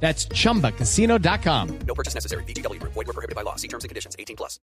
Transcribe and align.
That's 0.00 0.28
chumbacasino.com. 0.28 1.78
No 1.86 1.94
purchase 1.94 2.14
necessary. 2.14 2.44
BGW. 2.44 2.80
Void 2.82 2.94
were 2.94 3.12
prohibited 3.12 3.34
by 3.34 3.42
law. 3.42 3.56
See 3.56 3.68
terms 3.68 3.82
and 3.82 3.88
conditions. 3.88 4.14
18 4.18 4.36
plus. 4.36 4.60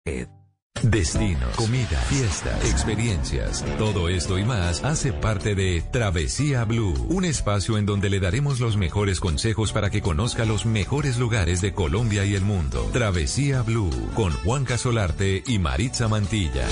Destinos, 0.83 1.57
comida, 1.57 1.99
fiestas, 2.07 2.63
experiencias. 2.69 3.65
Todo 3.77 4.07
esto 4.07 4.37
y 4.37 4.45
más 4.45 4.81
hace 4.85 5.11
parte 5.11 5.53
de 5.53 5.81
Travesía 5.91 6.63
Blue, 6.63 6.93
un 7.09 7.25
espacio 7.25 7.77
en 7.77 7.85
donde 7.85 8.09
le 8.09 8.21
daremos 8.21 8.61
los 8.61 8.77
mejores 8.77 9.19
consejos 9.19 9.73
para 9.73 9.89
que 9.89 10.01
conozca 10.01 10.45
los 10.45 10.65
mejores 10.65 11.17
lugares 11.17 11.59
de 11.59 11.73
Colombia 11.73 12.23
y 12.23 12.33
el 12.33 12.43
mundo. 12.43 12.89
Travesía 12.93 13.61
Blue 13.61 13.89
con 14.15 14.31
Juan 14.31 14.63
Casolarte 14.63 15.43
y 15.45 15.59
Maritza 15.59 16.07
Mantilla. 16.07 16.65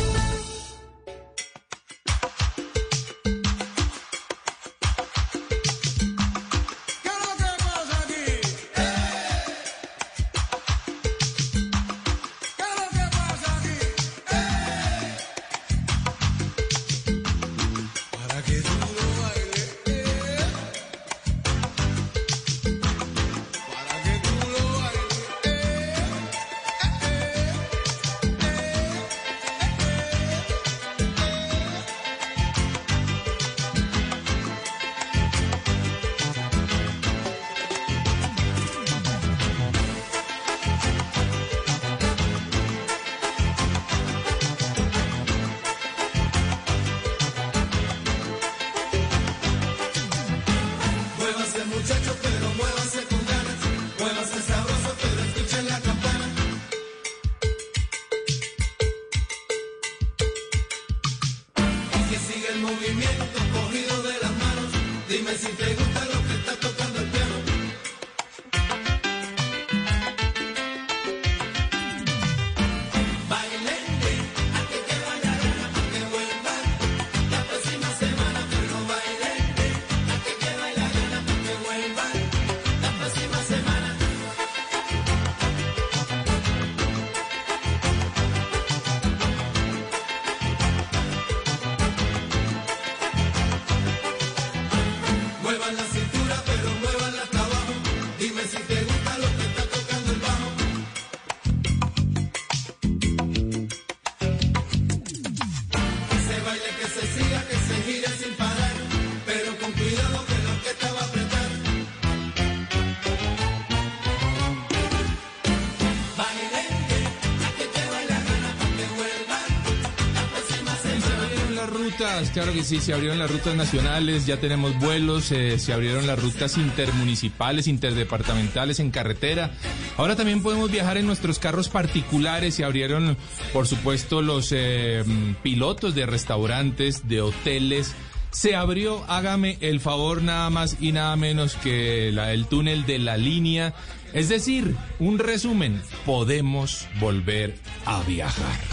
Claro 122.26 122.52
que 122.52 122.64
sí, 122.64 122.80
se 122.80 122.94
abrieron 122.94 123.20
las 123.20 123.30
rutas 123.30 123.56
nacionales, 123.56 124.26
ya 124.26 124.38
tenemos 124.38 124.78
vuelos, 124.80 125.32
eh, 125.32 125.60
se 125.60 125.72
abrieron 125.72 126.08
las 126.08 126.20
rutas 126.20 126.58
intermunicipales, 126.58 127.68
interdepartamentales 127.68 128.80
en 128.80 128.92
carretera. 128.92 129.52
Ahora 129.98 130.16
también 130.16 130.42
podemos 130.42 130.72
viajar 130.72 130.98
en 130.98 131.06
nuestros 131.06 131.38
carros 131.38 131.70
particulares, 131.70 132.56
se 132.56 132.64
abrieron, 132.64 133.18
por 133.54 133.68
supuesto, 133.68 134.22
los 134.22 134.52
eh, 134.52 135.04
pilotos 135.44 135.94
de 135.94 136.06
restaurantes, 136.08 137.08
de 137.08 137.22
hoteles. 137.22 137.94
Se 138.32 138.56
abrió, 138.56 139.04
hágame 139.08 139.58
el 139.62 139.80
favor, 139.80 140.22
nada 140.22 140.50
más 140.50 140.78
y 140.80 140.92
nada 140.92 141.16
menos 141.16 141.56
que 141.56 142.12
la, 142.12 142.34
el 142.34 142.48
túnel 142.48 142.86
de 142.86 143.00
la 143.00 143.18
línea. 143.18 143.74
Es 144.14 144.30
decir, 144.30 144.76
un 145.00 145.20
resumen, 145.20 145.82
podemos 146.06 146.88
volver 147.00 147.56
a 147.86 148.02
viajar. 148.04 148.67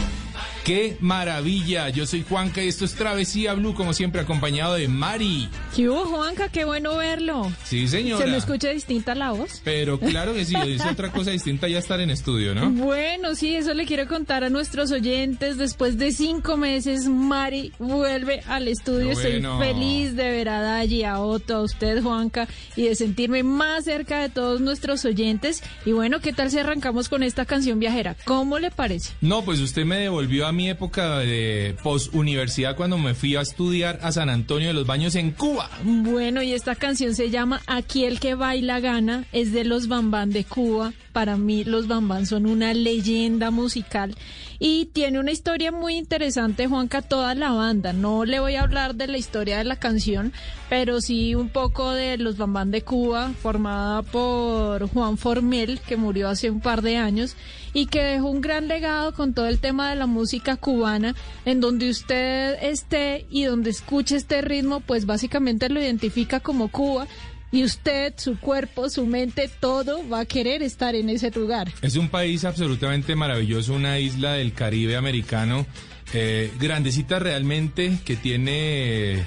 ¡Qué 0.64 0.96
maravilla! 1.00 1.90
Yo 1.90 2.06
soy 2.06 2.24
Juanca 2.26 2.64
y 2.64 2.68
esto 2.68 2.86
es 2.86 2.94
Travesía 2.94 3.52
Blue, 3.52 3.74
como 3.74 3.92
siempre, 3.92 4.22
acompañado 4.22 4.72
de 4.72 4.88
Mari. 4.88 5.50
¿Qué 5.74 5.88
hubo, 5.88 6.04
Juanca? 6.04 6.48
Qué 6.50 6.64
bueno 6.64 6.96
verlo. 6.96 7.50
Sí, 7.64 7.88
señora. 7.88 8.24
¿Se 8.24 8.30
me 8.30 8.36
escucha 8.36 8.68
distinta 8.68 9.16
la 9.16 9.32
voz? 9.32 9.60
Pero 9.64 9.98
claro 9.98 10.32
que 10.32 10.44
sí, 10.44 10.54
es 10.64 10.86
otra 10.86 11.10
cosa 11.10 11.30
distinta 11.32 11.66
ya 11.66 11.80
estar 11.80 12.00
en 12.00 12.10
estudio, 12.10 12.54
¿no? 12.54 12.70
Bueno, 12.70 13.34
sí, 13.34 13.56
eso 13.56 13.74
le 13.74 13.84
quiero 13.84 14.06
contar 14.06 14.44
a 14.44 14.50
nuestros 14.50 14.92
oyentes. 14.92 15.58
Después 15.58 15.98
de 15.98 16.12
cinco 16.12 16.56
meses, 16.56 17.08
Mari 17.08 17.72
vuelve 17.80 18.42
al 18.46 18.68
estudio. 18.68 19.14
Bueno. 19.14 19.54
Estoy 19.60 19.74
feliz 19.74 20.14
de 20.14 20.30
ver 20.30 20.48
a 20.48 20.60
Dayi, 20.60 21.02
a 21.02 21.18
Otto, 21.18 21.56
a 21.56 21.62
usted, 21.62 22.00
Juanca, 22.00 22.46
y 22.76 22.84
de 22.84 22.94
sentirme 22.94 23.42
más 23.42 23.82
cerca 23.82 24.20
de 24.20 24.28
todos 24.28 24.60
nuestros 24.60 25.04
oyentes. 25.04 25.60
Y 25.84 25.90
bueno, 25.90 26.20
¿qué 26.20 26.32
tal 26.32 26.52
si 26.52 26.58
arrancamos 26.60 27.08
con 27.08 27.24
esta 27.24 27.46
canción 27.46 27.80
viajera? 27.80 28.14
¿Cómo 28.26 28.60
le 28.60 28.70
parece? 28.70 29.10
No, 29.20 29.44
pues 29.44 29.58
usted 29.58 29.84
me 29.84 29.96
devolvió 29.96 30.46
a 30.46 30.52
mi 30.52 30.70
época 30.70 31.18
de 31.18 31.74
post-universidad 31.82 32.76
cuando 32.76 32.96
me 32.96 33.14
fui 33.14 33.34
a 33.34 33.40
estudiar 33.40 33.98
a 34.02 34.12
San 34.12 34.30
Antonio 34.30 34.68
de 34.68 34.74
los 34.74 34.86
Baños 34.86 35.16
en 35.16 35.32
Cuba. 35.32 35.63
Bueno, 35.84 36.42
y 36.42 36.52
esta 36.52 36.74
canción 36.74 37.14
se 37.14 37.30
llama 37.30 37.60
Aquí 37.66 38.04
el 38.04 38.20
que 38.20 38.34
baila 38.34 38.80
gana, 38.80 39.24
es 39.32 39.52
de 39.52 39.64
los 39.64 39.88
Bambán 39.88 40.30
de 40.30 40.44
Cuba. 40.44 40.92
Para 41.14 41.36
mí 41.36 41.62
los 41.62 41.86
Bambán 41.86 42.26
son 42.26 42.44
una 42.44 42.74
leyenda 42.74 43.52
musical 43.52 44.16
y 44.58 44.86
tiene 44.86 45.20
una 45.20 45.30
historia 45.30 45.70
muy 45.70 45.94
interesante, 45.94 46.66
Juanca, 46.66 47.02
toda 47.02 47.36
la 47.36 47.52
banda. 47.52 47.92
No 47.92 48.24
le 48.24 48.40
voy 48.40 48.56
a 48.56 48.62
hablar 48.62 48.96
de 48.96 49.06
la 49.06 49.16
historia 49.16 49.58
de 49.58 49.64
la 49.64 49.76
canción, 49.76 50.32
pero 50.68 51.00
sí 51.00 51.36
un 51.36 51.50
poco 51.50 51.92
de 51.92 52.18
los 52.18 52.36
Bambán 52.36 52.72
de 52.72 52.82
Cuba, 52.82 53.30
formada 53.40 54.02
por 54.02 54.88
Juan 54.88 55.16
Formel, 55.16 55.80
que 55.86 55.96
murió 55.96 56.28
hace 56.28 56.50
un 56.50 56.60
par 56.60 56.82
de 56.82 56.96
años 56.96 57.36
y 57.72 57.86
que 57.86 58.02
dejó 58.02 58.28
un 58.28 58.40
gran 58.40 58.66
legado 58.66 59.14
con 59.14 59.34
todo 59.34 59.46
el 59.46 59.60
tema 59.60 59.90
de 59.90 59.96
la 59.96 60.06
música 60.06 60.56
cubana, 60.56 61.14
en 61.44 61.60
donde 61.60 61.90
usted 61.90 62.58
esté 62.60 63.24
y 63.30 63.44
donde 63.44 63.70
escuche 63.70 64.16
este 64.16 64.42
ritmo, 64.42 64.80
pues 64.80 65.06
básicamente 65.06 65.68
lo 65.68 65.80
identifica 65.80 66.40
como 66.40 66.72
Cuba. 66.72 67.06
Y 67.54 67.62
usted, 67.62 68.14
su 68.16 68.40
cuerpo, 68.40 68.90
su 68.90 69.06
mente, 69.06 69.48
todo 69.60 70.00
va 70.08 70.18
a 70.18 70.24
querer 70.24 70.60
estar 70.60 70.96
en 70.96 71.08
ese 71.08 71.30
lugar. 71.30 71.70
Es 71.82 71.94
un 71.94 72.08
país 72.08 72.44
absolutamente 72.44 73.14
maravilloso, 73.14 73.74
una 73.74 74.00
isla 74.00 74.32
del 74.32 74.52
Caribe 74.52 74.96
americano, 74.96 75.64
eh, 76.12 76.50
grandecita 76.58 77.20
realmente, 77.20 78.00
que 78.04 78.16
tiene 78.16 79.24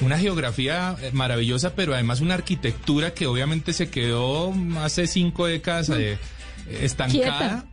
una 0.00 0.18
geografía 0.18 0.96
eh, 1.00 1.10
maravillosa, 1.12 1.76
pero 1.76 1.94
además 1.94 2.20
una 2.20 2.34
arquitectura 2.34 3.14
que 3.14 3.28
obviamente 3.28 3.72
se 3.72 3.88
quedó 3.88 4.52
hace 4.80 5.06
cinco 5.06 5.46
décadas 5.46 5.90
eh, 5.90 6.18
estancada. 6.80 7.38
Quieta. 7.38 7.64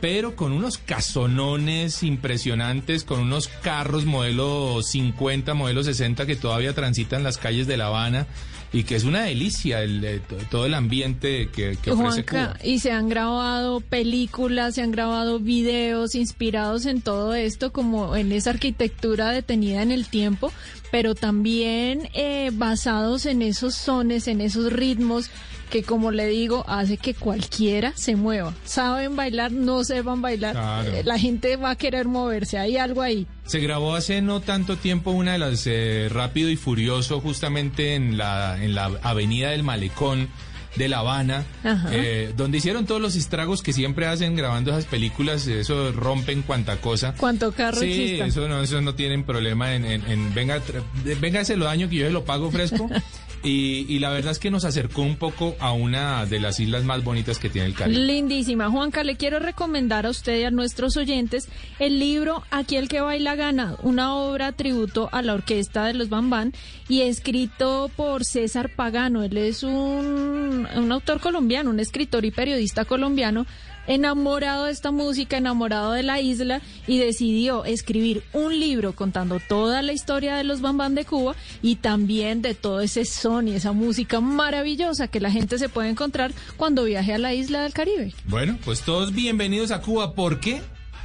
pero 0.00 0.34
con 0.34 0.52
unos 0.52 0.78
casonones 0.78 2.02
impresionantes, 2.02 3.04
con 3.04 3.20
unos 3.20 3.48
carros 3.48 4.06
modelo 4.06 4.82
50, 4.82 5.52
modelo 5.52 5.84
60 5.84 6.24
que 6.24 6.36
todavía 6.36 6.72
transitan 6.72 7.22
las 7.22 7.36
calles 7.36 7.66
de 7.66 7.76
La 7.76 7.88
Habana 7.88 8.26
y 8.72 8.84
que 8.84 8.96
es 8.96 9.04
una 9.04 9.22
delicia 9.24 9.82
el, 9.82 10.02
eh, 10.04 10.20
to- 10.26 10.36
todo 10.50 10.66
el 10.66 10.74
ambiente 10.74 11.48
que, 11.50 11.76
que 11.82 11.90
ofrece 11.90 12.22
Juanca, 12.24 12.54
Cuba. 12.56 12.58
y 12.64 12.78
se 12.78 12.90
han 12.90 13.08
grabado 13.08 13.80
películas, 13.80 14.74
se 14.76 14.82
han 14.82 14.92
grabado 14.92 15.38
videos 15.40 16.14
inspirados 16.14 16.86
en 16.86 17.02
todo 17.02 17.34
esto, 17.34 17.72
como 17.72 18.16
en 18.16 18.32
esa 18.32 18.50
arquitectura 18.50 19.30
detenida 19.30 19.82
en 19.82 19.92
el 19.92 20.06
tiempo, 20.06 20.52
pero 20.90 21.14
también 21.14 22.08
eh, 22.14 22.50
basados 22.54 23.26
en 23.26 23.42
esos 23.42 23.74
sones, 23.74 24.26
en 24.28 24.40
esos 24.40 24.72
ritmos 24.72 25.30
que 25.72 25.82
como 25.82 26.10
le 26.10 26.26
digo, 26.26 26.64
hace 26.68 26.98
que 26.98 27.14
cualquiera 27.14 27.92
se 27.96 28.14
mueva. 28.14 28.52
Saben 28.64 29.16
bailar, 29.16 29.50
no 29.52 29.84
sepan 29.84 30.20
bailar, 30.20 30.52
Claro. 30.52 30.92
la 31.04 31.18
gente 31.18 31.56
va 31.56 31.70
a 31.70 31.76
querer 31.76 32.06
moverse, 32.06 32.58
hay 32.58 32.76
algo 32.76 33.00
ahí. 33.00 33.26
Se 33.46 33.58
grabó 33.58 33.94
hace 33.94 34.20
no 34.20 34.40
tanto 34.40 34.76
tiempo 34.76 35.12
una 35.12 35.32
de 35.32 35.38
las 35.38 35.64
eh, 35.66 36.08
Rápido 36.12 36.50
y 36.50 36.56
Furioso 36.56 37.20
justamente 37.20 37.94
en 37.94 38.18
la, 38.18 38.62
en 38.62 38.74
la 38.74 38.90
avenida 39.02 39.48
del 39.50 39.62
Malecón 39.62 40.28
de 40.76 40.88
La 40.88 41.00
Habana, 41.00 41.44
eh, 41.90 42.32
donde 42.34 42.56
hicieron 42.58 42.86
todos 42.86 42.98
los 43.00 43.14
estragos 43.14 43.62
que 43.62 43.74
siempre 43.74 44.06
hacen 44.06 44.34
grabando 44.36 44.70
esas 44.70 44.86
películas, 44.86 45.46
eso 45.46 45.92
rompen 45.92 46.40
cuanta 46.42 46.76
cosa. 46.78 47.14
Cuánto 47.18 47.52
carro 47.52 47.78
Sí, 47.80 47.92
exista. 47.92 48.24
eso 48.26 48.48
no, 48.48 48.62
eso 48.62 48.80
no 48.80 48.94
tienen 48.94 49.24
problema 49.24 49.74
en, 49.74 49.84
en- 49.84 50.10
en 50.10 50.32
venga, 50.34 50.60
tra- 50.62 50.82
venga, 51.20 51.44
se 51.44 51.56
lo 51.58 51.66
daño 51.66 51.90
que 51.90 51.96
yo 51.96 52.06
se 52.06 52.12
lo 52.12 52.24
pago 52.24 52.50
fresco. 52.50 52.88
Y, 53.44 53.86
y 53.88 53.98
la 53.98 54.10
verdad 54.10 54.32
es 54.32 54.38
que 54.38 54.50
nos 54.50 54.64
acercó 54.64 55.02
un 55.02 55.16
poco 55.16 55.56
a 55.58 55.72
una 55.72 56.26
de 56.26 56.38
las 56.38 56.60
islas 56.60 56.84
más 56.84 57.02
bonitas 57.02 57.38
que 57.38 57.48
tiene 57.48 57.68
el 57.68 57.74
Caribe. 57.74 57.98
Lindísima. 58.00 58.70
Juanca, 58.70 59.02
le 59.02 59.16
quiero 59.16 59.40
recomendar 59.40 60.06
a 60.06 60.10
usted 60.10 60.40
y 60.40 60.44
a 60.44 60.50
nuestros 60.50 60.96
oyentes 60.96 61.48
el 61.78 61.98
libro 61.98 62.44
Aquí 62.50 62.76
el 62.76 62.88
que 62.88 63.00
baila 63.00 63.34
gana, 63.34 63.76
una 63.82 64.14
obra 64.14 64.52
tributo 64.52 65.08
a 65.12 65.22
la 65.22 65.34
orquesta 65.34 65.86
de 65.86 65.94
los 65.94 66.08
Bambán 66.08 66.52
y 66.88 67.00
escrito 67.02 67.90
por 67.96 68.24
César 68.24 68.70
Pagano. 68.74 69.22
Él 69.22 69.36
es 69.36 69.62
un, 69.62 70.68
un 70.74 70.92
autor 70.92 71.20
colombiano, 71.20 71.70
un 71.70 71.80
escritor 71.80 72.24
y 72.24 72.30
periodista 72.30 72.84
colombiano 72.84 73.46
enamorado 73.86 74.64
de 74.64 74.72
esta 74.72 74.90
música, 74.90 75.36
enamorado 75.36 75.92
de 75.92 76.02
la 76.02 76.20
isla 76.20 76.60
y 76.86 76.98
decidió 76.98 77.64
escribir 77.64 78.22
un 78.32 78.58
libro 78.58 78.94
contando 78.94 79.40
toda 79.40 79.82
la 79.82 79.92
historia 79.92 80.36
de 80.36 80.44
los 80.44 80.60
Bambán 80.60 80.94
de 80.94 81.04
Cuba 81.04 81.34
y 81.62 81.76
también 81.76 82.42
de 82.42 82.54
todo 82.54 82.80
ese 82.80 83.04
son 83.04 83.48
y 83.48 83.52
esa 83.54 83.72
música 83.72 84.20
maravillosa 84.20 85.08
que 85.08 85.20
la 85.20 85.30
gente 85.30 85.58
se 85.58 85.68
puede 85.68 85.88
encontrar 85.88 86.32
cuando 86.56 86.84
viaje 86.84 87.14
a 87.14 87.18
la 87.18 87.34
isla 87.34 87.62
del 87.62 87.72
Caribe. 87.72 88.14
Bueno, 88.26 88.58
pues 88.64 88.82
todos 88.82 89.12
bienvenidos 89.12 89.70
a 89.70 89.80
Cuba. 89.80 90.14
¿Por 90.14 90.40
qué? 90.40 90.62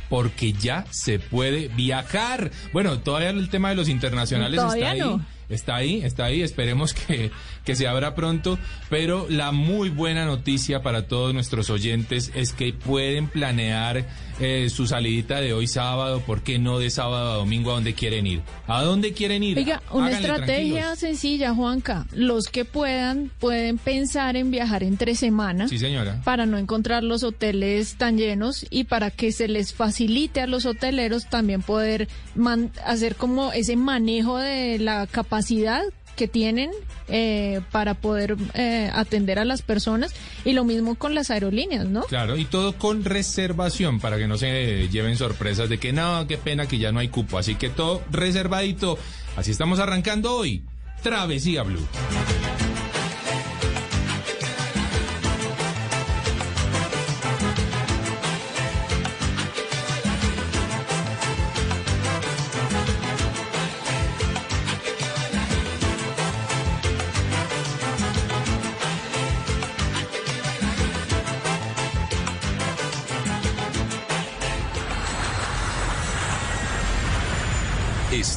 Porque 0.09 0.53
ya 0.53 0.85
se 0.91 1.19
puede 1.19 1.67
viajar. 1.69 2.51
Bueno, 2.71 2.99
todavía 2.99 3.29
el 3.31 3.49
tema 3.49 3.69
de 3.69 3.75
los 3.75 3.89
internacionales 3.89 4.59
Todavía 4.59 4.93
está 4.93 5.03
ahí. 5.05 5.11
no. 5.11 5.36
Está 5.49 5.75
ahí, 5.75 6.01
está 6.03 6.25
ahí. 6.25 6.41
Esperemos 6.41 6.93
que, 6.93 7.31
que 7.63 7.75
se 7.75 7.87
abra 7.87 8.15
pronto. 8.15 8.59
Pero 8.89 9.27
la 9.29 9.51
muy 9.51 9.89
buena 9.89 10.25
noticia 10.25 10.81
para 10.81 11.07
todos 11.07 11.33
nuestros 11.33 11.69
oyentes 11.69 12.31
es 12.35 12.53
que 12.53 12.73
pueden 12.73 13.27
planear 13.27 14.05
eh, 14.39 14.69
su 14.69 14.85
salidita 14.87 15.41
de 15.41 15.53
hoy 15.53 15.67
sábado. 15.67 16.21
¿Por 16.21 16.41
qué 16.41 16.59
no 16.59 16.79
de 16.79 16.89
sábado 16.89 17.31
a 17.31 17.35
domingo? 17.35 17.71
¿A 17.71 17.75
dónde 17.75 17.93
quieren 17.93 18.27
ir? 18.27 18.41
¿A 18.67 18.83
dónde 18.83 19.13
quieren 19.13 19.43
ir? 19.43 19.57
Oiga, 19.57 19.81
una 19.91 20.07
Háganle 20.07 20.27
estrategia 20.29 20.67
tranquilos. 20.81 20.99
sencilla, 20.99 21.53
Juanca. 21.53 22.05
Los 22.13 22.47
que 22.47 22.65
puedan 22.65 23.31
pueden 23.39 23.77
pensar 23.77 24.35
en 24.37 24.51
viajar 24.51 24.83
entre 24.83 25.15
semana. 25.15 25.67
Sí, 25.67 25.77
señora. 25.79 26.21
para 26.23 26.45
no 26.45 26.57
encontrar 26.57 27.03
los 27.03 27.23
hoteles 27.23 27.95
tan 27.95 28.17
llenos 28.17 28.65
y 28.69 28.83
para 28.85 29.11
que 29.11 29.31
se 29.31 29.47
les 29.47 29.73
facilite 29.73 30.41
a 30.41 30.47
los 30.47 30.65
hoteleros 30.65 31.25
también 31.29 31.61
poder 31.61 32.07
man- 32.35 32.71
hacer 32.85 33.15
como 33.15 33.51
ese 33.51 33.75
manejo 33.75 34.37
de 34.37 34.79
la 34.79 35.07
capacidad 35.07 35.81
que 36.17 36.27
tienen 36.27 36.71
eh, 37.07 37.61
para 37.71 37.93
poder 37.93 38.35
eh, 38.53 38.91
atender 38.93 39.39
a 39.39 39.45
las 39.45 39.61
personas 39.61 40.13
y 40.43 40.51
lo 40.51 40.65
mismo 40.65 40.95
con 40.95 41.15
las 41.15 41.31
aerolíneas, 41.31 41.85
¿no? 41.85 42.01
Claro, 42.03 42.35
y 42.35 42.43
todo 42.43 42.73
con 42.73 43.05
reservación 43.05 44.01
para 44.01 44.17
que 44.17 44.27
no 44.27 44.37
se 44.37 44.89
lleven 44.89 45.15
sorpresas 45.15 45.69
de 45.69 45.77
que 45.77 45.93
no, 45.93 46.27
qué 46.27 46.37
pena 46.37 46.67
que 46.67 46.79
ya 46.79 46.91
no 46.91 46.99
hay 46.99 47.07
cupo. 47.07 47.37
Así 47.37 47.55
que 47.55 47.69
todo 47.69 48.01
reservadito. 48.11 48.97
Así 49.37 49.51
estamos 49.51 49.79
arrancando 49.79 50.35
hoy. 50.35 50.63
Travesía 51.01 51.63
Blue. 51.63 51.87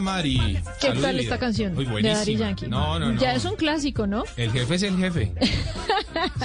Mari. 0.00 0.58
¿Qué 0.80 0.88
Salud 0.88 1.02
tal 1.02 1.20
esta 1.20 1.38
canción 1.38 1.76
Uy, 1.76 1.84
de 1.84 1.90
buenísima. 1.90 2.18
Daddy 2.20 2.36
Yankee? 2.36 2.66
No, 2.68 2.98
no, 2.98 3.12
no. 3.12 3.20
Ya 3.20 3.34
es 3.34 3.44
un 3.44 3.56
clásico, 3.56 4.06
¿no? 4.06 4.24
El 4.36 4.50
jefe 4.52 4.74
es 4.74 4.82
el 4.82 4.96
jefe. 4.96 5.32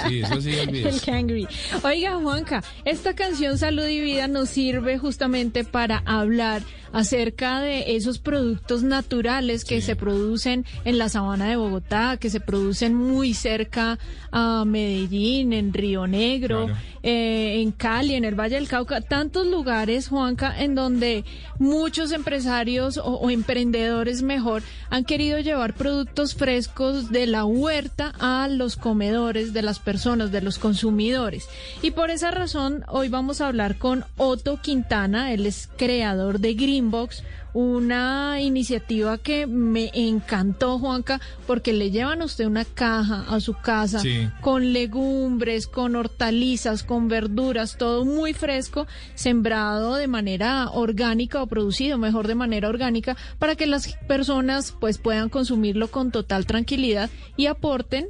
Sí, 0.06 0.20
eso 0.20 0.40
sí, 0.40 0.50
El 0.52 0.68
olvides. 0.68 1.02
Cangri. 1.02 1.48
Oiga, 1.82 2.16
Juanca, 2.16 2.62
esta 2.84 3.14
canción 3.14 3.56
Salud 3.56 3.86
y 3.86 4.00
Vida 4.00 4.28
nos 4.28 4.50
sirve 4.50 4.98
justamente 4.98 5.64
para 5.64 6.02
hablar 6.04 6.62
acerca 6.92 7.60
de 7.60 7.96
esos 7.96 8.18
productos 8.18 8.82
naturales 8.82 9.64
que 9.64 9.80
Sí. 9.80 9.86
se 9.86 9.96
producen 9.96 10.66
en 10.84 10.98
la 10.98 11.08
sabana 11.08 11.48
de 11.48 11.56
Bogotá, 11.56 12.18
que 12.18 12.28
se 12.28 12.40
producen 12.40 12.94
muy 12.94 13.32
cerca 13.32 13.98
a 14.30 14.64
Medellín, 14.66 15.54
en 15.54 15.72
Río 15.72 16.06
Negro, 16.06 16.66
Claro. 16.66 16.80
Eh, 17.02 17.60
en 17.60 17.72
Cali, 17.72 18.14
en 18.14 18.24
el 18.24 18.38
Valle 18.38 18.54
del 18.56 18.68
Cauca, 18.68 19.00
tantos 19.00 19.46
lugares, 19.46 20.08
Juanca, 20.08 20.54
en 20.56 20.74
donde 20.74 21.24
muchos 21.58 22.12
empresarios 22.12 23.00
o, 23.02 23.28
emprendedores 23.30 24.22
mejor 24.22 24.62
han 24.90 25.04
querido 25.04 25.38
llevar 25.40 25.74
productos 25.74 26.34
frescos 26.34 27.10
de 27.10 27.26
la 27.26 27.44
huerta 27.44 28.12
a 28.20 28.46
los 28.48 28.76
comedores 28.76 29.52
de 29.52 29.62
las 29.62 29.78
personas, 29.78 30.30
de 30.30 30.42
los 30.42 30.58
consumidores. 30.58 31.48
Y 31.82 31.90
por 31.90 32.10
esa 32.10 32.30
razón, 32.30 32.84
hoy 32.88 33.08
vamos 33.08 33.40
a 33.40 33.48
hablar 33.48 33.78
con 33.78 34.04
Otto 34.16 34.60
Quintana, 34.60 35.32
él 35.32 35.46
es 35.46 35.68
creador 35.76 36.38
de 36.38 36.54
Greenbox, 36.54 37.22
una 37.54 38.40
iniciativa 38.40 39.18
que 39.18 39.46
me 39.46 39.90
encantó, 39.94 40.78
Juanca, 40.78 41.20
porque 41.46 41.72
le 41.72 41.90
llevan 41.90 42.22
a 42.22 42.24
usted 42.24 42.46
una 42.46 42.64
caja 42.64 43.24
a 43.28 43.40
su 43.40 43.54
casa 43.54 44.00
Sí. 44.00 44.28
con 44.40 44.72
legumbres, 44.72 45.66
con 45.66 45.96
hortalizas, 45.96 46.82
con 46.82 47.08
verduras, 47.08 47.76
todo 47.76 48.04
muy 48.04 48.32
fresco, 48.32 48.86
sembrado 49.14 49.96
de 49.96 50.06
manera 50.06 50.70
orgánica 50.70 51.42
o 51.42 51.46
producido 51.46 51.98
mejor 51.98 52.26
de 52.26 52.34
manera 52.34 52.68
orgánica 52.68 53.16
para 53.38 53.54
que 53.56 53.66
las 53.66 53.96
personas 54.08 54.74
pues 54.80 54.98
puedan 54.98 55.28
consumirlo 55.28 55.88
con 55.88 56.10
total 56.10 56.46
tranquilidad 56.46 57.10
y 57.36 57.46
aporten 57.46 58.06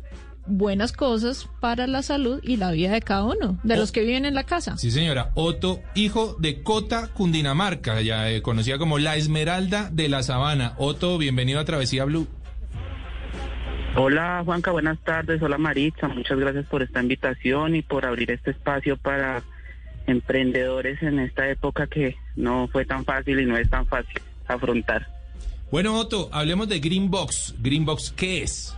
buenas 0.47 0.93
cosas 0.93 1.49
para 1.61 1.87
la 1.87 2.03
salud 2.03 2.41
y 2.43 2.57
la 2.57 2.71
vida 2.73 2.93
de 2.93 3.01
cada 3.01 3.25
uno, 3.25 3.59
de 3.63 3.77
los 3.77 3.93
que 3.93 4.03
viven 4.03 4.25
en 4.25 4.35
la 4.35 4.45
casa. 4.45 4.77
Sí, 4.77 4.91
señora. 4.91 5.31
Otto, 5.35 5.81
hijo 5.95 6.37
de 6.39 6.63
Cota, 6.63 7.09
Cundinamarca, 7.09 8.01
ya 8.01 8.31
eh, 8.31 8.43
conocida 8.43 8.79
como 8.79 8.99
la 8.99 9.17
Esmeralda 9.17 9.91
de 9.91 10.09
la 10.09 10.23
Sabana. 10.23 10.75
Otto, 10.79 11.19
bienvenido 11.19 11.61
a 11.61 11.65
Travesía 11.65 12.05
Blue. 12.05 12.27
Hola 13.95 14.43
Juanca, 14.45 14.71
buenas 14.71 14.99
tardes. 15.01 15.43
Hola 15.43 15.59
Maritza, 15.59 16.09
muchas 16.09 16.39
gracias 16.39 16.65
por 16.67 16.83
esta 16.83 17.03
invitación 17.03 17.77
y 17.77 17.83
por 17.83 18.07
abrir 18.07 18.31
este 18.31 18.53
espacio 18.53 18.97
para 18.97 19.43
emprendedores 20.07 21.03
en 21.03 21.19
esta 21.19 21.49
época 21.49 21.87
que 21.87 22.17
no 22.35 22.69
fue 22.69 22.87
tan 22.87 23.05
fácil 23.05 23.39
y 23.41 23.47
no 23.47 23.57
es 23.57 23.69
tan 23.69 23.87
fácil 23.87 24.21
afrontar. 24.49 25.07
Bueno, 25.71 25.99
Otto, 25.99 26.31
hablemos 26.33 26.69
de 26.69 26.81
Greenbox. 26.81 27.55
Greenbox, 27.61 28.13
¿qué 28.13 28.43
es? 28.43 28.77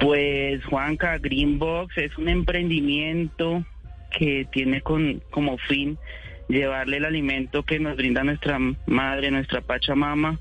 Pues 0.00 0.64
Juanca, 0.64 1.18
Greenbox 1.18 1.98
es 1.98 2.16
un 2.16 2.30
emprendimiento 2.30 3.62
que 4.10 4.46
tiene 4.50 4.80
con, 4.80 5.22
como 5.30 5.58
fin 5.58 5.98
llevarle 6.48 6.96
el 6.96 7.04
alimento 7.04 7.64
que 7.64 7.78
nos 7.78 7.96
brinda 7.96 8.24
nuestra 8.24 8.58
madre, 8.86 9.30
nuestra 9.30 9.60
Pachamama, 9.60 10.40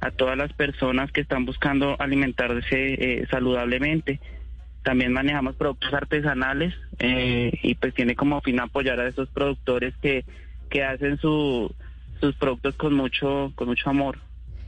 a 0.00 0.10
todas 0.12 0.38
las 0.38 0.52
personas 0.52 1.10
que 1.10 1.20
están 1.20 1.44
buscando 1.44 1.96
alimentarse 1.98 2.62
eh, 2.70 3.26
saludablemente. 3.28 4.20
También 4.84 5.12
manejamos 5.12 5.56
productos 5.56 5.92
artesanales 5.92 6.72
eh, 7.00 7.58
y 7.60 7.74
pues 7.74 7.94
tiene 7.94 8.14
como 8.14 8.40
fin 8.40 8.60
apoyar 8.60 9.00
a 9.00 9.08
esos 9.08 9.28
productores 9.30 9.94
que, 9.96 10.24
que 10.70 10.84
hacen 10.84 11.18
su, 11.18 11.74
sus 12.20 12.36
productos 12.36 12.76
con 12.76 12.94
mucho, 12.94 13.50
con 13.56 13.66
mucho 13.66 13.90
amor, 13.90 14.18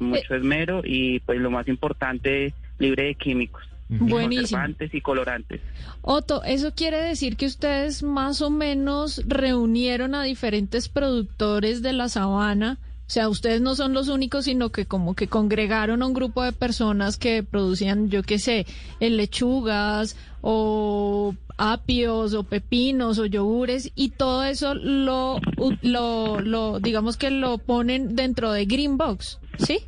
mucho 0.00 0.34
esmero 0.34 0.82
y 0.84 1.20
pues 1.20 1.38
lo 1.38 1.52
más 1.52 1.68
importante, 1.68 2.52
libre 2.78 3.04
de 3.04 3.14
químicos 3.14 3.62
Buenísimo. 3.88 4.42
conservantes 4.42 4.94
y 4.94 5.00
colorantes. 5.00 5.60
Otto, 6.02 6.42
¿eso 6.44 6.72
quiere 6.74 7.00
decir 7.00 7.36
que 7.36 7.46
ustedes 7.46 8.02
más 8.02 8.40
o 8.40 8.50
menos 8.50 9.22
reunieron 9.26 10.14
a 10.14 10.22
diferentes 10.22 10.88
productores 10.88 11.82
de 11.82 11.92
la 11.92 12.08
sabana? 12.08 12.78
O 13.06 13.10
sea, 13.10 13.28
ustedes 13.28 13.60
no 13.60 13.74
son 13.74 13.92
los 13.92 14.08
únicos, 14.08 14.46
sino 14.46 14.70
que 14.70 14.86
como 14.86 15.14
que 15.14 15.28
congregaron 15.28 16.02
a 16.02 16.06
un 16.06 16.14
grupo 16.14 16.42
de 16.42 16.52
personas 16.52 17.18
que 17.18 17.42
producían, 17.42 18.08
yo 18.08 18.22
qué 18.22 18.38
sé, 18.38 18.66
eh, 18.98 19.10
lechugas 19.10 20.16
o 20.40 21.34
apios 21.58 22.32
o 22.32 22.44
pepinos 22.44 23.18
o 23.18 23.26
yogures 23.26 23.92
y 23.94 24.10
todo 24.10 24.42
eso 24.44 24.74
lo, 24.74 25.38
lo, 25.82 26.40
lo 26.40 26.80
digamos 26.80 27.16
que 27.16 27.30
lo 27.30 27.58
ponen 27.58 28.16
dentro 28.16 28.52
de 28.52 28.64
Greenbox, 28.64 29.38
¿sí? 29.58 29.80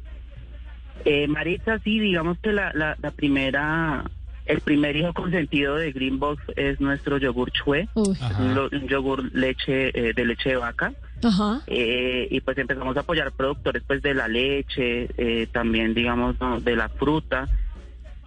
Eh, 1.08 1.28
Maritza, 1.28 1.78
sí, 1.84 2.00
digamos 2.00 2.36
que 2.40 2.52
la, 2.52 2.72
la, 2.74 2.96
la 3.00 3.12
primera, 3.12 4.04
el 4.44 4.60
primer 4.60 4.96
hijo 4.96 5.12
consentido 5.12 5.76
de 5.76 5.92
Greenbox 5.92 6.42
es 6.56 6.80
nuestro 6.80 7.16
yogur 7.18 7.52
chue, 7.52 7.88
un 7.94 8.88
yogur 8.88 9.32
leche 9.32 9.90
eh, 9.94 10.12
de 10.14 10.24
leche 10.24 10.50
de 10.50 10.56
vaca. 10.56 10.92
ajá. 11.22 11.62
Eh, 11.68 12.26
y 12.28 12.40
pues 12.40 12.58
empezamos 12.58 12.96
a 12.96 13.00
apoyar 13.00 13.30
productores 13.30 13.84
pues 13.86 14.02
de 14.02 14.14
la 14.14 14.26
leche, 14.26 15.08
eh, 15.16 15.46
también 15.52 15.94
digamos 15.94 16.40
¿no? 16.40 16.60
de 16.60 16.74
la 16.74 16.88
fruta 16.88 17.46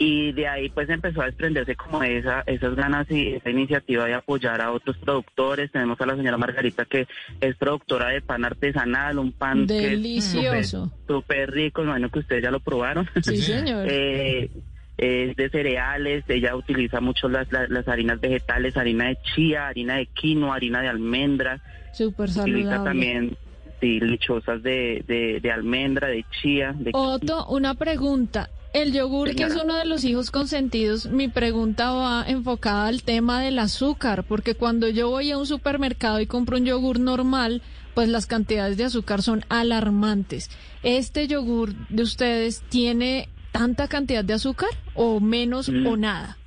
y 0.01 0.31
de 0.31 0.47
ahí 0.47 0.69
pues 0.69 0.89
empezó 0.89 1.21
a 1.21 1.25
desprenderse 1.25 1.75
como 1.75 2.01
esa 2.01 2.41
esas 2.47 2.73
ganas 2.73 3.05
y 3.11 3.33
esa 3.33 3.49
iniciativa 3.49 4.05
de 4.05 4.13
apoyar 4.13 4.61
a 4.61 4.71
otros 4.71 4.97
productores. 4.97 5.71
Tenemos 5.71 5.99
a 5.99 6.05
la 6.05 6.15
señora 6.15 6.37
Margarita 6.37 6.85
que 6.85 7.05
es 7.41 7.55
productora 7.57 8.07
de 8.07 8.21
pan 8.21 8.45
artesanal, 8.45 9.19
un 9.19 9.33
pan 9.33 9.67
Delicioso. 9.67 10.91
súper- 11.07 11.51
rico, 11.51 11.83
imagino 11.83 12.09
que 12.09 12.19
ustedes 12.19 12.43
ya 12.43 12.51
lo 12.51 12.59
probaron. 12.61 13.07
Sí, 13.21 13.37
señor. 13.37 13.87
Eh, 13.91 14.49
es 14.97 15.35
de 15.37 15.49
cereales, 15.49 16.25
ella 16.27 16.55
utiliza 16.57 16.99
mucho 16.99 17.29
las, 17.29 17.49
las, 17.53 17.69
las 17.69 17.87
harinas 17.87 18.19
vegetales, 18.19 18.75
harina 18.75 19.07
de 19.07 19.17
chía, 19.33 19.67
harina 19.67 19.95
de 19.95 20.07
quinoa, 20.07 20.55
harina 20.55 20.81
de 20.81 20.89
almendra, 20.89 21.61
Súper 21.93 22.29
utiliza 22.29 22.43
saludable. 22.71 22.83
también 22.89 23.37
sí, 23.79 23.99
lechosas 24.01 24.61
de, 24.61 25.03
de, 25.07 25.39
de 25.39 25.51
almendra, 25.53 26.09
de 26.09 26.25
chía, 26.41 26.73
de 26.77 26.91
Otto, 26.93 27.45
una 27.47 27.75
pregunta. 27.75 28.49
El 28.73 28.93
yogur, 28.93 29.33
que 29.35 29.43
es 29.43 29.53
Señora. 29.53 29.63
uno 29.63 29.75
de 29.77 29.85
los 29.85 30.03
hijos 30.03 30.29
consentidos, 30.29 31.07
mi 31.07 31.27
pregunta 31.27 31.91
va 31.91 32.23
enfocada 32.27 32.87
al 32.87 33.01
tema 33.01 33.41
del 33.41 33.57
azúcar, 33.57 34.23
porque 34.23 34.53
cuando 34.53 34.87
yo 34.87 35.09
voy 35.09 35.31
a 35.31 35.37
un 35.39 35.47
supermercado 35.47 36.19
y 36.19 36.27
compro 36.27 36.57
un 36.57 36.65
yogur 36.65 36.99
normal, 36.99 37.63
pues 37.95 38.09
las 38.09 38.27
cantidades 38.27 38.77
de 38.77 38.83
azúcar 38.85 39.23
son 39.23 39.43
alarmantes. 39.49 40.51
¿Este 40.83 41.27
yogur 41.27 41.73
de 41.89 42.03
ustedes 42.03 42.61
tiene 42.69 43.27
tanta 43.51 43.87
cantidad 43.87 44.23
de 44.23 44.33
azúcar 44.33 44.69
o 44.93 45.19
menos 45.19 45.69
Mm. 45.69 45.87
o 45.87 45.97
nada? 45.97 46.37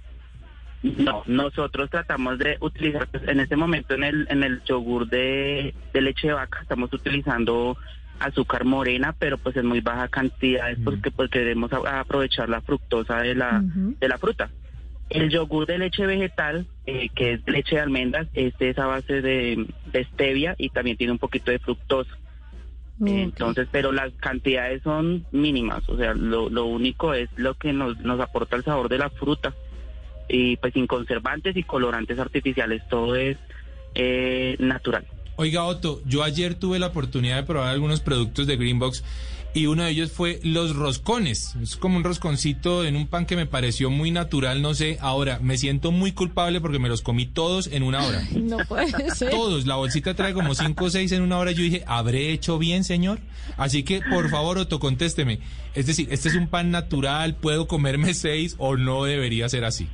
No, 0.84 1.22
nosotros 1.26 1.90
tratamos 1.90 2.38
de 2.38 2.56
utilizar, 2.60 3.06
pues, 3.08 3.22
en 3.28 3.40
este 3.40 3.56
momento 3.56 3.94
en 3.94 4.04
el, 4.04 4.26
en 4.30 4.42
el 4.42 4.62
yogur 4.64 5.08
de, 5.08 5.74
de 5.92 6.00
leche 6.00 6.28
de 6.28 6.34
vaca 6.34 6.60
estamos 6.62 6.92
utilizando 6.92 7.76
azúcar 8.20 8.64
morena, 8.64 9.14
pero 9.18 9.36
pues 9.38 9.56
en 9.56 9.66
muy 9.66 9.80
baja 9.80 10.08
cantidad, 10.08 10.70
es 10.70 10.78
porque 10.84 11.10
pues 11.10 11.30
queremos 11.30 11.72
a- 11.72 12.00
aprovechar 12.00 12.48
la 12.48 12.60
fructosa 12.60 13.18
de 13.18 13.34
la, 13.34 13.60
de 14.00 14.08
la 14.08 14.18
fruta. 14.18 14.50
El 15.10 15.28
yogur 15.28 15.66
de 15.66 15.78
leche 15.78 16.06
vegetal, 16.06 16.66
eh, 16.86 17.08
que 17.14 17.32
es 17.34 17.40
leche 17.46 17.76
de 17.76 17.82
almendras, 17.82 18.28
es 18.34 18.56
de 18.58 18.70
esa 18.70 18.86
base 18.86 19.20
de, 19.20 19.66
de 19.92 20.04
stevia 20.04 20.54
y 20.56 20.70
también 20.70 20.96
tiene 20.96 21.12
un 21.12 21.18
poquito 21.18 21.50
de 21.50 21.58
fructosa. 21.58 22.10
Entonces, 23.04 23.68
pero 23.70 23.90
las 23.90 24.12
cantidades 24.14 24.82
son 24.82 25.26
mínimas, 25.32 25.86
o 25.88 25.96
sea, 25.96 26.14
lo, 26.14 26.48
lo 26.48 26.66
único 26.66 27.14
es 27.14 27.28
lo 27.36 27.54
que 27.54 27.72
nos, 27.72 27.98
nos 28.00 28.20
aporta 28.20 28.56
el 28.56 28.62
sabor 28.64 28.88
de 28.88 28.98
la 28.98 29.10
fruta. 29.10 29.52
Y 30.28 30.56
pues 30.58 30.72
sin 30.72 30.86
conservantes 30.86 31.56
y 31.56 31.64
colorantes 31.64 32.18
artificiales, 32.18 32.82
todo 32.88 33.16
es 33.16 33.36
eh, 33.94 34.56
natural. 34.60 35.04
Oiga, 35.36 35.64
Otto, 35.64 36.02
yo 36.04 36.22
ayer 36.22 36.54
tuve 36.54 36.78
la 36.78 36.88
oportunidad 36.88 37.36
de 37.36 37.42
probar 37.44 37.68
algunos 37.70 38.00
productos 38.00 38.46
de 38.46 38.56
Greenbox 38.56 39.02
y 39.54 39.66
uno 39.66 39.82
de 39.84 39.90
ellos 39.90 40.12
fue 40.12 40.40
los 40.44 40.74
roscones. 40.74 41.54
Es 41.62 41.76
como 41.76 41.96
un 41.98 42.04
rosconcito 42.04 42.84
en 42.84 42.96
un 42.96 43.06
pan 43.06 43.26
que 43.26 43.36
me 43.36 43.44
pareció 43.46 43.90
muy 43.90 44.10
natural, 44.10 44.62
no 44.62 44.72
sé. 44.74 44.96
Ahora, 45.00 45.40
me 45.42 45.58
siento 45.58 45.92
muy 45.92 46.12
culpable 46.12 46.60
porque 46.60 46.78
me 46.78 46.88
los 46.88 47.02
comí 47.02 47.26
todos 47.26 47.66
en 47.66 47.82
una 47.82 48.02
hora. 48.02 48.22
No 48.34 48.58
puede 48.66 49.10
ser. 49.14 49.30
Todos, 49.30 49.66
la 49.66 49.76
bolsita 49.76 50.14
trae 50.14 50.32
como 50.32 50.54
cinco 50.54 50.86
o 50.86 50.90
seis 50.90 51.12
en 51.12 51.22
una 51.22 51.38
hora. 51.38 51.52
Yo 51.52 51.62
dije, 51.62 51.84
¿habré 51.86 52.30
hecho 52.32 52.58
bien, 52.58 52.82
señor? 52.82 53.20
Así 53.58 53.82
que, 53.82 54.00
por 54.00 54.30
favor, 54.30 54.56
Otto, 54.56 54.80
contésteme. 54.80 55.38
Es 55.74 55.86
decir, 55.86 56.08
¿este 56.10 56.30
es 56.30 56.34
un 56.34 56.48
pan 56.48 56.70
natural? 56.70 57.34
¿Puedo 57.34 57.66
comerme 57.66 58.14
seis 58.14 58.54
o 58.58 58.76
no 58.76 59.04
debería 59.04 59.48
ser 59.50 59.64
así? 59.64 59.86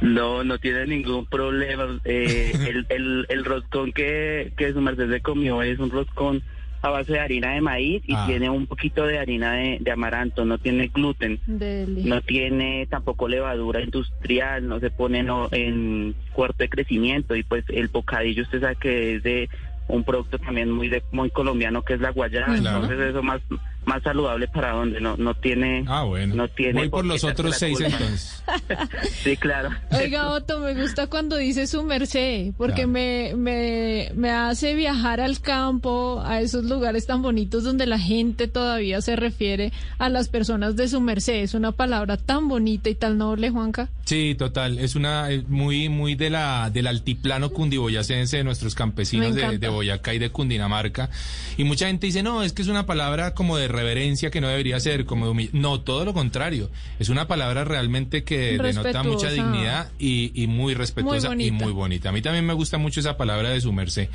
No, 0.00 0.44
no 0.44 0.58
tiene 0.58 0.86
ningún 0.86 1.26
problema. 1.26 2.00
Eh, 2.04 2.52
el, 2.68 2.86
el, 2.88 3.26
el 3.28 3.44
roscón 3.44 3.92
que, 3.92 4.52
que 4.56 4.72
su 4.72 4.80
merced 4.80 5.10
se 5.10 5.20
comió 5.20 5.62
es 5.62 5.78
un 5.78 5.90
roscón 5.90 6.42
a 6.82 6.88
base 6.88 7.12
de 7.12 7.20
harina 7.20 7.52
de 7.52 7.60
maíz 7.60 8.02
y 8.06 8.14
Ah. 8.14 8.24
tiene 8.26 8.48
un 8.48 8.66
poquito 8.66 9.04
de 9.06 9.18
harina 9.18 9.52
de, 9.52 9.76
de 9.80 9.90
amaranto, 9.90 10.46
no 10.46 10.56
tiene 10.56 10.88
gluten. 10.88 11.38
Deli. 11.46 12.04
No 12.04 12.22
tiene 12.22 12.86
tampoco 12.86 13.28
levadura 13.28 13.82
industrial, 13.82 14.66
no 14.66 14.80
se 14.80 14.90
pone 14.90 15.22
no, 15.22 15.48
en 15.52 16.14
cuarto 16.32 16.56
de 16.58 16.70
crecimiento 16.70 17.36
y 17.36 17.42
pues 17.42 17.64
el 17.68 17.88
bocadillo 17.88 18.42
usted 18.44 18.62
sabe 18.62 18.76
que 18.76 19.16
es 19.16 19.22
de 19.22 19.50
un 19.88 20.04
producto 20.04 20.38
también 20.38 20.70
muy 20.70 20.88
de, 20.88 21.02
muy 21.12 21.28
colombiano 21.30 21.82
que 21.82 21.94
es 21.94 22.00
la 22.00 22.12
guayaba, 22.12 22.56
Claro. 22.56 22.84
entonces 22.84 23.10
eso 23.10 23.22
más 23.22 23.42
más 23.86 24.02
saludable 24.02 24.46
para 24.48 24.72
donde 24.72 25.00
no 25.00 25.16
no 25.16 25.34
tiene 25.34 25.84
Ah, 25.88 26.02
bueno. 26.04 26.34
no 26.34 26.48
tiene 26.48 26.80
Voy 26.80 26.88
por 26.90 27.04
los 27.04 27.24
otros 27.24 27.56
seis 27.56 27.78
culpa. 27.78 27.92
entonces. 27.96 28.42
Sí, 29.22 29.36
claro. 29.36 29.70
Oiga, 29.92 30.30
Otto, 30.30 30.60
me 30.60 30.74
gusta 30.74 31.06
cuando 31.06 31.36
dice 31.36 31.66
su 31.66 31.82
merced, 31.82 32.52
porque 32.56 32.74
Claro. 32.82 32.88
me, 32.90 33.32
me, 33.36 34.10
me 34.14 34.30
hace 34.30 34.74
viajar 34.74 35.20
al 35.20 35.40
campo, 35.40 36.22
a 36.24 36.40
esos 36.40 36.64
lugares 36.64 37.06
tan 37.06 37.22
bonitos 37.22 37.64
donde 37.64 37.86
la 37.86 37.98
gente 37.98 38.48
todavía 38.48 39.00
se 39.02 39.16
refiere 39.16 39.72
a 39.98 40.08
las 40.08 40.28
personas 40.28 40.76
de 40.76 40.88
su 40.88 41.00
merced. 41.00 41.34
Es 41.42 41.54
una 41.54 41.72
palabra 41.72 42.16
tan 42.16 42.48
bonita 42.48 42.88
y 42.90 42.94
tan 42.94 43.18
noble, 43.18 43.50
Juanca. 43.50 43.88
Sí, 44.04 44.34
total. 44.36 44.78
Es 44.78 44.94
una 44.96 45.30
eh, 45.30 45.44
muy, 45.48 45.88
muy 45.88 46.14
de 46.14 46.30
la 46.30 46.70
del 46.70 46.86
altiplano 46.86 47.50
cundiboyacense 47.50 48.38
de 48.38 48.44
nuestros 48.44 48.74
campesinos 48.74 49.34
de, 49.34 49.58
de 49.58 49.68
Boyacá 49.68 50.14
y 50.14 50.18
de 50.18 50.30
Cundinamarca. 50.30 51.10
Y 51.56 51.64
mucha 51.64 51.86
gente 51.86 52.06
dice, 52.06 52.22
no, 52.22 52.42
es 52.42 52.52
que 52.52 52.62
es 52.62 52.68
una 52.68 52.86
palabra 52.86 53.34
como 53.34 53.56
de 53.56 53.68
reverencia 53.70 54.30
que 54.30 54.40
no 54.40 54.48
debería 54.48 54.78
ser, 54.80 55.04
como 55.04 55.32
de 55.32 55.50
no, 55.52 55.80
todo 55.80 56.04
lo 56.04 56.12
contrario. 56.12 56.70
Es 56.98 57.08
una 57.08 57.26
palabra 57.26 57.64
realmente 57.64 58.24
que 58.24 58.58
denota 58.58 59.02
mucha 59.02 59.30
dignidad 59.30 59.90
y, 59.98 60.32
y 60.34 60.46
muy 60.46 60.74
respetuosa 60.74 61.30
Muy 61.30 61.46
y 61.46 61.50
muy 61.50 61.72
bonita. 61.72 62.10
A 62.10 62.12
mí 62.12 62.22
también 62.22 62.46
me 62.46 62.54
gusta 62.54 62.78
mucho 62.78 63.00
esa 63.00 63.16
palabra 63.16 63.50
de 63.50 63.60
su 63.60 63.72
merced. 63.72 64.08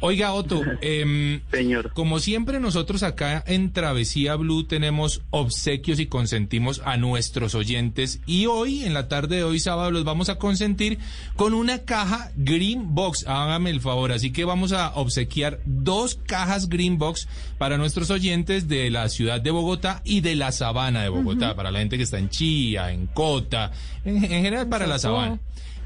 Oiga, 0.00 0.32
Otto, 0.32 0.62
em, 0.80 1.40
Señor. 1.50 1.92
como 1.92 2.18
siempre 2.18 2.60
nosotros 2.60 3.02
acá 3.02 3.42
en 3.46 3.72
Travesía 3.72 4.36
Blue 4.36 4.64
tenemos 4.64 5.22
obsequios 5.30 6.00
y 6.00 6.06
consentimos 6.06 6.82
a 6.84 6.96
nuestros 6.96 7.54
oyentes 7.54 8.20
y 8.26 8.46
hoy, 8.46 8.84
en 8.84 8.94
la 8.94 9.08
tarde 9.08 9.36
de 9.36 9.44
hoy 9.44 9.60
sábado, 9.60 9.90
los 9.90 10.04
vamos 10.04 10.28
a 10.28 10.36
consentir 10.36 10.98
con 11.36 11.54
una 11.54 11.80
caja 11.80 12.30
Green 12.36 12.94
Box. 12.94 13.26
Hágame 13.26 13.70
el 13.70 13.80
favor, 13.80 14.12
así 14.12 14.32
que 14.32 14.44
vamos 14.44 14.72
a 14.72 14.94
obsequiar 14.94 15.60
dos 15.64 16.18
cajas 16.26 16.68
Green 16.68 16.98
Box 16.98 17.28
para 17.58 17.78
nuestros 17.78 18.10
oyentes 18.10 18.68
de 18.68 18.90
la 18.90 19.01
ciudad 19.08 19.40
de 19.40 19.50
Bogotá 19.50 20.00
y 20.04 20.20
de 20.20 20.34
la 20.34 20.52
sabana 20.52 21.02
de 21.02 21.08
Bogotá, 21.08 21.54
para 21.54 21.70
la 21.70 21.78
gente 21.80 21.96
que 21.96 22.02
está 22.04 22.18
en 22.18 22.28
Chía, 22.30 22.90
en 22.92 23.06
Cota, 23.06 23.70
en, 24.04 24.16
en 24.24 24.30
general 24.44 24.68
para 24.68 24.86
la 24.86 24.98
sabana. 24.98 25.38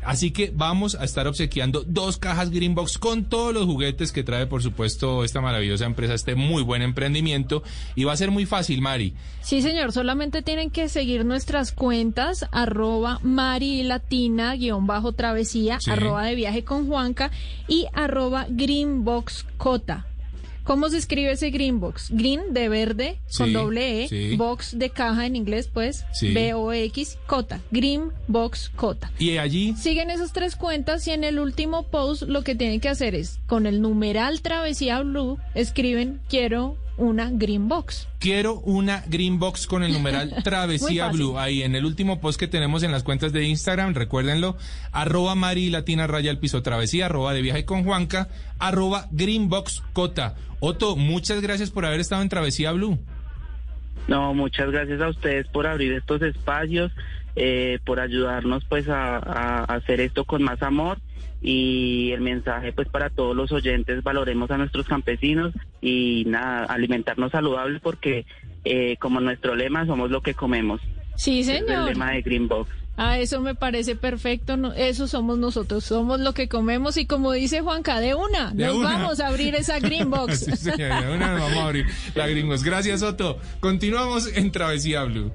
Así 0.04 0.30
que 0.30 0.52
vamos 0.54 0.94
a 0.94 1.02
estar 1.04 1.26
obsequiando 1.26 1.82
dos 1.84 2.16
cajas 2.16 2.50
Greenbox 2.50 2.96
con 2.96 3.24
todos 3.24 3.52
los 3.52 3.64
juguetes 3.64 4.12
que 4.12 4.22
trae, 4.22 4.46
por 4.46 4.62
supuesto, 4.62 5.24
esta 5.24 5.40
maravillosa 5.40 5.84
empresa, 5.84 6.14
este 6.14 6.36
muy 6.36 6.62
buen 6.62 6.80
emprendimiento. 6.82 7.64
Y 7.96 8.04
va 8.04 8.12
a 8.12 8.16
ser 8.16 8.30
muy 8.30 8.46
fácil, 8.46 8.80
Mari. 8.82 9.14
Sí, 9.42 9.62
señor, 9.62 9.90
solamente 9.90 10.42
tienen 10.42 10.70
que 10.70 10.88
seguir 10.88 11.24
nuestras 11.24 11.72
cuentas, 11.72 12.46
arroba 12.52 13.18
marilatina, 13.24 14.54
guion 14.54 14.86
bajo 14.86 15.10
travesía, 15.12 15.80
Sí. 15.80 15.90
arroba 15.90 16.22
de 16.24 16.36
viaje 16.36 16.62
con 16.62 16.86
Juanca 16.86 17.32
y 17.66 17.86
arroba 17.92 18.46
greenboxcota. 18.48 20.06
¿Cómo 20.66 20.88
se 20.88 20.98
escribe 20.98 21.30
ese 21.30 21.50
greenbox? 21.50 22.08
Green 22.10 22.52
de 22.52 22.68
verde 22.68 23.18
con 23.38 23.46
Sí, 23.46 23.52
doble 23.52 24.04
E, 24.04 24.08
sí. 24.08 24.36
box 24.36 24.76
de 24.76 24.90
caja 24.90 25.24
en 25.24 25.36
inglés, 25.36 25.70
pues, 25.72 26.04
Sí. 26.12 26.32
B-O-X, 26.34 27.18
cota, 27.26 27.60
greenbox 27.70 28.70
cota. 28.70 29.12
Y 29.18 29.38
allí, 29.38 29.74
Siguen 29.76 30.10
esas 30.10 30.32
tres 30.32 30.56
cuentas 30.56 31.06
y 31.06 31.12
en 31.12 31.22
el 31.22 31.38
último 31.38 31.84
post 31.84 32.22
lo 32.22 32.42
que 32.42 32.54
tienen 32.56 32.80
que 32.80 32.88
hacer 32.88 33.14
es, 33.14 33.38
con 33.46 33.66
el 33.66 33.80
numeral 33.80 34.42
travesía 34.42 35.00
blue, 35.02 35.38
escriben 35.54 36.20
quiero 36.28 36.76
una 36.96 37.30
green 37.30 37.68
box. 37.68 38.08
quiero 38.18 38.54
una 38.60 39.04
Greenbox 39.06 39.66
con 39.66 39.82
el 39.82 39.92
numeral 39.92 40.34
Travesía. 40.44 41.08
Blue. 41.08 41.38
Ahí 41.38 41.62
en 41.62 41.74
el 41.74 41.84
último 41.84 42.20
post 42.20 42.38
que 42.38 42.48
tenemos 42.48 42.82
en 42.82 42.92
las 42.92 43.02
cuentas 43.02 43.32
de 43.32 43.44
Instagram, 43.44 43.94
recuérdenlo, 43.94 44.56
arroba 44.92 45.34
Mari 45.34 45.70
Latina 45.70 46.06
Raya 46.06 46.30
al 46.30 46.38
Piso 46.38 46.62
Travesía, 46.62 47.06
arroba 47.06 47.34
de 47.34 47.42
viaje 47.42 47.64
con 47.64 47.84
Juanca, 47.84 48.28
arroba 48.58 49.06
Greenbox 49.10 49.82
Cota. 49.92 50.34
Otto, 50.60 50.96
muchas 50.96 51.40
gracias 51.40 51.70
por 51.70 51.84
haber 51.84 52.00
estado 52.00 52.22
en 52.22 52.28
Travesía 52.28 52.72
Blue. 52.72 52.98
No, 54.08 54.34
muchas 54.34 54.70
gracias 54.70 55.00
a 55.00 55.08
ustedes 55.08 55.46
por 55.48 55.66
abrir 55.66 55.92
estos 55.92 56.22
espacios, 56.22 56.92
eh, 57.34 57.78
por 57.84 58.00
ayudarnos 58.00 58.64
pues 58.64 58.88
a, 58.88 59.16
a 59.16 59.64
hacer 59.64 60.00
esto 60.00 60.24
con 60.24 60.42
más 60.42 60.62
amor 60.62 60.98
y 61.42 62.10
el 62.12 62.20
mensaje 62.22 62.72
pues 62.72 62.88
para 62.88 63.10
todos 63.10 63.36
los 63.36 63.52
oyentes, 63.52 64.02
valoremos 64.02 64.50
a 64.50 64.58
nuestros 64.58 64.86
campesinos 64.86 65.52
y 65.80 66.24
nada, 66.26 66.64
alimentarnos 66.64 67.32
saludable 67.32 67.78
porque 67.80 68.24
eh, 68.64 68.96
como 68.98 69.20
nuestro 69.20 69.54
lema 69.54 69.86
somos 69.86 70.10
lo 70.10 70.22
que 70.22 70.34
comemos. 70.34 70.80
Sí, 71.16 71.40
Es 71.40 71.48
el 71.48 71.66
señor. 71.66 71.88
lema 71.88 72.12
de 72.12 72.22
Greenbox. 72.22 72.70
Ah, 72.98 73.18
eso 73.18 73.42
me 73.42 73.54
parece 73.54 73.94
perfecto. 73.94 74.56
no- 74.56 74.72
eso 74.72 75.06
somos 75.06 75.36
nosotros. 75.38 75.84
Somos 75.84 76.18
lo 76.18 76.32
que 76.32 76.48
comemos 76.48 76.96
y 76.96 77.04
como 77.06 77.32
dice 77.32 77.60
Juanca, 77.60 78.00
de 78.00 78.14
una, 78.14 78.52
De 78.52 78.66
nos 78.66 78.76
una. 78.76 78.88
vamos 78.94 79.20
a 79.20 79.28
abrir 79.28 79.54
esa 79.54 79.78
green 79.80 80.10
box. 80.10 80.40
Sí, 80.46 80.56
señor, 80.56 81.04
de 81.04 81.14
una 81.14 81.34
vez 81.34 81.42
vamos 81.42 81.58
a 81.58 81.66
abrir 81.66 81.86
la 82.14 82.26
Greenbox. 82.26 82.62
Gracias, 82.64 83.02
Otto. 83.02 83.38
Continuamos 83.60 84.34
en 84.34 84.50
Travesía 84.50 85.04
Blue. 85.04 85.30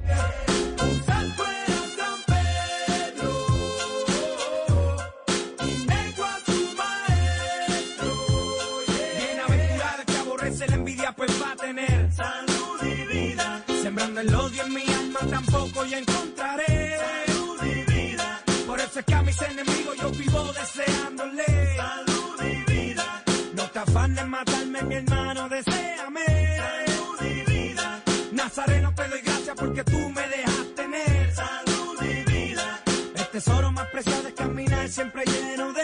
Salud 12.24 12.80
y 12.84 12.96
vida. 13.14 13.64
Sembrando 13.84 14.22
el 14.22 14.36
odio 14.36 14.64
en 14.64 14.74
mi 14.74 14.86
alma, 15.02 15.20
tampoco 15.30 15.86
yo 15.86 15.98
encontraré 15.98 16.98
salud 16.98 17.60
y 17.64 17.92
vida. 17.92 18.42
Por 18.68 18.80
eso 18.80 19.00
es 19.00 19.06
que 19.06 19.14
a 19.14 19.22
mis 19.24 19.42
enemigos 19.42 19.98
yo 20.02 20.10
vivo 20.12 20.44
deseándole 20.54 21.46
salud 21.76 22.38
y 22.52 22.72
vida. 22.72 23.24
No 23.54 23.64
te 23.74 23.80
afanes 23.80 24.28
matarme, 24.28 24.82
mi 24.84 24.96
hermano, 24.96 25.50
deséame 25.50 26.26
salud 26.64 27.18
y 27.22 27.52
vida. 27.52 28.02
Nazareno, 28.32 28.94
te 28.96 29.08
doy 29.08 29.22
gracias 29.22 29.56
porque 29.58 29.84
tú 29.84 30.00
me 30.10 30.28
dejas 30.36 30.66
tener 30.76 31.34
salud 31.34 32.02
y 32.02 32.32
vida. 32.32 32.82
El 33.16 33.28
tesoro 33.28 33.72
más 33.72 33.88
preciado 33.88 34.28
es 34.28 34.34
caminar 34.34 34.88
siempre 34.90 35.24
lleno 35.26 35.74
de 35.74 35.81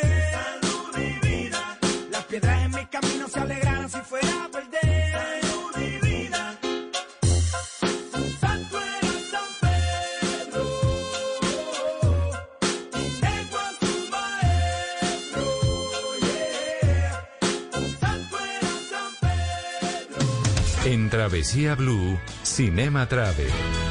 Travesía 21.27 21.75
Blue, 21.75 22.17
Cinema 22.41 23.05
Travel. 23.05 23.86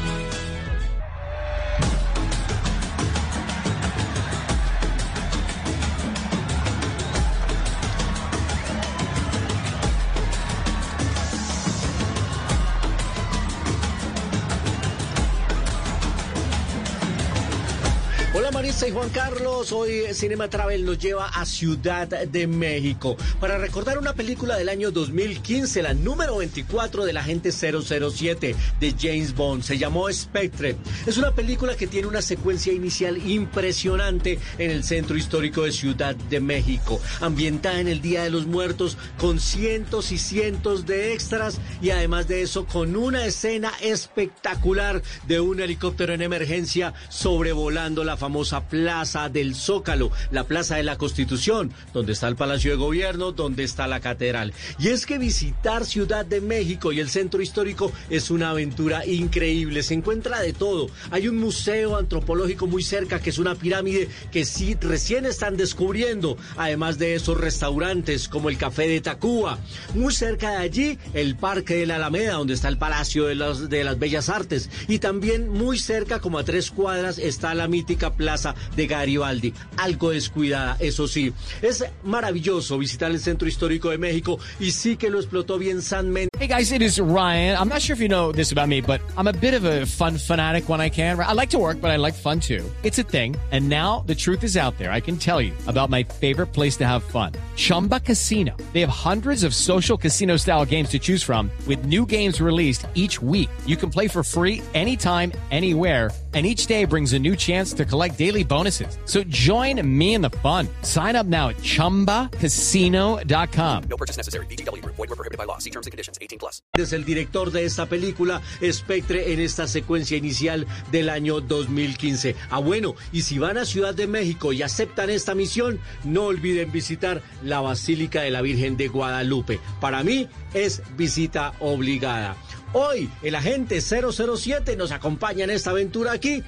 Hola 18.76 18.82
Marisa 18.82 18.88
y 18.88 18.92
Juan 18.92 19.08
Carlos, 19.08 19.72
hoy 19.72 20.02
Cinema 20.12 20.50
Travel 20.50 20.84
nos 20.84 20.98
lleva 20.98 21.28
a 21.28 21.46
Ciudad 21.46 22.08
de 22.08 22.46
México 22.46 23.16
para 23.40 23.56
recordar 23.56 23.96
una 23.96 24.12
película 24.12 24.58
del 24.58 24.68
año 24.68 24.90
2015, 24.90 25.82
la 25.82 25.94
número 25.94 26.36
24 26.36 27.06
del 27.06 27.16
agente 27.16 27.52
007 27.52 28.54
de 28.78 28.94
James 28.98 29.34
Bond. 29.34 29.62
Se 29.62 29.78
llamó 29.78 30.12
Spectre. 30.12 30.76
Es 31.06 31.16
una 31.16 31.32
película 31.32 31.74
que 31.74 31.86
tiene 31.86 32.06
una 32.06 32.20
secuencia 32.20 32.70
inicial 32.70 33.16
impresionante 33.26 34.38
en 34.58 34.70
el 34.70 34.84
centro 34.84 35.16
histórico 35.16 35.62
de 35.62 35.72
Ciudad 35.72 36.14
de 36.14 36.40
México, 36.40 37.00
ambientada 37.22 37.80
en 37.80 37.88
el 37.88 38.02
Día 38.02 38.24
de 38.24 38.30
los 38.30 38.46
Muertos 38.46 38.98
con 39.16 39.40
cientos 39.40 40.12
y 40.12 40.18
cientos 40.18 40.84
de 40.84 41.14
extras 41.14 41.60
y 41.80 41.90
además 41.90 42.28
de 42.28 42.42
eso 42.42 42.66
con 42.66 42.94
una 42.94 43.24
escena 43.24 43.72
espectacular 43.80 45.02
de 45.26 45.40
un 45.40 45.60
helicóptero 45.60 46.12
en 46.12 46.20
emergencia 46.20 46.92
sobrevolando 47.08 48.04
la 48.04 48.18
famosa 48.18 48.65
Plaza 48.68 49.29
del 49.29 49.55
Zócalo, 49.55 50.11
la 50.31 50.44
Plaza 50.44 50.76
de 50.76 50.83
la 50.83 50.98
Constitución, 50.98 51.72
donde 51.92 52.12
está 52.12 52.29
el 52.29 52.37
Palacio 52.37 52.70
de 52.70 52.76
Gobierno, 52.76 53.33
donde 53.33 53.64
está 53.64 53.87
la 53.87 54.00
Catedral. 54.00 54.52
Y 54.79 54.88
es 54.88 55.07
que 55.07 55.18
visitar 55.18 55.85
Ciudad 55.85 56.26
de 56.26 56.40
México 56.40 56.92
y 56.92 57.00
el 57.00 57.09
centro 57.09 57.42
histórico 57.42 57.92
es 58.11 58.31
una 58.31 58.50
aventura 58.50 59.07
increíble, 59.07 59.83
se 59.83 59.94
encuentra 59.94 60.40
de 60.40 60.52
todo. 60.52 60.88
Hay 61.11 61.29
un 61.29 61.38
museo 61.38 61.96
antropológico 61.96 62.66
muy 62.66 62.83
cerca 62.83 63.20
que 63.20 63.31
es 63.31 63.38
una 63.38 63.55
pirámide 63.55 64.09
que 64.31 64.44
sí 64.44 64.76
recién 64.81 65.26
están 65.26 65.57
descubriendo, 65.57 66.37
además 66.57 66.98
de 66.98 67.14
esos 67.14 67.38
restaurantes 67.38 68.29
como 68.29 68.48
el 68.48 68.59
Café 68.59 68.88
de 68.88 69.00
Tacuba. 69.00 69.59
Muy 69.94 70.12
cerca 70.12 70.50
de 70.50 70.57
allí, 70.57 70.98
el 71.14 71.37
Parque 71.37 71.76
de 71.76 71.87
la 71.87 71.96
Alameda, 71.96 72.35
donde 72.35 72.55
está 72.55 72.68
el 72.68 72.79
Palacio 72.79 73.26
de 73.26 73.35
las, 73.35 73.68
de 73.68 73.85
las 73.85 73.98
Bellas 73.98 74.29
Artes. 74.29 74.70
Y 74.88 74.98
también 74.98 75.48
muy 75.48 75.79
cerca, 75.79 76.20
como 76.20 76.38
a 76.38 76.44
tres 76.44 76.70
cuadras, 76.70 77.18
está 77.18 77.55
la 77.55 77.68
mítica 77.68 78.14
Plaza 78.14 78.55
de 78.74 78.86
Garibaldi. 78.86 79.52
Algo 79.76 80.10
descuidada, 80.10 80.76
eso 80.80 81.06
sí. 81.08 81.32
Es 81.62 81.84
maravilloso 82.04 82.78
visitar 82.78 83.10
el 83.10 83.20
Centro 83.20 83.48
Histórico 83.48 83.90
de 83.90 83.98
México 83.98 84.38
y 84.60 84.70
sí 84.70 84.96
que 84.96 85.10
lo 85.10 85.18
explotó 85.18 85.58
bien 85.58 85.82
San 85.82 86.10
Mendes. 86.10 86.30
Hey 86.38 86.48
guys, 86.48 86.72
it 86.72 86.82
is 86.82 87.00
Ryan. 87.00 87.56
I'm 87.56 87.68
not 87.68 87.80
sure 87.80 87.94
if 87.94 88.00
you 88.00 88.08
know 88.08 88.32
this 88.32 88.52
about 88.52 88.68
me, 88.68 88.80
but 88.80 89.00
I'm 89.16 89.26
a 89.26 89.32
bit 89.32 89.54
of 89.54 89.64
a 89.64 89.86
fun 89.86 90.18
fanatic 90.18 90.68
when 90.68 90.80
I 90.80 90.90
can. 90.90 91.18
I 91.18 91.32
like 91.32 91.50
to 91.50 91.58
work, 91.58 91.80
but 91.80 91.90
I 91.90 91.96
like 91.96 92.14
fun 92.14 92.40
too. 92.40 92.64
It's 92.82 92.98
a 92.98 93.02
thing. 93.02 93.36
And 93.52 93.68
now 93.68 94.04
the 94.06 94.14
truth 94.14 94.44
is 94.44 94.56
out 94.56 94.76
there. 94.78 94.92
I 94.92 95.00
can 95.00 95.16
tell 95.16 95.40
you 95.40 95.52
about 95.66 95.88
my 95.88 96.02
favorite 96.02 96.52
place 96.52 96.76
to 96.78 96.86
have 96.86 97.02
fun. 97.02 97.32
Chumba 97.56 98.00
Casino. 98.00 98.56
They 98.72 98.80
have 98.80 98.90
hundreds 98.90 99.44
of 99.44 99.54
social 99.54 99.96
casino 99.96 100.36
style 100.36 100.64
games 100.64 100.90
to 100.90 100.98
choose 100.98 101.22
from 101.22 101.50
with 101.66 101.86
new 101.86 102.04
games 102.04 102.40
released 102.40 102.86
each 102.94 103.22
week. 103.22 103.48
You 103.66 103.76
can 103.76 103.90
play 103.90 104.08
for 104.08 104.22
free 104.22 104.62
anytime, 104.74 105.32
anywhere 105.50 106.10
and 106.37 106.44
each 106.44 106.66
day 106.66 106.85
brings 106.85 107.14
a 107.14 107.18
new 107.18 107.35
chance 107.35 107.72
to 107.72 107.87
collect 107.87 108.18
daily 108.18 108.44
bonuses. 108.44 108.99
So 109.07 109.25
join 109.25 109.81
me 109.83 110.12
in 110.12 110.20
the 110.20 110.29
fun. 110.42 110.68
Sign 110.83 111.16
up 111.16 111.25
now 111.25 111.49
at 111.49 111.57
ChumbaCasino.com. 111.57 113.83
No 113.88 113.96
purchase 113.96 114.18
necessary. 114.18 114.44
Group. 114.46 114.96
Void 114.96 115.09
were 115.09 115.16
prohibited 115.16 115.38
by 115.38 115.44
law. 115.44 115.57
See 115.57 115.70
terms 115.70 115.87
and 115.87 115.92
conditions. 115.92 116.18
18 116.20 116.38
plus. 116.38 116.61
Es 116.75 116.92
el 116.92 117.07
director 117.07 117.51
de 117.51 117.64
esta 117.64 117.87
película, 117.87 118.42
Spectre, 118.62 119.33
en 119.33 119.40
esta 119.40 119.66
secuencia 119.66 120.18
inicial 120.18 120.66
del 120.92 121.09
año 121.09 121.40
2015. 121.40 122.37
Ah, 122.51 122.59
bueno, 122.59 122.96
y 123.12 123.22
si 123.22 123.38
van 123.38 123.57
a 123.57 123.64
Ciudad 123.64 123.94
de 123.94 124.07
México 124.07 124.53
y 124.53 124.61
aceptan 124.62 125.09
esta 125.09 125.35
misión, 125.35 125.81
no 126.05 126.25
olviden 126.25 126.70
visitar 126.70 127.22
la 127.42 127.62
Basílica 127.62 128.20
de 128.20 128.31
la 128.31 128.42
Virgen 128.42 128.77
de 128.77 128.88
Guadalupe. 128.88 129.59
Para 129.81 130.03
mí 130.03 130.29
es 130.53 130.83
visita 130.99 131.55
obligada. 131.61 132.37
Hoy, 132.78 133.08
el 133.22 133.34
agente 133.34 133.80
007 133.80 134.76
nos 134.76 134.92
acompaña 134.92 135.44
en 135.44 135.50
esta 135.50 135.70
aventura 135.70 136.12
aquí, 136.12 136.42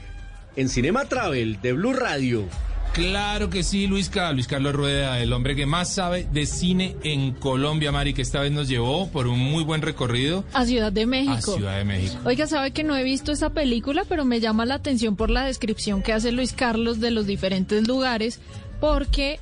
en 0.56 0.68
Cinema 0.68 1.06
Travel 1.06 1.58
de 1.62 1.72
Blue 1.72 1.94
Radio. 1.94 2.44
Claro 2.92 3.48
que 3.48 3.62
sí, 3.62 3.86
Luis, 3.86 4.10
Ca- 4.10 4.32
Luis 4.32 4.46
Carlos 4.46 4.74
Rueda, 4.74 5.20
el 5.20 5.32
hombre 5.32 5.56
que 5.56 5.64
más 5.64 5.94
sabe 5.94 6.26
de 6.30 6.44
cine 6.44 6.96
en 7.02 7.32
Colombia, 7.32 7.92
Mari, 7.92 8.12
que 8.12 8.20
esta 8.20 8.40
vez 8.40 8.52
nos 8.52 8.68
llevó 8.68 9.08
por 9.08 9.26
un 9.26 9.38
muy 9.38 9.64
buen 9.64 9.80
recorrido 9.80 10.44
A 10.52 10.66
Ciudad 10.66 10.92
de 10.92 11.02
a 11.02 11.06
México. 11.06 11.54
Ciudad 11.54 11.78
de 11.78 11.84
México. 11.84 12.20
Oiga, 12.26 12.46
sabe 12.46 12.72
que 12.72 12.84
no 12.84 12.94
he 12.94 13.04
visto 13.04 13.32
esa 13.32 13.50
película, 13.50 14.04
pero 14.06 14.26
me 14.26 14.40
llama 14.40 14.66
la 14.66 14.74
atención 14.74 15.16
por 15.16 15.30
la 15.30 15.44
descripción 15.46 16.02
que 16.02 16.12
hace 16.12 16.30
Luis 16.32 16.52
Carlos 16.52 17.00
de 17.00 17.10
los 17.10 17.26
diferentes 17.26 17.88
lugares, 17.88 18.38
porque 18.80 19.40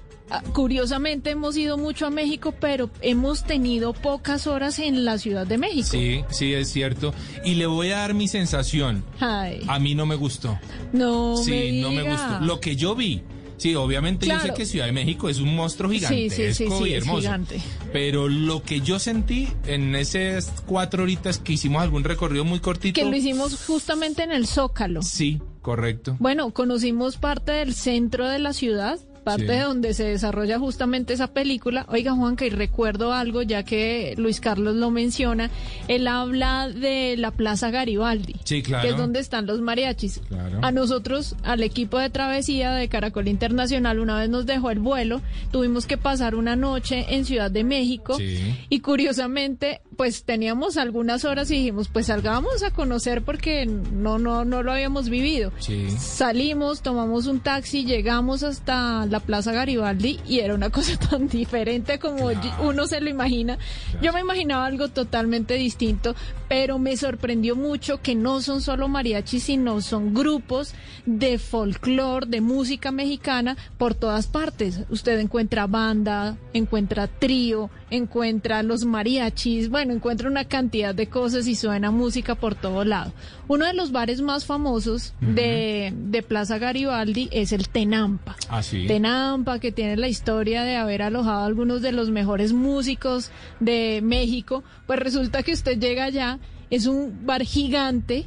curiosamente 0.52 1.30
hemos 1.30 1.56
ido 1.56 1.78
mucho 1.78 2.06
a 2.06 2.10
México, 2.10 2.54
pero 2.60 2.90
hemos 3.00 3.44
tenido 3.44 3.92
pocas 3.92 4.46
horas 4.46 4.78
en 4.78 5.04
la 5.04 5.18
Ciudad 5.18 5.46
de 5.46 5.58
México. 5.58 5.88
Sí, 5.90 6.22
sí, 6.30 6.54
es 6.54 6.68
cierto. 6.70 7.14
Y 7.44 7.54
le 7.54 7.66
voy 7.66 7.90
a 7.90 7.98
dar 7.98 8.14
mi 8.14 8.28
sensación. 8.28 9.04
Ay, 9.20 9.60
A 9.68 9.78
mí 9.78 9.94
no 9.94 10.06
me 10.06 10.14
gustó. 10.16 10.58
no 10.92 11.36
sí, 11.36 11.50
me 11.50 11.80
no 11.82 11.90
me 11.92 12.02
gustó. 12.02 12.40
Lo 12.40 12.60
que 12.60 12.76
yo 12.76 12.94
vi. 12.94 13.22
Sí, 13.58 13.74
obviamente 13.74 14.26
yo 14.26 14.34
sé 14.34 14.40
Claro. 14.40 14.54
que 14.54 14.66
Ciudad 14.66 14.84
de 14.84 14.92
México 14.92 15.30
es 15.30 15.38
un 15.40 15.54
monstruo 15.56 15.90
Sí, 15.90 15.96
gigantesco 16.00 16.34
sí, 16.36 16.52
sí, 16.52 16.68
sí, 16.70 16.84
y 16.90 16.92
es 16.92 16.98
hermoso. 17.04 17.20
gigante. 17.22 17.60
Pero 17.90 18.28
lo 18.28 18.62
que 18.62 18.82
yo 18.82 18.98
sentí 18.98 19.48
en 19.66 19.94
esas 19.94 20.52
cuatro 20.66 21.04
horitas 21.04 21.38
que 21.38 21.54
hicimos 21.54 21.80
algún 21.82 22.04
recorrido 22.04 22.44
muy 22.44 22.60
cortito. 22.60 23.00
Que 23.00 23.08
lo 23.08 23.16
hicimos 23.16 23.64
justamente 23.64 24.22
en 24.24 24.32
el 24.32 24.46
Zócalo. 24.46 25.00
Sí, 25.00 25.40
correcto. 25.62 26.16
Bueno, 26.20 26.50
conocimos 26.52 27.16
parte 27.16 27.52
del 27.52 27.72
centro 27.72 28.28
de 28.28 28.40
la 28.40 28.52
ciudad, 28.52 28.98
parte 29.26 29.42
Sí. 29.42 29.48
de 29.48 29.60
donde 29.60 29.92
se 29.92 30.04
desarrolla 30.04 30.56
justamente 30.60 31.12
esa 31.12 31.26
película. 31.26 31.84
Oiga, 31.88 32.12
Juanca, 32.12 32.46
y 32.46 32.50
recuerdo 32.50 33.12
algo, 33.12 33.42
ya 33.42 33.64
que 33.64 34.14
Luis 34.18 34.40
Carlos 34.40 34.76
lo 34.76 34.92
menciona, 34.92 35.50
él 35.88 36.06
habla 36.06 36.68
de 36.68 37.16
la 37.18 37.32
Plaza 37.32 37.70
Garibaldi, 37.72 38.36
Sí, 38.44 38.62
claro. 38.62 38.82
que 38.84 38.90
es 38.90 38.96
donde 38.96 39.18
están 39.18 39.46
los 39.46 39.60
mariachis. 39.60 40.20
Claro. 40.28 40.60
A 40.62 40.70
nosotros, 40.70 41.34
al 41.42 41.64
equipo 41.64 41.98
de 41.98 42.08
travesía 42.08 42.70
de 42.70 42.88
Caracol 42.88 43.26
Internacional, 43.26 43.98
una 43.98 44.16
vez 44.20 44.28
nos 44.30 44.46
dejó 44.46 44.70
el 44.70 44.78
vuelo, 44.78 45.20
tuvimos 45.50 45.86
que 45.86 45.96
pasar 45.98 46.36
una 46.36 46.54
noche 46.54 47.04
en 47.08 47.24
Ciudad 47.24 47.50
de 47.50 47.64
México 47.64 48.14
Sí. 48.16 48.38
y 48.68 48.78
curiosamente, 48.78 49.80
pues 49.96 50.22
teníamos 50.22 50.76
algunas 50.76 51.24
horas 51.24 51.50
y 51.50 51.54
dijimos, 51.56 51.88
pues 51.88 52.06
salgamos 52.06 52.62
a 52.62 52.70
conocer 52.70 53.22
porque 53.22 53.66
no, 53.66 54.20
no, 54.20 54.44
no 54.44 54.62
lo 54.62 54.70
habíamos 54.70 55.08
vivido. 55.08 55.50
Salimos, 55.98 56.82
tomamos 56.82 57.26
un 57.26 57.40
taxi, 57.40 57.84
llegamos 57.84 58.42
hasta 58.42 59.06
la 59.06 59.15
Plaza 59.20 59.52
Garibaldi 59.52 60.20
y 60.26 60.40
era 60.40 60.54
una 60.54 60.70
cosa 60.76 60.98
tan 60.98 61.28
diferente 61.28 61.98
como 61.98 62.28
Claro. 62.30 62.68
uno 62.68 62.86
se 62.86 63.00
lo 63.00 63.08
imagina. 63.10 63.58
Yo 64.02 64.12
me 64.12 64.20
imaginaba 64.20 64.66
algo 64.66 64.88
totalmente 64.88 65.54
distinto, 65.54 66.14
pero 66.48 66.78
me 66.78 66.96
sorprendió 66.96 67.56
mucho 67.56 68.00
que 68.02 68.14
no 68.14 68.40
son 68.42 68.60
solo 68.60 68.88
mariachis, 68.88 69.44
sino 69.44 69.80
son 69.80 70.14
grupos 70.14 70.74
de 71.04 71.38
folclore, 71.38 72.26
de 72.26 72.40
música 72.40 72.90
mexicana 72.92 73.56
por 73.78 73.94
todas 73.94 74.26
partes. 74.26 74.80
Usted 74.90 75.18
encuentra 75.18 75.66
banda, 75.66 76.36
encuentra 76.52 77.06
trío, 77.06 77.70
encuentra 77.90 78.62
los 78.62 78.84
mariachis, 78.84 79.68
bueno, 79.68 79.92
encuentra 79.92 80.28
una 80.28 80.44
cantidad 80.44 80.94
de 80.94 81.08
cosas 81.08 81.46
y 81.46 81.54
suena 81.54 81.90
música 81.90 82.34
por 82.34 82.54
todo 82.54 82.84
lado. 82.84 83.12
Uno 83.48 83.66
de 83.66 83.74
los 83.74 83.92
bares 83.92 84.20
más 84.20 84.44
famosos 84.44 85.14
de, 85.20 85.92
de 85.94 86.22
Plaza 86.22 86.58
Garibaldi 86.58 87.28
es 87.30 87.52
el 87.52 87.68
Tenampa. 87.68 88.36
Ah, 88.48 88.62
sí. 88.62 88.86
Tenampa, 88.86 89.60
que 89.60 89.72
tiene 89.72 89.96
la 89.96 90.08
historia 90.08 90.64
de 90.64 90.76
haber 90.76 91.02
alojado 91.02 91.42
a 91.42 91.46
algunos 91.46 91.82
de 91.82 91.92
los 91.92 92.10
mejores 92.10 92.52
músicos 92.52 93.30
de 93.60 94.00
México, 94.02 94.64
pues 94.86 94.98
resulta 94.98 95.42
que 95.42 95.52
usted 95.52 95.78
llega 95.78 96.04
allá, 96.04 96.38
es 96.70 96.86
un 96.86 97.24
bar 97.24 97.44
gigante 97.44 98.26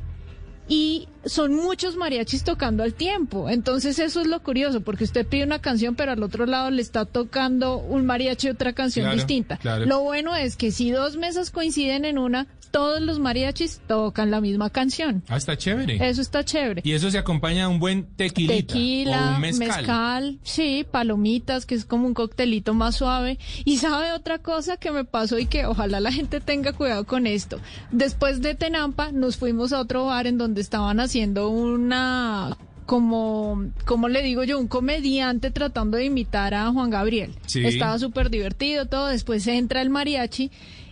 y 0.70 1.08
son 1.26 1.54
muchos 1.56 1.96
mariachis 1.96 2.44
tocando 2.44 2.84
al 2.84 2.94
tiempo. 2.94 3.50
Entonces 3.50 4.00
eso 4.00 4.22
es 4.22 4.28
lo 4.28 4.42
curioso, 4.42 4.82
porque 4.82 5.04
usted 5.04 5.26
pide 5.28 5.44
una 5.44 5.60
canción, 5.60 5.96
pero 5.96 6.12
al 6.14 6.24
otro 6.24 6.46
lado 6.46 6.70
le 6.72 6.82
está 6.82 7.06
tocando 7.06 7.78
un 7.78 8.06
mariachi 8.06 8.50
otra 8.50 8.74
canción 8.74 9.04
Claro, 9.06 9.18
distinta. 9.18 9.58
claro. 9.58 9.86
Lo 9.86 10.00
bueno 10.02 10.36
es 10.36 10.56
que 10.56 10.72
si 10.72 10.92
dos 10.92 11.18
mesas 11.18 11.52
coinciden 11.52 12.06
en 12.06 12.18
una, 12.18 12.48
todos 12.72 13.02
los 13.02 13.18
mariachis 13.18 13.82
tocan 13.88 14.30
la 14.30 14.42
misma 14.42 14.70
canción. 14.70 15.24
Ah, 15.28 15.38
está 15.38 15.58
chévere. 15.58 15.98
Eso 16.08 16.22
está 16.22 16.46
chévere. 16.46 16.82
Y 16.86 16.92
eso 16.94 17.10
se 17.10 17.18
acompaña 17.18 17.62
de 17.64 17.68
un 17.74 17.80
buen 17.80 18.06
tequilita 18.16 18.74
Tequila, 18.74 19.32
o 19.32 19.36
un 19.36 19.42
mezcal. 19.42 19.68
mezcal. 19.78 20.40
sí, 20.44 20.86
palomitas, 20.90 21.66
que 21.66 21.74
es 21.74 21.84
como 21.86 22.06
un 22.06 22.14
coctelito 22.14 22.76
más 22.76 22.96
suave. 22.98 23.40
Y 23.66 23.78
sabe 23.78 24.12
otra 24.12 24.38
cosa 24.38 24.78
que 24.78 24.92
me 24.92 25.04
pasó 25.04 25.40
y 25.40 25.48
que 25.48 25.66
ojalá 25.66 26.00
la 26.00 26.12
gente 26.12 26.42
tenga 26.42 26.74
cuidado 26.74 27.06
con 27.08 27.26
esto. 27.26 27.60
Después 27.92 28.42
de 28.42 28.54
Tenampa 28.54 29.12
nos 29.12 29.38
fuimos 29.38 29.74
a 29.74 29.80
otro 29.80 30.06
bar 30.06 30.28
en 30.28 30.38
donde 30.38 30.62
estaban 30.62 31.00
haciendo 31.00 31.09
una 31.50 32.58
como, 32.86 33.66
como 33.86 34.10
le 34.10 34.24
digo 34.24 34.44
yo, 34.44 34.60
un 34.60 34.68
comediante 34.68 35.52
tratando 35.52 35.98
de 35.98 36.06
imitar 36.06 36.56
a 36.56 36.72
Juan 36.72 36.90
Gabriel. 36.90 37.32
Sí. 37.46 37.64
Estaba 37.66 38.00
súper 38.00 38.32
divertido 38.32 38.86
todo, 38.88 39.08
después 39.08 39.46
entra 39.46 39.82
el 39.84 39.92
mariachi 39.92 40.50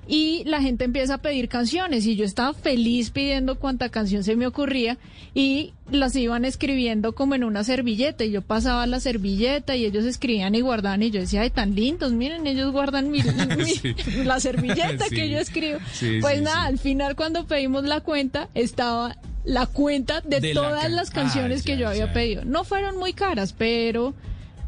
y 0.09 0.43
la 0.45 0.61
gente 0.61 0.85
empieza 0.85 1.15
a 1.15 1.17
pedir 1.17 1.49
canciones 1.49 2.05
y 2.05 2.15
yo 2.15 2.23
estaba 2.23 2.53
feliz 2.53 3.09
pidiendo 3.09 3.55
cuanta 3.59 3.89
canción 3.89 4.23
se 4.23 4.35
me 4.37 4.47
ocurría 4.47 4.97
y 5.33 5.73
las 5.91 6.15
iban 6.15 6.45
escribiendo 6.45 7.13
como 7.13 7.33
en 7.35 7.43
una 7.43 7.63
servilleta 7.65 8.23
y 8.23 8.31
yo 8.31 8.41
pasaba 8.41 8.85
la 8.87 8.99
servilleta 9.01 9.75
y 9.75 9.83
ellos 9.83 10.05
escribían 10.05 10.53
y 10.55 10.61
guardaban 10.61 11.01
y 11.03 11.09
yo 11.11 11.19
decía, 11.19 11.41
ay, 11.41 11.49
tan 11.49 11.73
lindos, 11.75 12.13
miren, 12.13 12.45
ellos 12.47 12.71
guardan 12.71 13.09
mi, 13.11 13.21
mi- 13.23 13.65
Sí. 13.65 13.95
la 14.23 14.39
servilleta 14.39 15.05
Sí. 15.09 15.15
que 15.15 15.29
yo 15.29 15.39
escribo. 15.39 15.79
Sí, 15.93 16.19
pues 16.21 16.41
nada, 16.43 16.65
al 16.65 16.77
final 16.77 17.15
cuando 17.15 17.45
pedimos 17.47 17.83
la 17.83 17.99
cuenta 18.01 18.47
estaba 18.53 19.17
la 19.45 19.65
cuenta 19.65 20.21
de, 20.21 20.39
De 20.41 20.53
la 20.53 20.61
todas 20.61 20.81
can- 20.83 20.95
las 20.95 21.09
Ah, 21.09 21.13
canciones 21.13 21.63
que 21.63 21.73
ya, 21.73 21.77
yo 21.79 21.87
había 21.89 22.05
ya. 22.07 22.13
pedido. 22.13 22.45
No 22.45 22.63
fueron 22.63 22.97
muy 22.97 23.13
caras, 23.13 23.53
pero... 23.57 24.13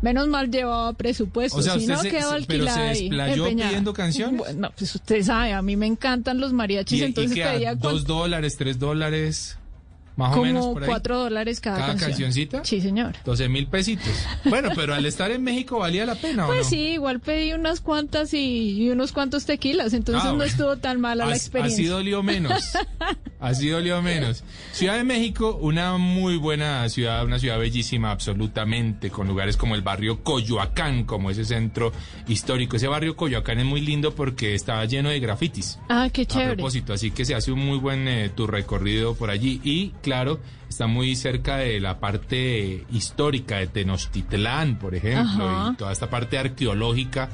Menos 0.02 0.30
mal 0.30 0.50
llevaba 0.50 0.94
presupuesto, 0.94 1.58
O 1.58 1.62
sea, 1.62 1.78
si 1.78 1.86
no 1.86 1.98
se- 2.02 2.10
quedó 2.10 2.22
se- 2.22 2.28
se 2.30 2.36
alquilada 2.36 2.88
ahí, 2.88 3.00
desplayó 3.10 3.44
empeñada. 3.44 3.70
pidiendo 3.72 3.94
canciones. 3.94 4.38
Bueno, 4.38 4.72
pues 4.78 4.96
usted 4.96 5.22
sabe, 5.24 5.52
a 5.52 5.62
mí 5.62 5.76
me 5.76 5.88
encantan 5.88 6.40
los 6.40 6.54
mariachis, 6.54 7.00
Y, 7.00 7.02
y 7.02 7.04
entonces 7.04 7.34
que 7.36 7.44
a 7.44 7.52
pedía 7.52 7.76
dos 7.76 8.06
dólares, 8.06 8.56
tres 8.56 8.80
dólares, 8.80 9.58
más 10.20 10.38
o 10.38 10.44
menos 10.44 10.62
como 10.62 10.74
por 10.74 10.84
ahí. 10.84 10.90
cuatro 10.90 11.18
dólares 11.20 11.60
cada, 11.60 11.78
¿Cada 11.78 11.88
canción. 11.90 12.10
cancioncita? 12.12 12.64
Sí, 12.66 12.82
señor. 12.82 13.16
12 13.26 13.50
mil 13.50 13.68
pesitos. 13.68 14.14
Bueno, 14.46 14.70
pero 14.76 14.94
al 14.94 15.06
estar 15.06 15.32
en 15.32 15.44
México 15.44 15.80
valía 15.80 16.06
la 16.06 16.16
pena, 16.16 16.46
¿o 16.46 16.48
Pues 16.48 16.64
no? 16.66 16.70
sí, 16.70 16.78
igual 16.94 17.20
pedí 17.20 17.54
unas 17.54 17.82
cuantas 17.82 18.34
y, 18.34 18.72
y 18.84 18.90
unos 18.90 19.12
cuantos 19.12 19.46
tequilas, 19.46 19.94
entonces 19.94 20.24
Ah, 20.26 20.34
no 20.34 20.44
estuvo 20.44 20.78
tan 20.78 21.00
mala 21.02 21.26
la 21.26 21.36
experiencia. 21.36 21.76
Así 21.84 21.86
dolió 21.90 22.22
menos. 22.22 22.62
Así 23.40 23.70
dolió 23.70 24.02
menos. 24.02 24.44
Ciudad 24.74 24.98
de 24.98 25.06
México, 25.06 25.58
una 25.62 25.98
muy 25.98 26.36
buena 26.36 26.88
ciudad, 26.90 27.24
una 27.24 27.40
ciudad 27.40 27.58
bellísima 27.58 28.12
absolutamente, 28.12 29.10
con 29.10 29.28
lugares 29.30 29.56
como 29.56 29.76
el 29.76 29.82
barrio 29.82 30.24
Coyoacán, 30.24 31.06
como 31.06 31.30
ese 31.30 31.46
centro 31.46 31.94
histórico. 32.28 32.76
Ese 32.76 32.88
barrio 32.88 33.16
Coyoacán 33.16 33.60
es 33.60 33.66
muy 33.66 33.80
lindo 33.80 34.14
porque 34.14 34.56
está 34.56 34.84
lleno 34.86 35.08
de 35.10 35.22
grafitis. 35.22 35.80
Ah, 35.88 36.10
qué 36.12 36.24
A 36.24 36.26
chévere. 36.26 36.56
propósito, 36.56 36.92
así 36.94 37.12
que 37.12 37.24
se 37.24 37.34
hace 37.34 37.52
un 37.54 37.60
muy 37.60 37.78
buen 37.78 38.08
eh, 38.10 38.30
tu 38.30 38.46
recorrido 38.46 39.16
por 39.16 39.30
allí 39.30 39.62
y 39.64 39.94
claro, 40.10 40.40
está 40.68 40.88
muy 40.88 41.16
cerca 41.16 41.58
de 41.58 41.80
la 41.80 42.00
parte 42.00 42.86
histórica 42.92 43.58
de 43.58 43.68
Tenochtitlán, 43.68 44.80
por 44.80 44.96
ejemplo, 44.96 45.48
Ajá. 45.48 45.70
y 45.74 45.76
toda 45.78 45.92
esta 45.92 46.10
parte 46.10 46.38
arqueológica 46.38 47.30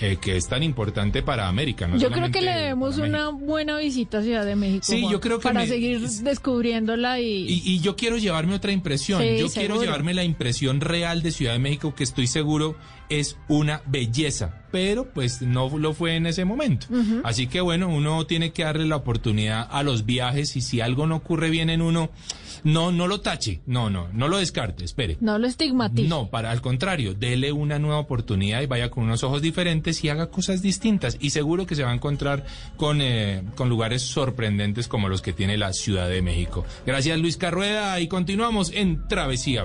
eh, 0.00 0.16
que 0.20 0.36
es 0.36 0.46
tan 0.46 0.62
importante 0.62 1.22
para 1.22 1.48
América. 1.48 1.88
no 1.88 1.96
yo 1.96 2.10
creo 2.10 2.30
que 2.30 2.40
le 2.40 2.52
debemos 2.52 2.98
una 2.98 3.30
buena 3.30 3.78
visita 3.78 4.18
a 4.18 4.22
Ciudad 4.22 4.44
de 4.46 4.54
México. 4.54 4.84
Sí, 4.86 5.00
Juan, 5.00 5.12
yo 5.12 5.20
creo 5.20 5.38
que 5.40 5.42
Para 5.48 5.60
me- 5.60 5.66
seguir 5.66 6.00
descubriéndola 6.00 7.18
y... 7.20 7.46
Y, 7.48 7.62
y 7.64 7.80
yo 7.80 7.96
quiero 7.96 8.16
llevarme 8.18 8.54
otra 8.54 8.70
impresión. 8.72 9.20
Sí, 9.22 9.38
yo 9.38 9.48
quiero 9.48 9.80
llevarme 9.82 10.14
la 10.14 10.22
impresión 10.22 10.80
real 10.80 11.22
de 11.22 11.32
Ciudad 11.32 11.54
de 11.54 11.58
México 11.58 11.94
que 11.96 12.04
estoy 12.04 12.26
seguro 12.28 12.76
es 13.08 13.36
una 13.48 13.82
belleza, 13.86 14.62
pero 14.70 15.04
pues 15.12 15.42
no 15.42 15.76
lo 15.78 15.94
fue 15.94 16.16
en 16.16 16.26
ese 16.26 16.44
momento. 16.44 16.86
Así 17.24 17.46
que 17.46 17.60
bueno, 17.60 17.88
uno 17.88 18.26
tiene 18.26 18.52
que 18.52 18.64
darle 18.64 18.86
la 18.86 18.96
oportunidad 18.96 19.66
a 19.70 19.82
los 19.82 20.04
viajes 20.04 20.56
y 20.56 20.60
si 20.60 20.80
algo 20.80 21.06
no 21.06 21.16
ocurre 21.16 21.50
bien 21.50 21.70
en 21.70 21.82
uno, 21.82 22.10
no, 22.64 22.92
no 22.92 23.06
lo 23.06 23.20
tache, 23.20 23.60
no, 23.66 23.90
no, 23.90 24.08
no 24.12 24.28
lo 24.28 24.38
descarte, 24.38 24.84
espere. 24.84 25.16
No 25.20 25.38
lo 25.38 25.46
estigmatice. 25.46 26.08
No, 26.08 26.28
para 26.28 26.50
al 26.50 26.60
contrario, 26.60 27.14
dele 27.14 27.52
una 27.52 27.78
nueva 27.78 27.98
oportunidad 27.98 28.60
y 28.62 28.66
vaya 28.66 28.90
con 28.90 29.04
unos 29.04 29.22
ojos 29.24 29.42
diferentes 29.42 30.02
y 30.04 30.08
haga 30.08 30.30
cosas 30.30 30.62
distintas. 30.62 31.16
Y 31.20 31.30
seguro 31.30 31.66
que 31.66 31.74
se 31.74 31.84
va 31.84 31.90
a 31.90 31.94
encontrar 31.94 32.44
con, 32.76 33.00
eh, 33.00 33.42
con 33.54 33.68
lugares 33.68 34.02
sorprendentes 34.02 34.88
como 34.88 35.08
los 35.08 35.22
que 35.22 35.32
tiene 35.32 35.56
la 35.56 35.72
Ciudad 35.72 36.08
de 36.08 36.22
México. 36.22 36.64
Gracias 36.86 37.18
Luis 37.18 37.36
Carrueda 37.36 38.00
y 38.00 38.08
continuamos 38.08 38.72
en 38.74 39.06
Travesía. 39.08 39.64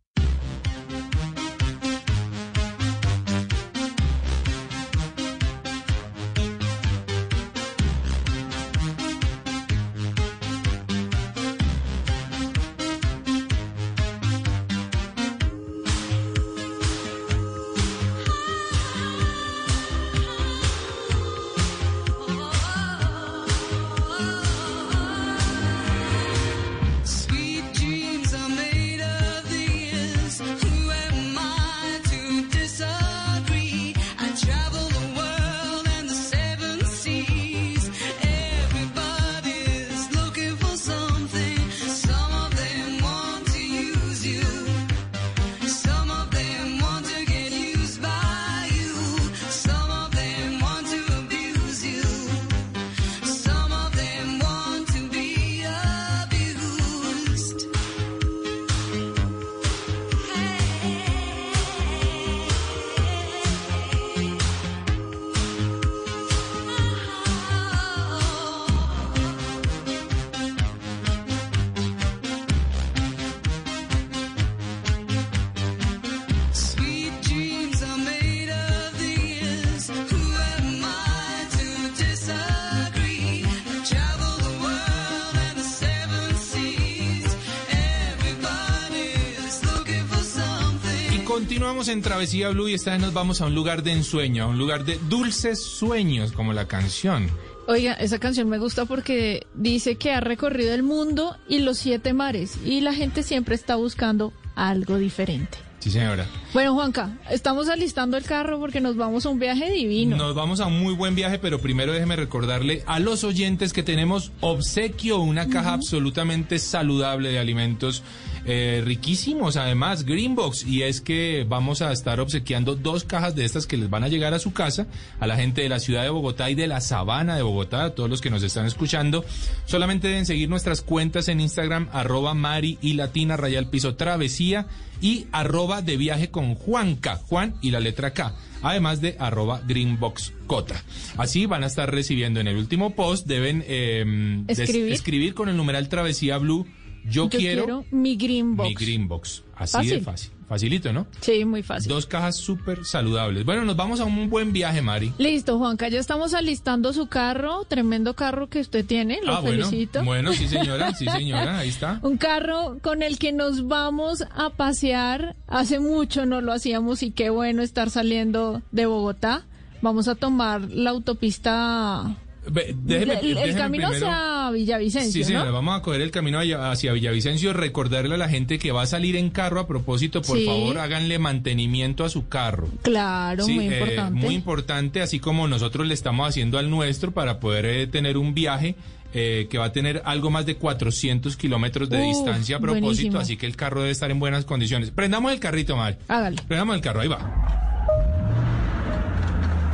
En 91.87 92.03
Travesía 92.03 92.49
Blue 92.49 92.69
y 92.69 92.75
esta 92.75 92.91
vez 92.91 93.01
nos 93.01 93.11
vamos 93.11 93.41
a 93.41 93.47
un 93.47 93.55
lugar 93.55 93.81
de 93.81 93.91
ensueño, 93.91 94.43
a 94.43 94.47
un 94.47 94.59
lugar 94.59 94.85
de 94.85 94.99
dulces 95.09 95.63
sueños, 95.63 96.31
como 96.31 96.53
la 96.53 96.67
canción. 96.67 97.27
Oiga, 97.67 97.93
esa 97.93 98.19
canción 98.19 98.47
me 98.49 98.59
gusta 98.59 98.85
porque 98.85 99.47
dice 99.55 99.95
que 99.95 100.11
ha 100.11 100.19
recorrido 100.19 100.75
el 100.75 100.83
mundo 100.83 101.37
y 101.47 101.59
los 101.59 101.79
siete 101.79 102.13
mares 102.13 102.57
y 102.63 102.81
la 102.81 102.93
gente 102.93 103.23
siempre 103.23 103.55
está 103.55 103.77
buscando 103.77 104.31
algo 104.55 104.99
diferente. 104.99 105.57
Sí, 105.79 105.89
señora. 105.89 106.27
Bueno, 106.53 106.75
Juanca, 106.75 107.17
estamos 107.31 107.67
alistando 107.67 108.15
el 108.15 108.25
carro 108.25 108.59
porque 108.59 108.79
nos 108.79 108.95
vamos 108.95 109.25
a 109.25 109.29
un 109.29 109.39
viaje 109.39 109.71
divino. 109.71 110.17
Nos 110.17 110.35
vamos 110.35 110.59
a 110.59 110.67
un 110.67 110.79
muy 110.79 110.93
buen 110.93 111.15
viaje, 111.15 111.39
pero 111.39 111.59
primero 111.59 111.93
déjeme 111.93 112.15
recordarle 112.15 112.83
a 112.85 112.99
los 112.99 113.23
oyentes 113.23 113.73
que 113.73 113.81
tenemos 113.81 114.31
obsequio, 114.41 115.19
una 115.19 115.49
caja 115.49 115.73
absolutamente 115.73 116.59
saludable 116.59 117.31
de 117.31 117.39
alimentos 117.39 118.03
eh, 118.45 118.81
riquísimos, 118.85 119.57
además, 119.57 120.03
Greenbox. 120.05 120.65
Y 120.65 120.83
es 120.83 121.01
que 121.01 121.45
vamos 121.47 121.81
a 121.81 121.91
estar 121.91 122.19
obsequiando 122.19 122.75
dos 122.75 123.03
cajas 123.03 123.35
de 123.35 123.45
estas 123.45 123.65
que 123.67 123.77
les 123.77 123.89
van 123.89 124.03
a 124.03 124.07
llegar 124.07 124.33
a 124.33 124.39
su 124.39 124.53
casa, 124.53 124.87
a 125.19 125.27
la 125.27 125.35
gente 125.35 125.61
de 125.61 125.69
la 125.69 125.79
ciudad 125.79 126.03
de 126.03 126.09
Bogotá 126.09 126.49
y 126.49 126.55
de 126.55 126.67
la 126.67 126.81
sabana 126.81 127.35
de 127.35 127.41
Bogotá, 127.41 127.83
a 127.85 127.89
todos 127.95 128.09
los 128.09 128.21
que 128.21 128.29
nos 128.29 128.43
están 128.43 128.65
escuchando. 128.65 129.25
Solamente 129.65 130.07
deben 130.07 130.25
seguir 130.25 130.49
nuestras 130.49 130.81
cuentas 130.81 131.27
en 131.27 131.39
Instagram, 131.41 131.87
arroba 131.91 132.33
Mari 132.33 132.77
y 132.81 132.93
Latina, 132.93 133.37
Rayal 133.37 133.69
Piso 133.69 133.95
Travesía 133.95 134.67
y 135.01 135.25
arroba 135.31 135.81
de 135.81 135.97
viaje 135.97 136.29
con 136.29 136.53
Juanca, 136.55 137.15
Juan 137.15 137.55
y 137.61 137.71
la 137.71 137.79
letra 137.79 138.11
K, 138.13 138.35
además 138.61 139.01
de 139.01 139.15
arroba 139.19 139.59
Greenbox 139.67 140.33
Cota. 140.45 140.83
Así 141.17 141.47
van 141.47 141.63
a 141.63 141.67
estar 141.67 141.89
recibiendo 141.91 142.39
en 142.39 142.47
el 142.47 142.57
último 142.57 142.93
post, 142.95 143.25
deben 143.25 143.63
eh, 143.67 144.03
des- 144.45 144.59
Escribir. 144.59 144.93
escribir 144.93 145.33
con 145.33 145.49
el 145.49 145.57
numeral 145.57 145.89
Travesía 145.89 146.37
Blue, 146.37 146.67
yo, 147.05 147.29
Yo 147.29 147.29
quiero, 147.29 147.85
mi 147.91 148.15
green 148.15 148.55
box. 148.55 148.69
mi 148.69 148.75
Greenbox. 148.75 149.43
Así 149.55 149.87
de 149.87 150.01
Fácil. 150.01 150.31
Facilito, 150.51 150.91
¿no? 150.91 151.07
Sí, 151.21 151.45
muy 151.45 151.63
fácil. 151.63 151.87
Dos 151.87 152.05
cajas 152.05 152.35
súper 152.35 152.83
saludables. 152.83 153.45
Bueno, 153.45 153.63
nos 153.63 153.77
vamos 153.77 154.01
a 154.01 154.03
un 154.03 154.29
buen 154.29 154.51
viaje, 154.51 154.81
Mari. 154.81 155.13
Listo, 155.17 155.57
Juanca, 155.57 155.87
ya 155.87 155.97
estamos 155.97 156.33
alistando 156.33 156.91
su 156.91 157.07
carro, 157.07 157.63
tremendo 157.63 158.17
carro 158.17 158.49
que 158.49 158.59
usted 158.59 158.85
tiene, 158.85 159.19
lo 159.23 159.35
ah, 159.35 159.39
bueno. 159.39 159.65
felicito. 159.65 160.03
Bueno, 160.03 160.33
sí, 160.33 160.47
señora, 160.49 160.93
sí, 160.93 161.05
señora, 161.07 161.59
ahí 161.59 161.69
está. 161.69 162.01
Un 162.03 162.17
carro 162.17 162.79
con 162.81 163.01
el 163.01 163.17
que 163.17 163.31
nos 163.31 163.69
vamos 163.69 164.25
a 164.35 164.49
pasear. 164.49 165.37
Hace 165.47 165.79
mucho 165.79 166.25
no 166.25 166.41
lo 166.41 166.51
hacíamos 166.51 167.01
y 167.01 167.11
qué 167.11 167.29
bueno 167.29 167.61
estar 167.61 167.89
saliendo 167.89 168.61
de 168.73 168.87
Bogotá. 168.87 169.45
Vamos 169.81 170.09
a 170.09 170.15
tomar 170.15 170.69
la 170.69 170.89
autopista, 170.89 172.13
déjeme- 172.45 173.19
el, 173.43 173.55
camino 173.55 173.89
primero- 173.89 174.07
hacia 174.07 174.49
Villavicencio, 174.51 175.11
Sí, 175.11 175.23
señora, 175.23 175.45
¿no? 175.45 175.53
vamos 175.53 175.77
a 175.79 175.81
coger 175.81 176.01
el 176.01 176.11
camino 176.11 176.39
hacia 176.39 176.91
Villavicencio. 176.93 177.53
Recordarle 177.53 178.15
a 178.15 178.17
la 178.17 178.29
gente 178.29 178.57
que 178.59 178.71
va 178.71 178.81
a 178.81 178.85
salir 178.87 179.15
en 179.15 179.29
carro. 179.29 179.59
A 179.59 179.67
propósito, 179.67 180.21
por 180.21 180.37
Sí. 180.37 180.45
favor, 180.45 180.79
háganle 180.79 181.19
mantenimiento 181.19 182.03
a 182.03 182.09
su 182.09 182.27
carro. 182.27 182.67
Claro, 182.81 183.45
Sí, 183.45 183.53
muy 183.53 183.67
eh, 183.67 183.73
importante. 183.79 184.19
muy 184.19 184.35
importante, 184.35 185.01
así 185.01 185.19
como 185.19 185.47
nosotros 185.47 185.87
le 185.87 185.93
estamos 185.93 186.27
haciendo 186.27 186.57
al 186.57 186.69
nuestro 186.69 187.11
para 187.11 187.39
poder 187.39 187.65
eh, 187.65 187.87
tener 187.87 188.17
un 188.17 188.33
viaje 188.33 188.75
eh, 189.13 189.47
que 189.49 189.57
va 189.57 189.65
a 189.65 189.71
tener 189.73 190.01
algo 190.05 190.29
más 190.29 190.45
de 190.45 190.55
400 190.55 191.35
kilómetros 191.35 191.89
de 191.89 192.01
distancia 192.01 192.55
a 192.55 192.59
propósito, 192.59 192.85
buenísimo. 192.85 193.19
así 193.19 193.35
que 193.35 193.45
el 193.45 193.57
carro 193.57 193.81
debe 193.81 193.91
estar 193.91 194.09
en 194.09 194.19
buenas 194.19 194.45
condiciones. 194.45 194.89
Prendamos 194.91 195.33
el 195.33 195.39
carrito, 195.41 195.75
Mari. 195.75 195.97
Hágale. 196.07 196.41
Prendamos 196.47 196.75
el 196.77 196.81
carro, 196.81 197.01
ahí 197.01 197.09
va. 197.09 197.70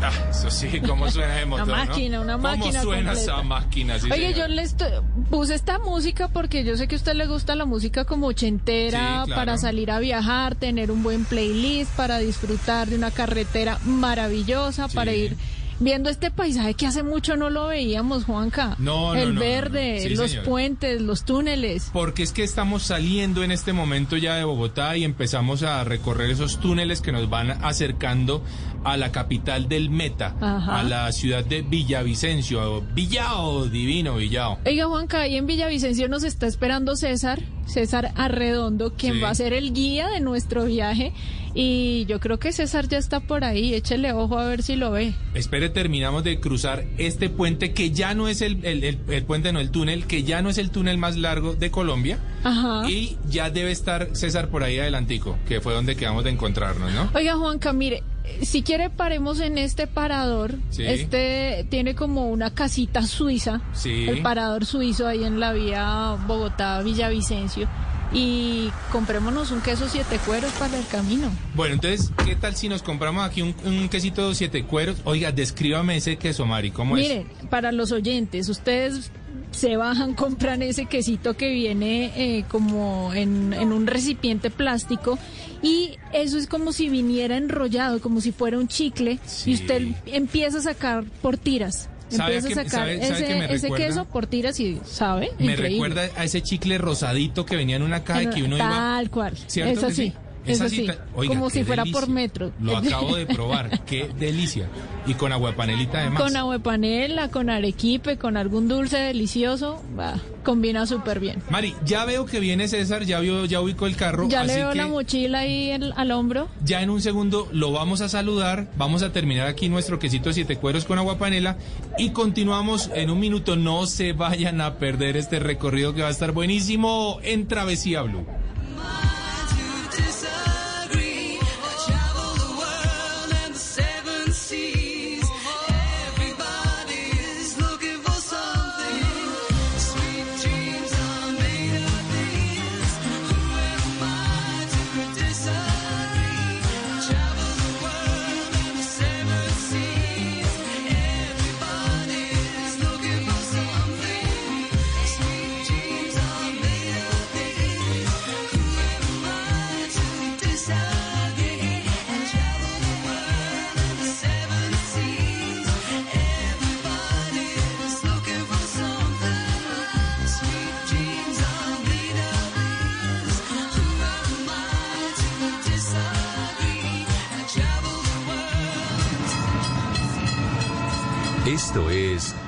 Ah, 0.10 0.30
eso 0.32 0.50
sí, 0.50 0.68
cómo 0.88 1.10
suena 1.12 1.40
el 1.40 1.48
motor, 1.48 1.68
¿no? 1.68 1.76
máquina, 1.76 2.22
una 2.22 2.38
máquina 2.38 2.66
¿Cómo 2.80 2.84
suena 2.84 3.12
completa. 3.14 3.34
esa 3.34 3.42
máquina? 3.44 4.00
Sí, 4.00 4.12
Oye, 4.12 4.34
señor. 4.34 4.36
yo 4.50 4.56
le 4.56 4.62
estoy- 4.64 4.92
puse 5.30 5.56
esta 5.56 5.80
música 5.80 6.28
porque 6.30 6.64
yo 6.64 6.78
sé 6.78 6.88
que 6.88 6.96
a 6.96 6.98
usted 6.98 7.14
le 7.16 7.28
gusta 7.28 7.56
la 7.56 7.66
música 7.66 8.06
como 8.06 8.28
ochentera 8.28 9.00
Sí, 9.00 9.26
claro. 9.26 9.36
para 9.36 9.58
salir 9.58 9.92
a 9.92 10.00
viajar, 10.00 10.56
tener 10.56 10.92
un 10.92 11.04
buen 11.04 11.26
playlist, 11.26 11.92
para 11.96 12.20
disfrutar 12.20 12.88
de 12.88 12.96
una 12.96 13.12
carretera 13.12 13.80
maravillosa, 13.86 14.88
Sí. 14.90 14.96
para 14.96 15.14
ir 15.14 15.36
viendo 15.80 16.10
este 16.10 16.32
paisaje 16.32 16.74
que 16.74 16.88
hace 16.88 17.04
mucho 17.04 17.36
no 17.38 17.52
lo 17.52 17.68
veíamos, 17.68 18.24
Juanca. 18.26 18.76
No, 18.80 19.14
no, 19.14 19.20
El 19.22 19.36
no, 19.36 19.40
verde, 19.42 19.98
no. 19.98 20.10
Sí, 20.10 20.16
los 20.16 20.36
puentes, 20.38 21.02
los 21.02 21.24
túneles. 21.24 21.92
Porque 21.94 22.24
es 22.24 22.32
que 22.32 22.44
estamos 22.44 22.82
saliendo 22.82 23.44
en 23.44 23.52
este 23.52 23.74
momento 23.74 24.18
ya 24.18 24.36
de 24.38 24.44
Bogotá 24.44 24.98
y 24.98 25.04
empezamos 25.04 25.62
a 25.62 25.84
recorrer 25.84 26.32
esos 26.32 26.60
túneles 26.60 27.02
que 27.02 27.12
nos 27.12 27.30
van 27.30 27.52
acercando 27.64 28.42
a 28.84 28.98
la 28.98 29.12
capital 29.12 29.68
del 29.70 29.90
Meta, 29.90 30.36
Ajá. 30.40 30.80
a 30.80 30.84
la 30.84 31.12
ciudad 31.12 31.44
de 31.46 31.62
Villavicencio. 31.62 32.82
Villao, 32.94 33.66
divino 33.66 34.16
Villao. 34.16 34.60
Oiga, 34.66 34.86
Juanca, 34.88 35.22
ahí 35.22 35.36
en 35.36 35.46
Villavicencio 35.46 36.08
nos 36.08 36.24
está 36.24 36.48
esperando 36.48 36.96
César, 36.96 37.40
César 37.66 38.12
Arredondo, 38.16 38.94
quien 38.96 39.16
Sí. 39.16 39.20
va 39.20 39.30
a 39.30 39.36
ser 39.36 39.54
el 39.54 39.74
guía 39.74 40.08
de 40.10 40.20
nuestro 40.20 40.66
viaje. 40.66 41.14
Y 41.60 42.06
yo 42.06 42.20
creo 42.20 42.38
que 42.38 42.52
César 42.52 42.88
ya 42.88 43.00
está 43.00 43.20
por 43.20 43.44
ahí. 43.44 43.74
Échele 43.74 44.14
ojo 44.14 44.38
a 44.38 44.46
ver 44.46 44.62
si 44.62 44.76
lo 44.76 44.92
ve. 44.92 45.14
Espere, 45.34 45.70
terminamos 45.70 46.24
de 46.24 46.40
cruzar 46.40 46.84
este 47.00 47.30
puente 47.30 47.74
que 47.74 47.90
ya 47.90 48.14
no 48.14 48.28
es 48.28 48.42
el, 48.42 48.64
el- 48.64 48.84
el- 48.84 49.00
el 49.10 49.24
puente, 49.24 49.52
no 49.52 49.60
el 49.60 49.72
túnel, 49.72 50.06
que 50.06 50.22
ya 50.22 50.44
no 50.44 50.50
es 50.50 50.60
el 50.60 50.70
túnel 50.70 51.00
más 51.00 51.16
largo 51.18 51.56
de 51.56 51.72
Colombia. 51.72 52.20
Ajá. 52.44 52.88
Y 52.88 53.18
ya 53.28 53.50
debe 53.50 53.72
estar 53.72 54.10
César 54.16 54.50
por 54.50 54.62
ahí 54.64 54.78
adelantico, 54.78 55.36
que 55.48 55.60
fue 55.60 55.74
donde 55.74 55.96
quedamos 55.96 56.24
de 56.26 56.30
encontrarnos, 56.30 56.92
¿no? 56.94 57.10
Oiga, 57.16 57.36
Juanca, 57.38 57.74
mire, 57.74 58.04
si 58.42 58.64
quiere 58.64 58.90
paremos 58.90 59.40
en 59.40 59.58
este 59.58 59.88
parador. 59.88 60.56
Sí. 60.70 60.84
Este 60.86 61.66
tiene 61.70 61.96
como 61.96 62.30
una 62.30 62.54
casita 62.54 63.04
suiza. 63.04 63.62
Sí. 63.74 64.08
El 64.08 64.22
parador 64.22 64.66
suizo 64.66 65.08
ahí 65.08 65.24
en 65.24 65.40
la 65.40 65.54
vía 65.54 66.16
Bogotá-Villavicencio. 66.28 67.68
Y 68.14 68.70
comprémonos 68.92 69.52
un 69.52 69.60
queso 69.60 69.90
siete 69.90 70.18
cueros 70.26 70.52
para 70.54 70.78
el 70.78 70.88
camino. 70.88 71.30
Bueno, 71.56 71.74
entonces, 71.74 72.12
¿qué 72.26 72.36
tal 72.36 72.56
si 72.56 72.70
nos 72.70 72.82
compramos 72.82 73.26
aquí 73.26 73.42
un, 73.42 73.54
un 73.66 73.90
quesito 73.90 74.34
siete 74.34 74.64
cueros? 74.64 75.02
Oiga, 75.04 75.34
descríbame 75.34 75.98
ese 75.98 76.16
queso, 76.16 76.46
Mari, 76.46 76.72
¿cómo 76.72 76.96
Miren, 76.96 77.28
para 77.50 77.74
los 77.74 77.92
oyentes, 77.92 78.48
ustedes 78.48 79.12
se 79.58 79.76
bajan, 79.76 80.14
compran 80.14 80.62
ese 80.62 80.86
quesito 80.86 81.36
que 81.36 81.50
viene 81.50 82.12
eh, 82.16 82.46
como 82.48 83.14
en, 83.14 83.54
en 83.54 83.72
un 83.74 83.88
recipiente 83.88 84.50
plástico 84.50 85.18
y 85.64 85.98
eso 86.14 86.38
es 86.38 86.46
como 86.48 86.72
si 86.74 86.90
viniera 86.90 87.38
enrollado, 87.38 88.00
como 88.00 88.22
si 88.22 88.32
fuera 88.32 88.58
un 88.60 88.68
chicle 88.68 89.20
Sí. 89.26 89.52
y 89.52 89.54
usted 89.56 89.88
empieza 90.06 90.60
a 90.60 90.62
sacar 90.62 91.04
por 91.22 91.38
tiras. 91.38 91.90
¿Sabe 92.10 92.38
Empieza 92.38 92.62
a 92.62 92.64
sacar 92.64 92.80
sabe- 92.88 93.02
sabe 93.06 93.20
ese, 93.26 93.36
me 93.36 93.54
ese 93.54 93.70
queso 93.72 94.06
por 94.06 94.28
tiras 94.28 94.60
y 94.62 94.80
sabe. 94.86 95.32
Me 95.40 95.52
Increíble. 95.52 95.70
recuerda 95.70 96.10
a 96.16 96.24
ese 96.24 96.42
chicle 96.42 96.78
rosadito 96.78 97.46
que 97.46 97.56
venía 97.58 97.76
en 97.76 97.82
una 97.84 98.04
caja 98.06 98.24
y 98.24 98.30
que 98.30 98.44
uno 98.44 98.56
iba... 98.56 98.70
Tal 98.70 99.10
cual. 99.10 99.34
¿Cierto 99.48 99.74
Es 99.74 99.80
que 99.80 99.86
así. 99.88 99.96
sí? 100.12 100.14
Es 100.54 100.62
así, 100.62 100.78
así. 100.78 100.88
ta- 100.88 101.06
oiga, 101.16 101.34
como 101.34 101.50
si 101.50 101.64
fuera 101.64 101.84
delicia. 101.84 102.02
por 102.02 102.10
metro. 102.10 102.52
Lo 102.62 102.78
acabo 102.78 103.16
de 103.16 103.26
probar, 103.26 103.82
qué 103.86 104.10
delicia. 104.18 104.68
Y 105.06 105.14
con 105.14 105.32
agua 105.32 105.52
de 105.52 105.58
panelita 105.58 106.00
además. 106.02 106.22
Con 106.22 106.36
agua 106.36 106.54
de 106.56 106.60
panela, 106.60 107.30
con 107.30 107.50
arequipe, 107.50 108.18
con 108.18 108.36
algún 108.38 108.68
dulce 108.68 108.98
delicioso, 108.98 109.82
va, 109.98 110.20
combina 110.44 110.86
súper 110.86 111.20
bien. 111.20 111.42
Mari, 111.50 111.74
ya 111.86 112.04
veo 112.06 112.26
que 112.26 112.40
viene 112.40 112.68
César, 112.68 113.04
ya 113.04 113.20
vio, 113.20 113.46
ya 113.46 113.62
ubicó 113.62 113.88
el 113.88 113.96
carro, 113.96 114.28
Ya 114.28 114.42
así 114.42 114.48
le 114.50 114.56
veo 114.56 114.72
que 114.72 114.78
la 114.78 114.88
mochila 114.88 115.40
ahí 115.40 115.70
el- 115.70 115.94
al 115.96 116.12
hombro. 116.12 116.50
ya 116.64 116.82
en 116.82 116.90
un 116.90 117.02
segundo 117.02 117.48
lo 117.52 117.72
vamos 117.72 118.02
a 118.02 118.10
saludar, 118.10 118.68
vamos 118.78 119.02
a 119.04 119.12
terminar 119.14 119.48
aquí 119.48 119.70
nuestro 119.70 119.98
quesito 120.00 120.34
siete 120.34 120.58
cueros 120.58 120.84
con 120.86 120.98
agua 121.00 121.18
panela 121.18 121.58
y 121.98 122.10
continuamos 122.10 122.90
en 122.94 123.10
un 123.10 123.20
minuto. 123.20 123.56
No 123.56 123.86
se 123.86 124.12
vayan 124.14 124.60
a 124.62 124.76
perder 124.76 125.16
este 125.18 125.40
recorrido 125.40 125.94
que 125.94 126.02
va 126.02 126.10
a 126.10 126.12
estar 126.12 126.32
buenísimo 126.34 127.20
en 127.24 127.48
Travesía 127.48 128.02
Blue. 128.02 128.26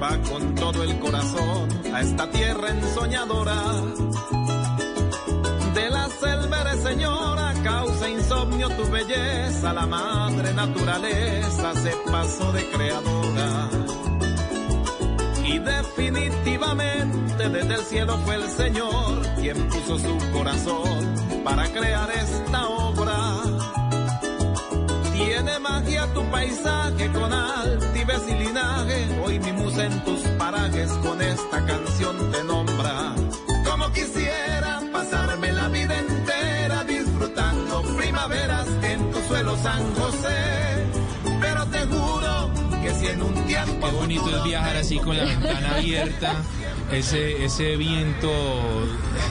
Va 0.00 0.16
con 0.30 0.54
todo 0.54 0.84
el 0.84 0.96
corazón 1.00 1.68
a 1.92 2.00
esta 2.00 2.30
tierra 2.30 2.70
ensoñadora. 2.70 3.62
De 5.74 5.90
la 5.90 6.08
selva 6.08 6.60
eres 6.60 6.82
señora, 6.82 7.52
causa 7.64 8.08
insomnio 8.08 8.68
tu 8.70 8.88
belleza. 8.90 9.72
La 9.72 9.86
madre 9.86 10.54
naturaleza 10.54 11.74
se 11.74 11.92
pasó 12.10 12.52
de 12.52 12.70
creadora. 12.70 13.70
Y 15.44 15.58
definitivamente 15.58 17.48
desde 17.48 17.74
el 17.74 17.82
cielo 17.82 18.18
fue 18.24 18.36
el 18.36 18.48
Señor 18.50 19.22
quien 19.40 19.68
puso 19.68 19.98
su 19.98 20.16
corazón 20.32 21.42
para 21.42 21.66
crear 21.72 22.08
esta 22.10 22.68
obra. 22.68 23.27
Tiene 25.40 25.60
magia 25.60 26.04
tu 26.14 26.24
paisaje 26.32 27.12
con 27.12 27.32
altivez 27.32 28.22
y 28.28 28.34
linaje. 28.44 29.20
Hoy 29.24 29.38
mi 29.38 29.52
musa 29.52 29.84
en 29.84 30.02
tus 30.02 30.18
parajes 30.36 30.90
con 30.94 31.22
esta 31.22 31.64
canción 31.64 32.32
te 32.32 32.42
nombra. 32.42 33.14
Qué 43.90 43.96
bonito 43.96 44.36
es 44.36 44.44
viajar 44.44 44.76
así 44.76 44.98
con 44.98 45.16
la 45.16 45.24
ventana 45.24 45.74
abierta. 45.76 46.34
Ese, 46.92 47.44
ese 47.44 47.76
viento 47.76 48.30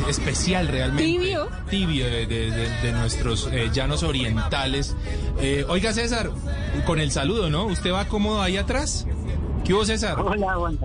especial 0.08 0.68
realmente. 0.68 1.04
Tibio. 1.04 1.50
Tibio 1.70 2.06
de, 2.06 2.26
de- 2.28 2.52
de- 2.52 2.70
de 2.82 2.92
nuestros 2.92 3.50
eh, 3.52 3.70
llanos 3.74 4.04
orientales. 4.04 4.96
Eh, 5.40 5.66
oiga, 5.68 5.92
César, 5.94 6.30
con 6.86 7.00
el 7.00 7.12
saludo, 7.12 7.50
¿no? 7.50 7.66
¿Usted 7.66 7.92
va 7.92 8.06
cómodo 8.08 8.42
ahí 8.42 8.58
atrás? 8.58 9.06
¿Qué 9.66 9.74
hubo, 9.74 9.86
César? 9.86 10.20
Hola, 10.20 10.54
Juan. 10.56 10.78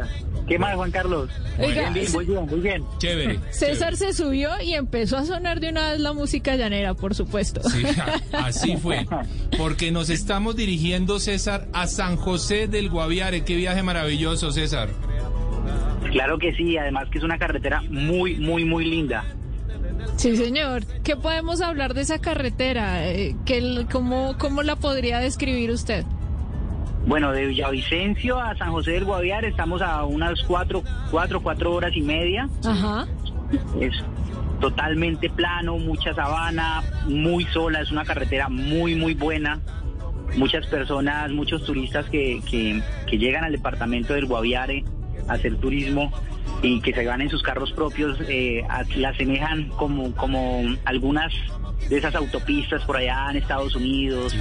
¿Qué 0.53 0.59
más, 0.59 0.75
Juan 0.77 0.91
Carlos? 0.91 1.31
Oiga, 1.59 1.89
Bien, 1.89 1.95
bien, 1.95 2.13
muy 2.13 2.25
bien, 2.27 2.45
muy 2.47 2.61
bien. 2.61 2.85
Chévere. 2.99 3.41
César 3.53 3.97
se 3.97 4.13
subió 4.13 4.51
y 4.63 4.75
empezó 4.75 5.17
a 5.17 5.25
sonar 5.25 5.61
de 5.61 5.71
una 5.71 5.93
vez 5.93 6.01
la 6.01 6.13
música 6.13 6.57
llanera, 6.57 6.93
por 6.93 7.15
supuesto. 7.15 7.63
Sí, 7.71 7.83
así 8.33 8.77
fue. 8.77 9.07
Porque 9.57 9.91
nos 9.93 10.11
estamos 10.11 10.55
dirigiendo, 10.55 11.21
César, 11.21 11.69
a 11.73 11.87
San 11.87 12.17
José 12.17 12.69
del 12.69 12.91
Guaviare. 12.91 13.45
Qué 13.45 13.57
viaje 13.57 13.83
maravilloso, 13.83 14.53
César. 14.53 14.91
Claro 16.11 16.37
que 16.39 16.53
sí, 16.55 16.77
además 16.77 17.09
que 17.11 17.17
es 17.17 17.25
una 17.25 17.39
carretera 17.39 17.81
muy, 17.89 18.37
muy, 18.37 18.67
muy 18.67 18.85
linda. 18.85 19.25
Sí, 20.17 20.37
señor. 20.37 20.85
¿Qué 21.03 21.17
podemos 21.17 21.63
hablar 21.63 21.95
de 21.95 22.03
esa 22.03 22.19
carretera? 22.19 23.09
Eh, 23.11 23.37
¿qué 23.47 23.57
el- 23.57 23.87
cómo, 23.91 24.37
¿Cómo 24.39 24.63
la 24.63 24.77
podría 24.77 25.19
describir 25.19 25.71
usted? 25.71 26.05
Bueno, 27.07 27.33
de 27.33 27.47
Villavicencio 27.47 28.39
a 28.39 28.57
San 28.57 28.71
José 28.71 28.93
del 28.93 29.05
Guaviare 29.05 29.49
estamos 29.49 29.83
a 29.83 30.05
unas 30.05 30.41
cuatro, 30.43 30.83
cuatro, 31.11 31.43
cuatro 31.43 31.73
horas 31.75 31.93
y 31.95 32.01
media. 32.01 32.49
Ajá. 32.65 33.07
Es 33.81 33.93
totalmente 34.61 35.29
plano, 35.29 35.77
mucha 35.79 36.15
sabana, 36.15 36.83
muy 37.07 37.45
sola, 37.47 37.81
es 37.81 37.91
una 37.91 38.05
carretera 38.05 38.49
muy, 38.49 38.95
muy 38.95 39.15
buena. 39.15 39.61
Muchas 40.37 40.67
personas, 40.69 41.31
muchos 41.31 41.65
turistas 41.65 42.09
que, 42.09 42.41
que, 42.49 42.81
que 43.07 43.19
llegan 43.19 43.45
al 43.45 43.53
departamento 43.53 44.15
del 44.15 44.27
Guaviare 44.27 44.85
a 45.29 45.35
hacer 45.35 45.57
turismo. 45.57 46.11
Y 46.63 46.81
que 46.81 46.93
se 46.93 47.05
van 47.05 47.21
en 47.21 47.29
sus 47.29 47.43
carros 47.43 47.73
propios, 47.73 48.19
eh, 48.29 48.65
la 48.97 49.09
asemejan 49.11 49.69
como, 49.71 50.13
como 50.15 50.63
algunas 50.85 51.33
de 51.89 51.99
esas 51.99 52.15
autopistas 52.15 52.83
por 52.85 52.97
allá 52.97 53.31
en 53.31 53.39
Estados 53.39 53.75
Unidos, 53.75 54.35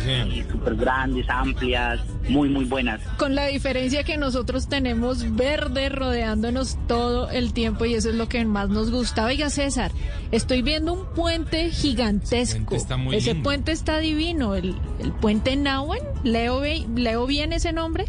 súper 0.51 0.75
grandes, 0.75 1.27
amplias, 1.29 1.99
muy, 2.29 2.49
muy 2.49 2.65
buenas. 2.65 3.01
Con 3.17 3.35
la 3.35 3.47
diferencia 3.47 4.03
que 4.03 4.17
nosotros 4.17 4.69
tenemos 4.69 5.35
verde 5.35 5.89
rodeándonos 5.89 6.77
todo 6.87 7.29
el 7.29 7.53
tiempo 7.53 7.85
y 7.85 7.95
eso 7.95 8.09
es 8.09 8.15
lo 8.15 8.29
que 8.29 8.45
más 8.45 8.69
nos 8.69 8.91
gusta. 8.91 9.25
Oiga, 9.25 9.49
César, 9.49 9.91
estoy 10.31 10.61
viendo 10.61 10.93
un 10.93 11.05
puente 11.13 11.71
gigantesco. 11.71 12.59
puente 12.59 12.75
está 12.75 12.97
muy 12.97 13.15
ese 13.15 13.33
lindo. 13.33 13.43
puente 13.43 13.71
está 13.71 13.99
divino. 13.99 14.55
El, 14.55 14.75
el 14.99 15.11
puente 15.11 15.55
Nahuen, 15.55 16.03
¿leo, 16.23 16.61
¿leo 16.95 17.25
bien 17.25 17.53
ese 17.53 17.73
nombre? 17.73 18.05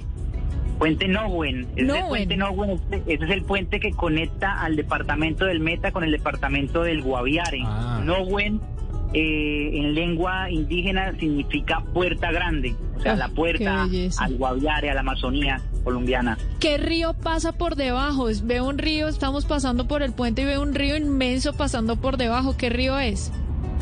Puente 0.82 1.06
Nowen. 1.06 1.60
Ese 1.60 1.70
es 1.74 1.78
el 1.78 1.86
Nowen. 1.86 2.08
puente 2.08 2.36
Nowen. 2.36 2.70
Este- 2.70 3.02
Ese 3.14 3.24
es 3.24 3.30
el 3.30 3.42
puente 3.44 3.78
que 3.78 3.92
conecta 3.92 4.60
al 4.62 4.74
departamento 4.74 5.44
del 5.44 5.60
Meta 5.60 5.92
con 5.92 6.02
el 6.02 6.10
departamento 6.10 6.82
del 6.82 7.02
Guaviare. 7.02 7.60
Ah. 7.64 8.00
Nowen, 8.04 8.60
eh, 9.14 9.70
en 9.74 9.94
lengua 9.94 10.50
indígena, 10.50 11.12
significa 11.20 11.84
puerta 11.94 12.32
grande. 12.32 12.74
O 12.96 13.00
sea, 13.00 13.12
Ah, 13.12 13.16
la 13.16 13.28
puerta 13.28 13.86
al 14.18 14.34
Guaviare, 14.36 14.90
a 14.90 14.94
la 14.94 15.00
Amazonía 15.00 15.60
colombiana. 15.84 16.36
¿Qué 16.58 16.78
río 16.78 17.14
pasa 17.14 17.52
por 17.52 17.76
debajo? 17.76 18.28
Es- 18.28 18.44
Veo 18.44 18.66
un 18.68 18.78
río, 18.78 19.06
estamos 19.06 19.44
pasando 19.46 19.86
por 19.86 20.02
el 20.02 20.12
puente 20.12 20.42
y 20.42 20.46
veo 20.46 20.62
un 20.62 20.74
río 20.74 20.96
inmenso 20.96 21.52
pasando 21.52 21.94
por 22.00 22.16
debajo. 22.16 22.56
¿Qué 22.56 22.70
río 22.70 22.98
es? 22.98 23.32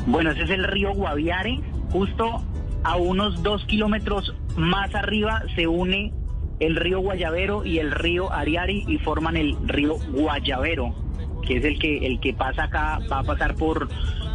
Bueno, 0.06 0.32
ese 0.32 0.42
es 0.42 0.50
el 0.50 0.64
río 0.64 0.92
Guaviare. 0.92 1.60
Justo 1.92 2.42
a 2.84 2.96
unos 2.96 3.42
dos 3.42 3.64
kilómetros 3.66 4.34
más 4.56 4.94
arriba 4.94 5.42
se 5.54 5.66
une 5.66 6.12
el 6.60 6.76
río 6.76 7.00
Guayavero 7.00 7.64
y 7.64 7.78
el 7.78 7.90
río 7.90 8.32
Ariari 8.32 8.84
y 8.86 8.98
forman 8.98 9.36
el 9.36 9.56
río 9.66 9.96
Guayavero, 10.12 10.94
que 11.46 11.56
es 11.56 11.64
el 11.64 11.78
que 11.78 12.06
el 12.06 12.20
que 12.20 12.34
pasa 12.34 12.64
acá, 12.64 13.00
va 13.10 13.20
a 13.20 13.24
pasar 13.24 13.54
por 13.54 13.88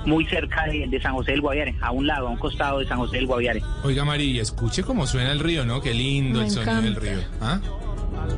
muy 0.05 0.25
cerca 0.25 0.65
de, 0.65 0.87
de 0.87 1.01
San 1.01 1.13
José 1.13 1.31
del 1.31 1.41
Guaviare, 1.41 1.75
a 1.81 1.91
un 1.91 2.05
lado, 2.05 2.27
a 2.27 2.31
un 2.31 2.37
costado 2.37 2.79
de 2.79 2.87
San 2.87 2.97
José 2.97 3.17
del 3.17 3.27
Guaviare. 3.27 3.61
Oiga, 3.83 4.05
Mari, 4.05 4.39
escuche 4.39 4.83
cómo 4.83 5.07
suena 5.07 5.31
el 5.31 5.39
río, 5.39 5.65
¿no? 5.65 5.81
Qué 5.81 5.93
lindo 5.93 6.39
Me 6.39 6.45
el 6.45 6.51
sonido 6.51 6.81
del 6.81 6.95
río. 6.95 7.19
¿Ah? 7.41 7.59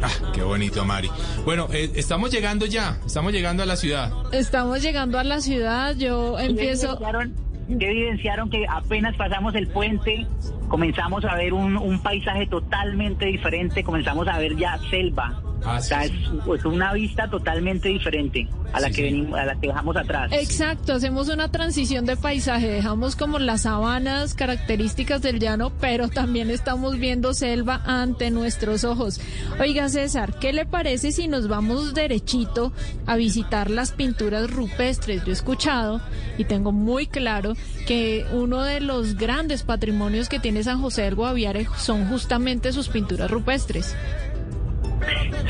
Ah, 0.02 0.10
qué 0.34 0.44
bonito, 0.44 0.84
Mari. 0.86 1.10
Bueno, 1.46 1.68
eh, 1.72 1.92
estamos 1.96 2.32
llegando 2.32 2.66
ya, 2.66 2.98
estamos 3.06 3.32
llegando 3.32 3.64
a 3.64 3.66
la 3.66 3.76
ciudad. 3.76 4.12
Estamos 4.32 4.82
llegando 4.82 5.20
a 5.20 5.24
la 5.24 5.40
ciudad, 5.40 5.96
yo 5.96 6.38
empiezo... 6.40 6.98
¿Qué 6.98 7.06
evidenciaron, 7.06 7.80
qué 7.80 7.92
evidenciaron 7.92 8.50
que 8.50 8.66
apenas 8.70 9.16
pasamos 9.16 9.56
el 9.56 9.68
puente, 9.68 10.28
comenzamos 10.68 11.24
a 11.26 11.36
ver 11.36 11.54
un, 11.54 11.78
un 11.78 12.00
paisaje 12.02 12.48
totalmente 12.48 13.26
diferente, 13.26 13.84
comenzamos 13.84 14.28
a 14.28 14.38
ver 14.38 14.56
ya 14.58 14.78
selva. 14.90 15.42
Ah, 15.66 15.78
o 15.80 15.82
sea, 15.82 16.04
sí, 16.04 16.14
es, 16.54 16.60
es 16.60 16.66
una 16.66 16.94
vista 16.94 17.28
totalmente 17.32 17.90
diferente 17.90 18.48
a 18.74 18.80
la 18.80 18.88
Sí, 18.90 18.94
que 18.94 18.98
sí. 18.98 19.04
venimos, 19.06 19.40
a 19.40 19.46
la 19.46 19.56
que 19.60 19.68
dejamos 19.68 19.98
atrás. 19.98 20.32
Exacto, 20.32 20.94
hacemos 20.94 21.30
una 21.30 21.50
transición 21.50 22.06
de 22.06 22.16
paisaje, 22.16 22.68
dejamos 22.68 23.16
como 23.16 23.40
las 23.40 23.64
sabanas 23.64 24.36
características 24.36 25.24
del 25.24 25.40
llano, 25.40 25.72
pero 25.82 26.10
también 26.10 26.52
estamos 26.52 27.00
viendo 27.00 27.34
selva 27.34 27.82
ante 27.86 28.30
nuestros 28.30 28.84
ojos. 28.84 29.20
Oiga 29.60 29.90
César, 29.90 30.36
¿qué 30.40 30.54
le 30.54 30.66
parece 30.68 31.12
si 31.12 31.28
nos 31.28 31.48
vamos 31.48 31.96
derechito 31.96 32.72
a 33.08 33.16
visitar 33.16 33.72
las 33.72 33.92
pinturas 33.92 34.52
rupestres? 34.52 35.24
Yo 35.26 35.32
he 35.32 35.34
escuchado 35.34 36.02
y 36.38 36.46
tengo 36.46 36.72
muy 36.72 37.08
claro 37.08 37.54
que 37.88 38.28
uno 38.32 38.62
de 38.62 38.80
los 38.80 39.16
grandes 39.16 39.64
patrimonios 39.64 40.30
que 40.30 40.40
tiene 40.40 40.57
San 40.64 40.82
José 40.82 41.04
del 41.04 41.16
Guaviare 41.16 41.66
son 41.76 42.08
justamente 42.08 42.72
sus 42.72 42.90
pinturas 42.90 43.30
rupestres. 43.30 43.96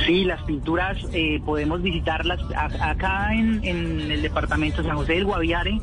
Sí, 0.05 0.23
las 0.23 0.41
pinturas 0.43 0.97
eh, 1.13 1.41
podemos 1.45 1.81
visitarlas 1.81 2.39
acá 2.55 3.33
en, 3.33 3.63
en 3.63 4.11
el 4.11 4.21
departamento 4.21 4.81
de 4.81 4.89
San 4.89 4.97
José 4.97 5.13
del 5.13 5.25
Guaviare. 5.25 5.79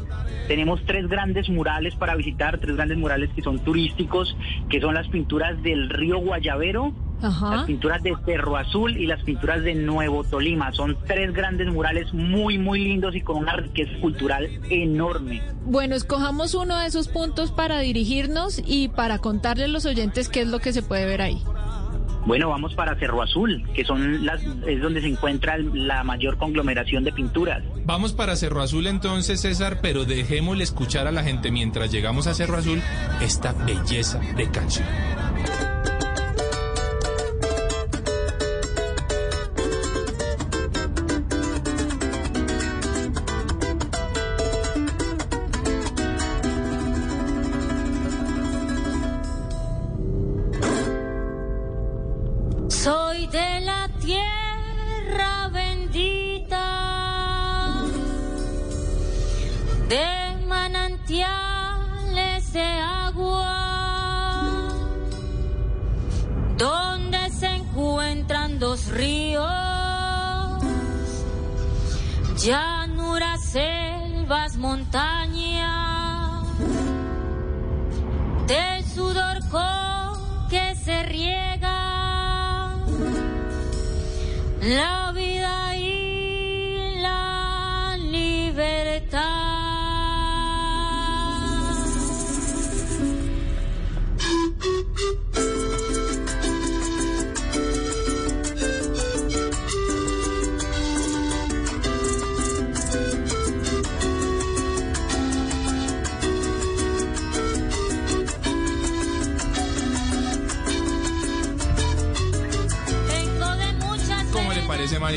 Tenemos 0.49 0.85
tres 0.85 1.09
grandes 1.09 1.49
murales 1.49 1.95
para 1.95 2.15
visitar, 2.15 2.59
tres 2.59 2.77
grandes 2.77 2.99
murales 2.99 3.31
que 3.35 3.43
son 3.43 3.59
turísticos, 3.61 4.37
que 4.69 4.81
son 4.81 4.95
las 4.95 5.09
pinturas 5.09 5.63
del 5.63 5.89
río 5.89 6.19
Guayavero, 6.19 6.93
las 7.23 7.65
pinturas 7.65 8.03
de 8.03 8.15
Cerro 8.25 8.57
Azul 8.57 8.97
y 8.97 9.07
las 9.07 9.23
pinturas 9.23 9.63
de 9.63 9.75
Nuevo 9.75 10.25
Tolima. 10.25 10.73
Son 10.73 10.97
tres 11.07 11.33
grandes 11.33 11.69
murales 11.73 12.13
muy, 12.13 12.59
muy 12.59 12.81
lindos 12.81 13.15
y 13.15 13.21
con 13.21 13.37
una 13.37 13.57
riqueza 13.57 13.93
cultural 14.01 14.49
enorme. 14.71 15.43
Bueno, 15.65 15.95
escojamos 15.95 16.55
uno 16.55 16.79
de 16.79 16.87
esos 16.87 17.09
puntos 17.09 17.51
para 17.51 17.79
dirigirnos 17.81 18.63
y 18.65 18.89
para 18.89 19.19
contarle 19.19 19.65
a 19.65 19.69
los 19.69 19.87
oyentes 19.87 20.29
qué 20.29 20.43
es 20.43 20.49
lo 20.49 20.61
que 20.61 20.73
se 20.73 20.83
puede 20.83 21.07
ver 21.07 21.23
ahí. 21.23 21.43
Bueno, 22.27 22.49
vamos 22.49 22.75
para 22.75 22.99
Cerro 22.99 23.21
Azul, 23.23 23.69
que 23.75 23.85
son 23.85 24.25
las, 24.25 24.43
es 24.67 24.81
donde 24.81 25.03
se 25.03 25.09
encuentra 25.09 25.59
la 25.59 26.03
mayor 26.05 26.39
conglomeración 26.39 27.05
de 27.05 27.13
pinturas. 27.13 27.63
Vamos 27.85 28.15
para 28.15 28.35
Cerro 28.35 28.63
Azul 28.63 28.87
entonces, 28.87 29.43
César, 29.43 29.81
pero 29.83 30.07
dejémosle 30.07 30.65
escuchar 30.65 31.07
a 31.07 31.13
la 31.13 31.23
gente 31.23 31.51
mientras 31.51 31.93
llegamos 31.93 32.27
a 32.27 32.33
Cerro 32.33 32.57
Azul 32.57 32.81
esta 33.21 33.53
belleza 33.53 34.21
de 34.37 34.51
canción. 34.51 34.89
La 84.65 85.14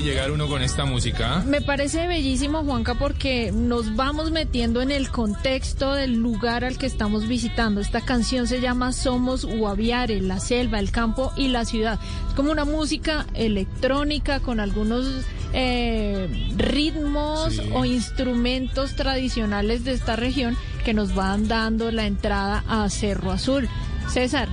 llegar 0.02 0.32
uno 0.32 0.48
con 0.48 0.62
esta 0.62 0.86
música? 0.86 1.44
Me 1.46 1.62
parece 1.62 2.08
bellísimo, 2.08 2.64
Juanca, 2.64 2.96
porque 2.96 3.52
nos 3.52 3.96
vamos 3.96 4.32
metiendo 4.32 4.82
en 4.82 4.92
el 4.92 5.10
contexto 5.10 5.94
del 5.94 6.16
lugar 6.16 6.64
al 6.64 6.78
que 6.78 6.86
estamos 6.86 7.28
visitando. 7.28 7.82
Esta 7.82 8.02
canción 8.02 8.48
se 8.48 8.62
llama 8.62 8.92
Somos 8.94 9.46
Guaviare, 9.46 10.22
la 10.22 10.40
selva, 10.40 10.80
el 10.80 10.92
campo 10.92 11.32
y 11.36 11.48
la 11.50 11.66
ciudad. 11.66 12.00
Es 12.30 12.34
como 12.36 12.52
una 12.52 12.66
música 12.66 13.26
electrónica 13.34 14.40
con 14.40 14.60
algunos 14.60 15.06
eh, 15.54 16.50
ritmos 16.58 17.54
Sí. 17.54 17.62
o 17.74 17.86
instrumentos 17.86 18.96
tradicionales 18.96 19.84
de 19.86 19.94
esta 19.94 20.16
región 20.16 20.58
que 20.84 20.94
nos 20.94 21.16
van 21.16 21.48
dando 21.48 21.92
la 21.92 22.06
entrada 22.06 22.64
a 22.68 22.90
Cerro 22.90 23.32
Azul. 23.32 23.68
César, 24.10 24.48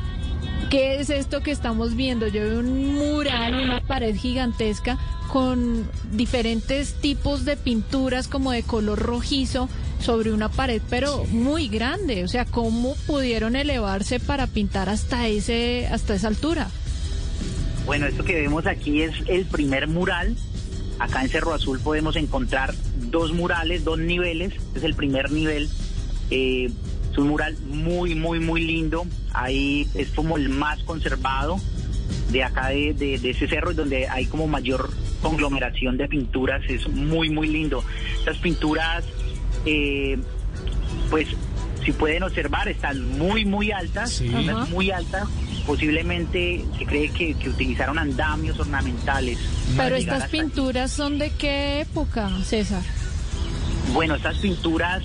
¿Qué 0.71 0.99
es 0.99 1.09
esto 1.11 1.41
que 1.43 1.53
estamos 1.53 1.95
viendo? 1.95 2.27
Yo 2.27 2.41
veo 2.43 2.59
un 2.59 2.95
mural, 2.95 3.55
una 3.55 3.81
pared 3.81 4.17
gigantesca 4.17 4.99
con 5.35 5.91
diferentes 6.13 6.95
tipos 6.95 7.45
de 7.45 7.57
pinturas 7.57 8.29
como 8.29 8.53
de 8.53 8.63
color 8.63 9.01
rojizo 9.01 9.69
sobre 9.99 10.33
una 10.33 10.49
pared, 10.49 10.81
pero 10.89 11.25
muy 11.25 11.67
grande. 11.67 12.23
O 12.23 12.29
sea, 12.29 12.45
¿cómo 12.45 12.95
pudieron 13.05 13.57
elevarse 13.57 14.21
para 14.21 14.47
pintar 14.47 14.89
hasta 14.89 15.27
ese, 15.27 15.89
hasta 15.89 16.15
esa 16.15 16.29
altura? 16.29 16.69
Bueno, 17.85 18.07
esto 18.07 18.23
que 18.23 18.43
vemos 18.43 18.65
aquí 18.69 19.03
es 19.03 19.13
el 19.27 19.45
primer 19.47 19.89
mural. 19.89 20.37
Acá 21.01 21.23
en 21.23 21.29
Cerro 21.29 21.53
Azul 21.53 21.81
podemos 21.81 22.15
encontrar 22.15 22.73
dos 23.11 23.33
murales, 23.33 23.83
dos 23.83 23.99
niveles. 23.99 24.55
Este 24.55 24.79
es 24.79 24.85
el 24.85 24.95
primer 24.95 25.33
nivel. 25.33 25.69
Eh, 26.31 26.71
es 27.11 27.19
un 27.19 27.27
mural 27.27 27.57
muy, 27.67 28.15
muy, 28.15 28.39
muy 28.39 28.63
lindo. 28.63 29.05
Ahí 29.33 29.89
es 29.95 30.11
como 30.11 30.37
el 30.37 30.49
más 30.49 30.85
conservado. 30.85 31.57
De 32.31 32.43
acá 32.45 32.69
de, 32.69 32.95
de- 32.95 33.19
de 33.19 33.31
ese 33.31 33.47
cerro, 33.49 33.73
donde 33.75 34.09
hay 34.09 34.27
como 34.27 34.47
mayor 34.47 34.91
conglomeración 35.23 35.97
de 35.97 36.09
pinturas, 36.09 36.63
es 36.69 36.89
muy, 36.89 37.31
muy 37.31 37.49
lindo. 37.49 37.83
Estas 38.19 38.39
pinturas, 38.39 39.05
eh, 39.67 40.19
pues, 41.11 41.29
si 41.85 41.93
pueden 41.93 42.23
observar, 42.23 42.69
están 42.69 43.19
muy, 43.19 43.45
muy 43.45 43.71
altas, 43.71 44.21
unas 44.21 44.69
muy 44.71 44.91
altas. 44.91 45.29
Posiblemente 45.67 46.63
se 46.79 46.85
cree 46.85 47.09
que, 47.11 47.35
que 47.35 47.49
utilizaron 47.49 47.99
andamios 47.99 48.59
ornamentales. 48.61 49.39
Pero 49.77 49.97
estas 49.97 50.25
aquí. 50.25 50.39
pinturas 50.39 50.91
son 50.93 51.19
de 51.19 51.31
qué 51.31 51.81
época, 51.81 52.31
César? 52.45 52.83
Bueno, 53.93 54.15
estas 54.15 54.37
pinturas 54.39 55.03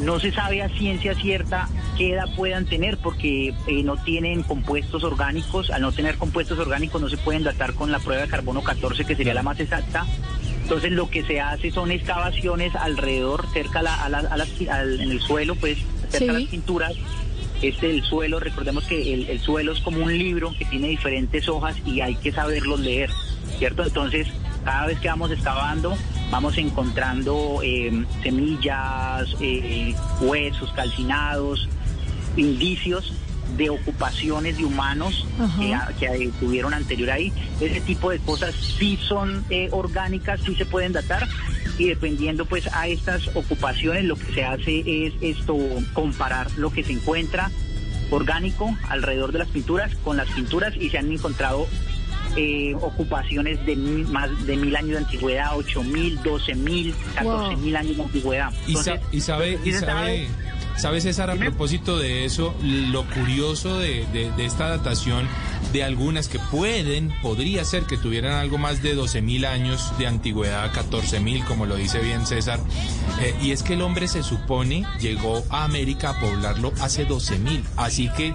no 0.00 0.18
se 0.20 0.32
sabe 0.32 0.62
a 0.62 0.68
ciencia 0.70 1.14
cierta 1.14 1.68
qué 1.98 2.12
edad 2.14 2.26
puedan 2.36 2.64
tener 2.64 2.96
porque 2.96 3.48
eh, 3.66 3.82
no 3.82 3.96
tienen 3.96 4.42
compuestos 4.44 5.04
orgánicos. 5.04 5.70
Al 5.70 5.82
no 5.82 5.92
tener 5.92 6.16
compuestos 6.16 6.58
orgánicos 6.58 7.02
no 7.02 7.08
se 7.08 7.16
pueden 7.18 7.42
datar 7.44 7.74
con 7.74 7.90
la 7.92 7.98
prueba 7.98 8.22
de 8.22 8.28
carbono 8.28 8.62
14 8.62 9.04
que 9.04 9.16
sería 9.16 9.34
la 9.34 9.42
más 9.42 9.58
exacta. 9.60 10.06
Entonces 10.62 10.92
lo 10.92 11.10
que 11.10 11.24
se 11.24 11.40
hace 11.40 11.70
son 11.70 11.90
excavaciones 11.90 12.74
alrededor, 12.76 13.46
cerca 13.52 13.80
a 13.80 13.82
la- 13.82 14.04
a 14.04 14.08
la- 14.08 14.18
a 14.20 14.36
las- 14.36 14.68
al- 14.70 15.00
en 15.00 15.10
el 15.10 15.20
suelo, 15.20 15.54
pues 15.56 15.78
cerca 16.10 16.32
a 16.32 16.36
Sí. 16.36 16.42
las 16.42 16.50
pinturas. 16.50 16.92
Este 17.60 17.90
el 17.90 18.04
suelo, 18.04 18.38
recordemos 18.38 18.84
que 18.84 19.12
el, 19.14 19.28
el 19.28 19.40
suelo 19.40 19.72
es 19.72 19.80
como 19.80 20.02
un 20.04 20.16
libro 20.16 20.52
que 20.56 20.64
tiene 20.66 20.88
diferentes 20.88 21.48
hojas 21.48 21.74
y 21.84 22.00
hay 22.00 22.14
que 22.14 22.30
saberlos 22.30 22.78
leer, 22.78 23.10
¿cierto? 23.58 23.82
Entonces, 23.82 24.28
cada 24.64 24.86
vez 24.86 25.00
que 25.00 25.08
vamos 25.08 25.32
excavando, 25.32 25.96
vamos 26.30 26.56
encontrando 26.58 27.60
eh, 27.64 28.04
semillas, 28.22 29.26
eh, 29.40 29.94
huesos 30.20 30.70
calcinados, 30.72 31.68
indicios 32.38 33.12
de 33.56 33.70
ocupaciones 33.70 34.58
de 34.58 34.64
humanos 34.64 35.26
que, 35.58 35.74
a- 35.74 35.88
que 35.98 36.06
eh, 36.06 36.30
tuvieron 36.38 36.74
anterior 36.74 37.10
ahí. 37.10 37.32
Ese 37.60 37.80
tipo 37.80 38.10
de 38.10 38.18
cosas 38.18 38.54
sí 38.54 38.98
son 39.02 39.44
eh, 39.50 39.68
orgánicas, 39.72 40.40
sí 40.44 40.54
se 40.54 40.66
pueden 40.66 40.92
datar 40.92 41.26
y 41.78 41.86
dependiendo 41.88 42.44
pues 42.44 42.66
a 42.74 42.88
estas 42.88 43.28
ocupaciones 43.34 44.04
lo 44.04 44.16
que 44.16 44.32
se 44.34 44.44
hace 44.44 45.06
es 45.06 45.14
esto 45.22 45.56
comparar 45.94 46.50
lo 46.58 46.70
que 46.70 46.84
se 46.84 46.92
encuentra 46.92 47.50
orgánico 48.10 48.76
alrededor 48.88 49.32
de 49.32 49.38
las 49.40 49.48
pinturas 49.48 49.94
con 50.04 50.16
las 50.16 50.28
pinturas 50.30 50.74
y 50.76 50.90
se 50.90 50.98
han 50.98 51.10
encontrado 51.12 51.66
eh, 52.36 52.74
ocupaciones 52.74 53.64
de 53.66 53.76
mil- 53.76 54.06
más 54.08 54.30
de 54.46 54.56
mil 54.56 54.74
años 54.76 54.90
de 54.92 54.98
antigüedad, 54.98 55.50
ocho 55.56 55.82
mil, 55.82 56.20
doce 56.22 56.54
mil, 56.54 56.94
catorce 57.14 57.56
mil 57.56 57.74
años 57.76 57.96
de 57.96 58.02
antigüedad. 58.02 58.52
Y, 58.66 58.74
sa- 58.76 58.94
Entonces, 58.94 59.08
y 59.12 59.20
sabe, 59.20 59.58
sabe, 59.80 60.28
sabe, 60.78 61.00
César, 61.00 61.30
a 61.30 61.34
propósito 61.36 61.98
de 61.98 62.24
eso, 62.24 62.54
lo 62.62 63.04
curioso 63.10 63.78
de, 63.78 64.06
de- 64.12 64.30
de 64.32 64.44
esta 64.44 64.68
datación 64.68 65.26
de 65.72 65.84
algunas 65.84 66.28
que 66.28 66.38
pueden, 66.38 67.12
podría 67.20 67.64
ser 67.64 67.82
que 67.84 67.96
tuvieran 67.98 68.32
algo 68.34 68.58
más 68.58 68.82
de 68.82 68.96
12.000 68.96 69.44
años 69.46 69.92
de 69.98 70.06
antigüedad, 70.06 70.72
14.000, 70.72 71.44
como 71.44 71.66
lo 71.66 71.76
dice 71.76 71.98
bien 71.98 72.26
César, 72.26 72.60
eh, 73.20 73.34
y 73.42 73.50
es 73.50 73.62
que 73.62 73.74
el 73.74 73.82
hombre 73.82 74.08
se 74.08 74.22
supone 74.22 74.84
llegó 75.00 75.42
a 75.50 75.64
América 75.64 76.10
a 76.10 76.20
poblarlo 76.20 76.72
hace 76.80 77.06
12.000, 77.06 77.62
así 77.76 78.08
que, 78.16 78.32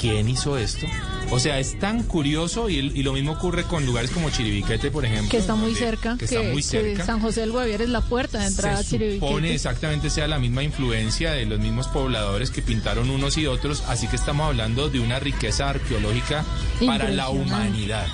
¿quién 0.00 0.28
hizo 0.28 0.56
esto? 0.58 0.86
O 1.30 1.40
sea, 1.40 1.58
es 1.58 1.78
tan 1.80 2.04
curioso 2.04 2.68
y, 2.70 2.76
y 2.78 3.02
lo 3.02 3.12
mismo 3.12 3.32
ocurre 3.32 3.64
con 3.64 3.84
lugares 3.84 4.10
como 4.12 4.30
Chiribiquete, 4.30 4.90
por 4.92 5.04
ejemplo. 5.04 5.28
Que 5.28 5.38
está 5.38 5.54
muy 5.56 5.72
donde- 5.72 5.80
cerca, 5.80 6.16
Que 6.16 6.24
está 6.26 6.42
muy 6.42 6.62
cerca. 6.62 7.04
San 7.04 7.20
José 7.20 7.40
del 7.40 7.50
Guaviare 7.52 7.84
es 7.84 7.90
la 7.90 8.00
puerta 8.00 8.38
de 8.38 8.46
entrada 8.46 8.78
a 8.78 8.82
se 8.84 8.90
supone 8.90 8.98
Chiribiquete. 9.18 9.54
exactamente 9.54 10.10
sea 10.10 10.28
la 10.28 10.38
misma 10.38 10.62
influencia 10.62 11.32
de 11.32 11.46
los 11.46 11.58
mismos 11.58 11.88
pobladores 11.88 12.50
que 12.50 12.62
pintaron 12.62 13.10
unos 13.10 13.36
y 13.38 13.46
otros, 13.46 13.82
así 13.88 14.06
que 14.06 14.14
estamos 14.16 14.46
hablando 14.46 14.88
de 14.88 15.00
una 15.00 15.18
riqueza 15.18 15.68
arqueológica 15.70 16.44
para 16.86 17.08
la 17.10 17.28
humanidad. 17.30 18.06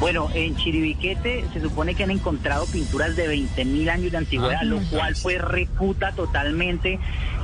Bueno, 0.00 0.28
en 0.34 0.56
Chiribiquete 0.56 1.44
se 1.52 1.60
supone 1.60 1.94
que 1.94 2.02
han 2.02 2.10
encontrado 2.10 2.66
pinturas 2.66 3.14
de 3.16 3.28
20.000 3.32 3.88
años 3.90 4.10
de 4.12 4.18
antigüedad, 4.18 4.58
Ah, 4.60 4.64
lo 4.64 4.80
cual 4.90 5.14
pues 5.22 5.40
refuta 5.40 6.12
totalmente 6.12 6.98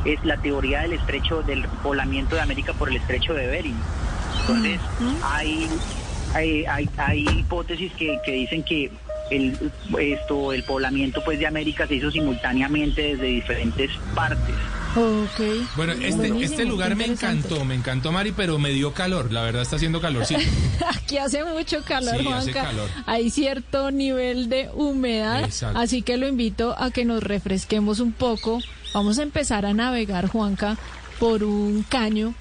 es 0.05 0.23
la 0.25 0.37
teoría 0.39 0.81
del 0.83 0.95
estrecho 0.95 1.43
del 1.43 1.65
poblamiento 1.83 2.35
de 2.37 2.43
América 2.43 2.73
por 2.73 2.89
el 2.89 2.97
estrecho 2.97 3.35
de 3.35 3.47
Bering. 3.47 3.77
Entonces, 4.41 4.81
hay, 5.23 5.69
hay, 6.35 6.65
hay, 6.65 6.89
hay 6.97 7.29
hipótesis 7.39 7.93
que, 7.93 8.19
que 8.25 8.33
dicen 8.33 8.63
que 8.63 8.91
el, 9.31 9.71
esto, 9.99 10.53
el 10.53 10.65
poblamiento 10.65 11.23
pues 11.25 11.39
de 11.39 11.47
América 11.47 11.87
se 11.87 11.95
hizo 11.97 12.11
simultáneamente 12.11 13.01
desde 13.15 13.27
diferentes 13.27 13.91
partes. 14.15 14.55
Ok. 14.97 15.69
Bueno, 15.77 15.93
este, 15.93 16.43
este 16.45 16.65
lugar 16.65 16.97
me 16.97 17.05
encantó, 17.05 17.65
me 17.65 17.77
encantó 17.77 18.11
Mari, 18.11 18.33
pero 18.33 18.59
me 18.59 18.71
dio 18.71 18.93
calor, 18.93 19.31
la 19.33 19.43
verdad 19.43 19.63
está 19.63 19.77
haciendo 19.77 20.01
calorcito. 20.01 20.41
Aquí 20.97 21.17
hace 21.19 21.45
mucho 21.45 21.85
calor, 21.85 22.17
Sí, 22.19 22.27
hace 22.27 22.53
Juanca. 22.53 22.71
calor. 22.71 22.89
Hay 23.07 23.31
cierto 23.31 23.93
nivel 23.93 24.49
de 24.49 24.69
humedad, 24.75 25.45
Exacto. 25.45 25.79
así 25.79 26.03
que 26.03 26.17
lo 26.17 26.27
invito 26.27 26.75
a 26.77 26.91
que 26.91 27.05
nos 27.05 27.23
refresquemos 27.23 28.01
un 28.01 28.11
poco. 28.13 28.59
Vamos 28.93 29.19
a 29.19 29.23
empezar 29.23 29.67
a 29.67 29.73
navegar, 29.75 30.27
Juanca, 30.29 30.77
por 31.19 31.45
un 31.45 31.85
caño 31.89 32.35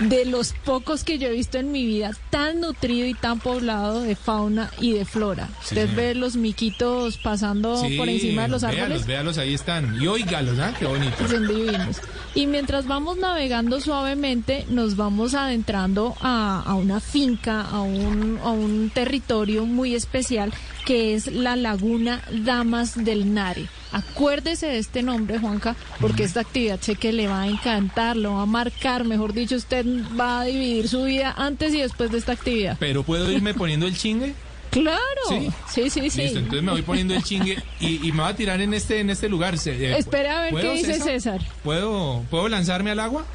de 0.00 0.24
los 0.24 0.52
pocos 0.64 1.04
que 1.04 1.18
yo 1.18 1.28
he 1.28 1.32
visto 1.32 1.58
en 1.58 1.70
mi 1.70 1.84
vida, 1.86 2.10
tan 2.30 2.60
nutrido 2.60 3.06
y 3.06 3.14
tan 3.14 3.38
poblado 3.38 4.00
de 4.00 4.16
fauna 4.16 4.70
y 4.80 4.92
de 4.92 5.04
flora. 5.04 5.46
Sí, 5.60 5.74
Usted 5.74 5.86
señora. 5.90 6.02
ve 6.02 6.14
los 6.14 6.34
miquitos 6.36 7.18
pasando 7.18 7.76
Sí, 7.76 7.96
por 7.98 8.08
encima 8.08 8.42
de 8.42 8.48
los 8.48 8.64
árboles. 8.64 8.88
Véalos, 8.88 9.06
véalos, 9.06 9.38
ahí 9.38 9.54
están. 9.54 10.00
Y 10.02 10.06
óigalos, 10.08 10.58
¿ah? 10.58 10.72
Qué 10.76 10.86
bonito. 10.86 11.28
Son 11.28 11.46
divinos. 11.46 11.98
Y 12.34 12.46
mientras 12.46 12.86
vamos 12.88 13.18
navegando 13.18 13.80
suavemente, 13.80 14.64
nos 14.70 14.96
vamos 14.96 15.34
adentrando 15.34 16.16
a, 16.22 16.62
a 16.66 16.74
una 16.74 16.98
finca, 16.98 17.60
a 17.60 17.82
un, 17.82 18.40
a 18.42 18.48
un 18.50 18.90
territorio 18.92 19.66
muy 19.66 19.94
especial 19.94 20.52
que 20.84 21.14
es 21.14 21.26
la 21.28 21.56
Laguna 21.56 22.22
Damas 22.44 23.04
del 23.04 23.32
Nare. 23.34 23.66
Acuérdese 23.92 24.66
de 24.66 24.78
este 24.78 25.02
nombre, 25.02 25.38
Juanca, 25.38 25.76
porque 26.00 26.24
esta 26.24 26.40
actividad 26.40 26.80
sé 26.80 26.96
que 26.96 27.12
le 27.12 27.28
va 27.28 27.42
a 27.42 27.46
encantar, 27.48 28.16
lo 28.16 28.34
va 28.34 28.42
a 28.42 28.46
marcar, 28.46 29.04
mejor 29.04 29.32
dicho, 29.34 29.56
usted 29.56 29.84
va 30.18 30.40
a 30.40 30.44
dividir 30.44 30.88
su 30.88 31.04
vida 31.04 31.34
antes 31.36 31.74
y 31.74 31.80
después 31.80 32.10
de 32.10 32.18
esta 32.18 32.32
actividad. 32.32 32.76
Pero 32.80 33.02
¿puedo 33.02 33.30
irme 33.30 33.52
poniendo 33.54 33.86
el 33.86 33.96
chingue? 33.96 34.34
Claro, 34.70 34.98
Sí. 35.28 35.50
sí, 35.68 35.90
sí, 35.90 36.08
sí. 36.08 36.22
Listo, 36.22 36.38
entonces 36.38 36.62
me 36.62 36.72
voy 36.72 36.80
poniendo 36.80 37.14
el 37.14 37.22
chingue 37.22 37.58
y, 37.78 38.08
y 38.08 38.12
me 38.12 38.22
voy 38.22 38.32
a 38.32 38.34
tirar 38.36 38.58
en 38.62 38.72
este, 38.72 39.00
en 39.00 39.10
este 39.10 39.28
lugar. 39.28 39.54
Eh, 39.66 39.94
Espera 39.98 40.38
a 40.38 40.42
ver 40.44 40.50
¿puedo, 40.52 40.72
qué 40.72 40.78
dice 40.78 40.98
César. 40.98 41.42
¿Puedo, 41.62 42.24
¿Puedo 42.30 42.48
lanzarme 42.48 42.90
al 42.90 43.00
agua? 43.00 43.26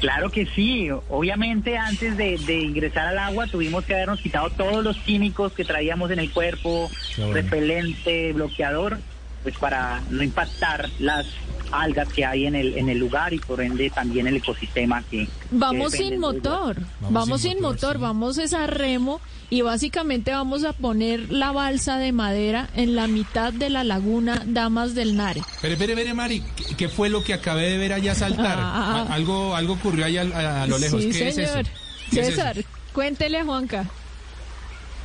Claro 0.00 0.30
que 0.30 0.46
sí, 0.46 0.88
obviamente 1.08 1.76
antes 1.76 2.16
de, 2.16 2.38
de 2.38 2.60
ingresar 2.60 3.08
al 3.08 3.18
agua 3.18 3.46
tuvimos 3.48 3.84
que 3.84 3.94
habernos 3.94 4.20
quitado 4.20 4.48
todos 4.50 4.84
los 4.84 4.96
químicos 4.98 5.52
que 5.52 5.64
traíamos 5.64 6.10
en 6.10 6.20
el 6.20 6.30
cuerpo, 6.30 6.88
bueno. 7.16 7.34
repelente, 7.34 8.32
bloqueador, 8.32 8.98
pues 9.42 9.56
para 9.56 10.00
no 10.10 10.22
impactar 10.22 10.88
las 11.00 11.26
algas 11.72 12.08
que 12.08 12.24
hay 12.24 12.46
en 12.46 12.54
el 12.54 12.76
en 12.78 12.88
el 12.88 12.98
lugar 12.98 13.32
y 13.32 13.38
por 13.38 13.60
ende 13.60 13.90
también 13.90 14.26
el 14.26 14.36
ecosistema 14.36 15.02
que 15.10 15.28
Vamos 15.50 15.92
que 15.92 15.98
sin 15.98 16.18
motor, 16.18 16.76
Vamos 17.00 17.12
vamos, 17.12 17.40
sin 17.42 17.60
motor, 17.60 17.72
motor, 17.74 17.96
sí. 17.96 18.02
vamos 18.02 18.38
es 18.38 18.52
a 18.54 18.66
remo 18.66 19.20
y 19.50 19.62
básicamente 19.62 20.30
vamos 20.32 20.64
a 20.64 20.72
poner 20.74 21.30
la 21.32 21.52
balsa 21.52 21.96
de 21.98 22.12
madera 22.12 22.68
en 22.74 22.94
la 22.94 23.06
mitad 23.06 23.52
de 23.52 23.70
la 23.70 23.82
laguna 23.84 24.42
Damas 24.46 24.94
del 24.94 25.16
Nare. 25.16 25.40
Pero, 25.62 25.72
espere, 25.72 25.94
espere, 25.94 26.12
Mari, 26.12 26.42
¿qué, 26.56 26.74
qué 26.76 26.88
fue 26.90 27.08
lo 27.08 27.24
que 27.24 27.32
acabé 27.32 27.70
de 27.70 27.78
ver 27.78 27.94
allá 27.94 28.14
saltar? 28.14 28.58
Ah. 28.60 29.06
A- 29.08 29.14
algo, 29.14 29.56
algo 29.56 29.72
ocurrió 29.74 30.04
allá 30.04 30.22
a, 30.34 30.62
a 30.64 30.66
lo 30.66 30.78
lejos. 30.78 31.02
sí, 31.02 31.08
¿Qué 31.10 31.32
señor. 31.32 31.60
es 31.60 31.66
eso? 31.66 31.70
¿Qué 32.10 32.20
es 32.20 32.26
eso? 32.28 32.36
César, 32.36 32.56
cuéntele 32.92 33.38
a 33.38 33.44
Juanca. 33.44 33.86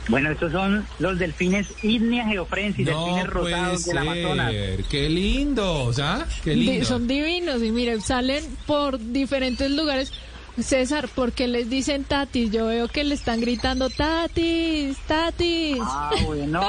Bueno, 0.10 0.32
estos 0.32 0.52
son 0.52 0.86
los 1.00 1.18
delfines 1.18 1.68
Idnia 1.82 2.26
geofrensis, 2.28 2.86
delfines 2.86 3.26
No 3.26 3.32
rosados 3.32 3.86
del 3.86 3.98
Amazonas. 3.98 4.54
Qué 4.90 5.10
lindos, 5.10 6.00
¿ah? 6.00 6.26
Qué 6.44 6.52
Di- 6.52 6.66
lindo. 6.66 6.86
Son 6.86 7.08
divinos 7.08 7.64
y 7.64 7.72
miren, 7.72 8.02
salen 8.02 8.44
por 8.66 9.00
diferentes 9.00 9.72
lugares. 9.72 10.12
César, 10.60 11.08
¿por 11.08 11.32
qué 11.32 11.48
les 11.48 11.70
dicen 11.70 12.04
tatis? 12.04 12.52
Yo 12.52 12.68
veo 12.68 12.88
que 12.88 13.04
le 13.04 13.16
están 13.16 13.42
gritando 13.42 13.90
tatis, 13.90 14.98
tatis. 15.08 15.80
Ah, 15.82 16.12
bueno. 16.26 16.62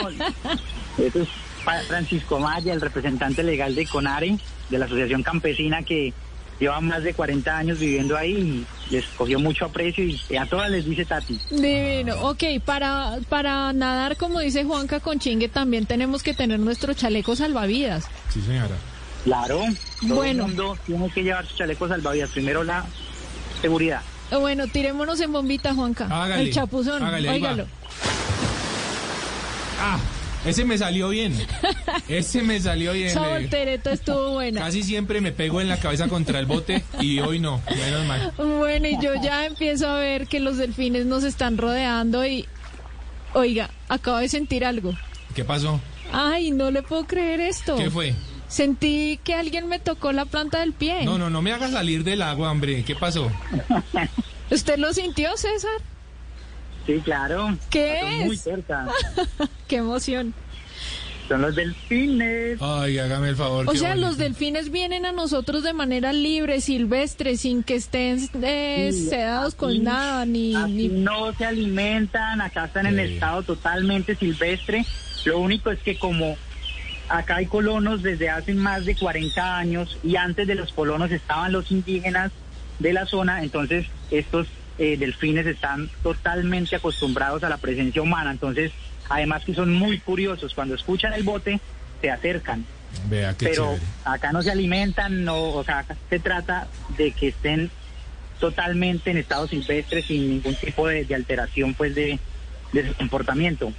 Eso 0.99 1.22
es 1.22 1.28
Francisco 1.89 2.39
Maya, 2.39 2.72
el 2.72 2.80
representante 2.80 3.43
legal 3.43 3.74
de 3.74 3.87
CONARE, 3.87 4.39
de 4.70 4.78
la 4.78 4.85
Asociación 4.87 5.22
Campesina 5.22 5.82
que 5.82 6.14
lleva 6.61 6.80
más 6.80 7.02
de 7.02 7.14
40 7.14 7.57
años 7.57 7.78
viviendo 7.78 8.16
ahí 8.16 8.66
y 8.90 8.92
les 8.94 9.05
cogió 9.07 9.38
mucho 9.38 9.64
aprecio 9.66 10.05
y 10.05 10.36
a 10.36 10.46
todas 10.46 10.70
les 10.70 10.84
dice 10.84 11.05
Tati. 11.05 11.38
Divino. 11.50 12.14
Ok, 12.22 12.44
para, 12.64 13.18
para 13.28 13.72
nadar, 13.72 14.16
como 14.16 14.40
dice 14.40 14.64
Juanca 14.64 15.00
con 15.00 15.18
chingue, 15.18 15.48
también 15.48 15.86
tenemos 15.86 16.22
que 16.22 16.34
tener 16.34 16.59
nuestro 16.61 16.94
chaleco 16.94 17.34
salvavidas. 17.36 18.07
Sí, 18.32 18.40
señora. 18.42 18.74
Claro, 19.24 19.61
todo 20.07 20.16
Bueno. 20.16 20.42
el 20.44 20.48
mundo 20.48 20.76
tiene 20.86 21.11
que 21.11 21.22
llevar 21.22 21.46
su 21.46 21.57
chaleco 21.57 21.88
salvavidas. 21.88 22.30
Primero 22.30 22.62
la 22.62 22.84
seguridad. 23.62 24.02
Eh, 24.30 24.36
Bueno, 24.36 24.66
tirémonos 24.66 25.20
en 25.20 25.32
bombita, 25.32 25.74
Juanca. 25.74 26.07
Hágale, 26.11 26.42
El 26.42 26.52
chapuzón, 26.52 27.02
hágale, 27.02 27.30
óigalo. 27.30 27.66
Ah, 29.80 29.98
Ese 30.45 30.64
me 30.64 30.76
salió 30.76 31.09
bien. 31.09 31.34
Ese 32.09 32.42
me 32.42 32.61
salió 32.61 32.92
bien. 32.92 33.09
Esa 33.09 33.28
voltereta 33.28 33.92
estuvo 33.92 34.32
buena. 34.32 34.61
Casi 34.61 34.82
siempre 34.82 35.20
me 35.20 35.32
pego 35.32 35.61
en 35.61 35.68
la 35.68 35.78
cabeza 35.78 36.09
contra 36.09 36.38
el 36.38 36.47
bote 36.47 36.84
y 37.01 37.20
hoy 37.20 37.38
no, 37.38 37.62
menos 37.70 38.07
mal. 38.07 38.32
Bueno, 38.36 38.88
y 38.88 38.99
yo 39.01 39.14
ya 39.22 39.47
empiezo 39.47 39.88
a 39.88 39.99
ver 39.99 40.26
que 40.26 40.40
los 40.40 40.59
delfines 40.59 41.07
nos 41.07 41.24
están 41.24 41.57
rodeando 41.57 42.26
y, 42.26 42.47
oiga, 43.32 43.70
acabo 43.88 44.18
de 44.18 44.28
sentir 44.28 44.64
algo. 44.64 44.92
¿Qué 45.34 45.45
pasó? 45.45 45.80
Ay, 46.12 46.51
no 46.51 46.70
le 46.70 46.82
puedo 46.82 47.07
creer 47.07 47.40
esto. 47.40 47.76
¿Qué 47.76 47.90
fue? 47.90 48.14
Sentí 48.49 49.18
que 49.24 49.34
alguien 49.34 49.66
me 49.68 49.78
tocó 49.78 50.12
la 50.12 50.26
planta 50.26 50.61
del 50.61 50.74
pie. 50.74 51.05
No, 51.05 51.18
no, 51.18 51.30
no 51.30 51.42
me 51.42 51.53
hagas 51.53 51.72
salir 51.72 52.05
del 52.05 52.22
agua, 52.22 52.51
hombre. 52.51 52.84
¿Qué 52.84 52.95
pasó? 52.95 53.30
¿Usted 54.51 54.76
lo 54.76 54.92
sintió, 54.92 55.36
César? 55.36 55.80
Sí, 56.87 57.01
claro. 57.03 57.57
¿Qué 57.70 57.95
Están 57.95 58.12
es? 58.20 58.26
Muy 58.26 58.37
cerca. 58.37 58.87
Qué 59.68 59.76
emoción. 59.76 60.35
Son 61.28 61.41
los 61.41 61.55
delfines. 61.55 62.59
Ay, 62.61 62.99
hágame 62.99 63.30
el 63.30 63.37
favor. 63.37 63.66
O 63.66 63.74
sea, 63.74 63.91
bonito. 63.91 64.07
los 64.09 64.18
delfines 64.18 64.70
vienen 64.70 65.07
a 65.07 65.12
nosotros 65.12 65.62
de 65.62 65.72
manera 65.72 66.12
libre, 66.12 66.61
silvestre, 66.61 67.39
sin 67.39 67.62
que 67.62 67.76
estén 67.76 68.28
eh, 68.43 68.91
Sí, 68.93 69.09
sedados 69.09 69.55
con 69.55 69.82
nada, 69.82 70.26
ni, 70.26 70.53
no 70.91 71.32
se 71.32 71.47
alimentan, 71.47 72.43
acá 72.43 72.66
están 72.66 72.87
en 72.87 72.97
Sí. 72.97 73.14
estado 73.14 73.43
totalmente 73.43 74.14
silvestre. 74.16 74.85
Lo 75.24 75.39
único 75.39 75.70
es 75.70 75.80
que 75.80 75.99
como 75.99 76.37
acá 77.09 77.37
hay 77.37 77.47
colonos 77.47 78.03
desde 78.03 78.28
hace 78.28 78.53
más 78.53 78.85
de 78.85 78.95
40 78.95 79.57
años 79.57 79.97
y 80.03 80.16
antes 80.16 80.47
de 80.47 80.55
los 80.55 80.74
colonos 80.74 81.11
estaban 81.11 81.53
los 81.53 81.70
indígenas 81.70 82.32
de 82.78 82.93
la 82.93 83.07
zona, 83.07 83.43
entonces 83.43 83.87
estos 84.11 84.47
eh, 84.79 84.97
delfines 84.97 85.47
están 85.47 85.89
totalmente 86.03 86.77
acostumbrados 86.77 87.45
a 87.45 87.49
la 87.49 87.59
presencia 87.59 88.03
humana, 88.03 88.31
entonces 88.33 88.72
además 89.09 89.45
que 89.45 89.55
son 89.55 89.72
muy 89.72 89.99
curiosos, 89.99 90.55
cuando 90.55 90.75
escuchan 90.75 91.12
el 91.12 91.22
bote 91.22 91.61
se 92.01 92.11
acercan 92.11 92.64
Vea, 93.09 93.35
qué 93.37 93.47
pero 93.47 93.64
chévere. 93.75 93.83
acá 94.05 94.33
no 94.33 94.43
se 94.43 94.51
alimentan, 94.51 95.25
no, 95.25 95.51
o 95.51 95.64
sea, 95.64 95.81
acá 95.81 95.97
se 96.09 96.18
trata 96.18 96.68
de 96.97 97.12
que 97.12 97.29
estén 97.29 97.70
totalmente 98.41 99.11
en 99.11 99.18
estado 99.18 99.47
silvestre 99.47 100.03
sin 100.03 100.29
ningún 100.29 100.55
tipo 100.55 100.87
de, 100.89 101.05
de 101.05 101.14
alteración 101.14 101.75
pues 101.75 101.95
de, 101.95 102.18
de 102.72 102.89
su 102.89 102.95
comportamiento. 102.95 103.72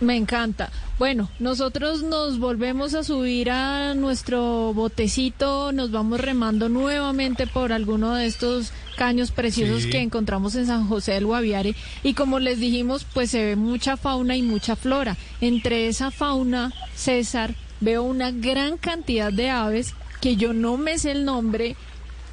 Me 0.00 0.16
encanta. 0.16 0.70
Bueno, 0.98 1.28
nosotros 1.38 2.02
nos 2.02 2.38
volvemos 2.38 2.94
a 2.94 3.04
subir 3.04 3.50
a 3.50 3.94
nuestro 3.94 4.72
botecito, 4.72 5.72
nos 5.72 5.90
vamos 5.90 6.20
remando 6.20 6.68
nuevamente 6.70 7.46
por 7.46 7.72
alguno 7.72 8.14
de 8.14 8.24
estos 8.26 8.72
caños 8.96 9.30
preciosos 9.30 9.82
Sí. 9.84 9.90
que 9.90 9.98
encontramos 10.00 10.54
en 10.54 10.66
San 10.66 10.86
José 10.88 11.12
del 11.12 11.26
Guaviare 11.26 11.74
y 12.02 12.14
como 12.14 12.38
les 12.38 12.60
dijimos, 12.60 13.06
pues 13.12 13.30
se 13.30 13.44
ve 13.44 13.56
mucha 13.56 13.96
fauna 13.98 14.36
y 14.36 14.42
mucha 14.42 14.74
flora. 14.74 15.16
Entre 15.42 15.88
esa 15.88 16.10
fauna, 16.10 16.72
César, 16.94 17.54
veo 17.80 18.02
una 18.02 18.30
gran 18.30 18.78
cantidad 18.78 19.32
de 19.32 19.50
aves 19.50 19.94
que 20.22 20.36
yo 20.36 20.52
no 20.54 20.76
me 20.78 20.98
sé 20.98 21.12
el 21.12 21.24
nombre, 21.26 21.76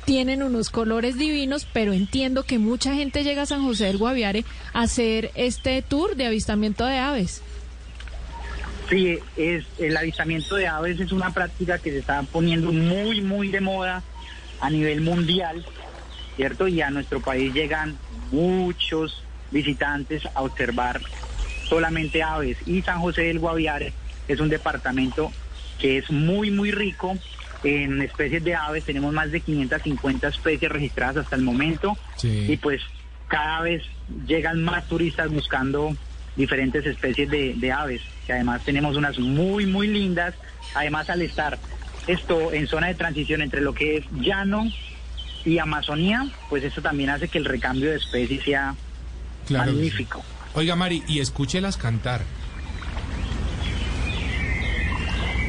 tienen 0.05 0.41
unos 0.41 0.69
colores 0.69 1.17
divinos, 1.17 1.67
pero 1.73 1.91
entiendo 1.91 2.43
que 2.43 2.59
mucha 2.59 2.93
gente 2.95 3.25
llega 3.25 3.41
a 3.41 3.45
San 3.45 3.63
José 3.63 3.85
del 3.85 3.97
Guaviare 3.97 4.45
a 4.73 4.83
hacer 4.83 5.31
este 5.35 5.81
tour 5.81 6.15
de 6.15 6.27
avistamiento 6.27 6.85
de 6.85 6.97
aves. 6.97 7.41
Sí, 8.89 9.19
es, 9.35 9.65
el 9.79 9.97
avistamiento 9.97 10.55
de 10.55 10.67
aves 10.67 10.99
es 10.99 11.11
una 11.11 11.31
práctica 11.31 11.77
que 11.77 11.91
se 11.91 11.99
está 11.99 12.23
poniendo 12.23 12.71
muy, 12.71 13.21
muy 13.21 13.49
de 13.49 13.59
moda 13.59 14.03
a 14.61 14.69
nivel 14.69 15.01
mundial, 15.01 15.65
¿cierto? 16.35 16.67
Y 16.67 16.81
a 16.81 16.89
nuestro 16.89 17.19
país 17.19 17.53
llegan 17.53 17.97
muchos 18.31 19.23
visitantes 19.51 20.23
a 20.33 20.41
observar 20.41 21.01
solamente 21.67 22.23
aves. 22.23 22.57
Y 22.65 22.81
San 22.81 22.99
José 22.99 23.23
del 23.23 23.39
Guaviare 23.39 23.93
es 24.27 24.39
un 24.39 24.49
departamento 24.49 25.31
que 25.79 25.97
es 25.97 26.09
muy, 26.09 26.49
muy 26.49 26.71
rico 26.71 27.17
en 27.63 28.01
especies 28.01 28.43
de 28.43 28.55
aves. 28.55 28.85
Tenemos 28.85 29.13
más 29.13 29.31
de 29.31 29.41
550 29.41 30.27
especies 30.29 30.71
registradas 30.71 31.17
hasta 31.17 31.35
el 31.35 31.41
momento. 31.41 31.97
Sí. 32.15 32.45
Y 32.49 32.57
pues 32.57 32.81
cada 33.27 33.61
vez 33.61 33.83
llegan 34.25 34.63
más 34.63 34.87
turistas 34.87 35.29
buscando 35.29 35.95
diferentes 36.37 36.85
especies 36.85 37.29
de, 37.29 37.53
de 37.55 37.71
aves, 37.71 38.01
que 38.25 38.33
además 38.33 38.63
tenemos 38.63 38.95
unas 38.95 39.19
muy, 39.19 39.65
muy 39.65 39.87
lindas. 39.87 40.35
Además, 40.75 41.09
al 41.09 41.21
estar 41.23 41.57
esto 42.07 42.53
en 42.53 42.67
zona 42.67 42.87
de 42.87 42.95
transición 42.95 43.41
entre 43.41 43.59
lo 43.61 43.73
que 43.73 43.97
es 43.97 44.05
llano 44.21 44.65
y 45.43 45.57
Amazonía, 45.57 46.27
pues 46.49 46.63
eso 46.63 46.81
también 46.81 47.09
hace 47.09 47.27
que 47.27 47.37
el 47.37 47.45
recambio 47.45 47.89
de 47.89 47.97
especies 47.97 48.43
sea 48.43 48.75
Claro 49.47 49.65
que 49.65 49.71
sí. 49.71 49.75
magnífico. 49.77 50.23
Oiga, 50.53 50.75
Mari, 50.75 51.03
y 51.07 51.19
escúchelas 51.19 51.77
cantar. 51.77 52.21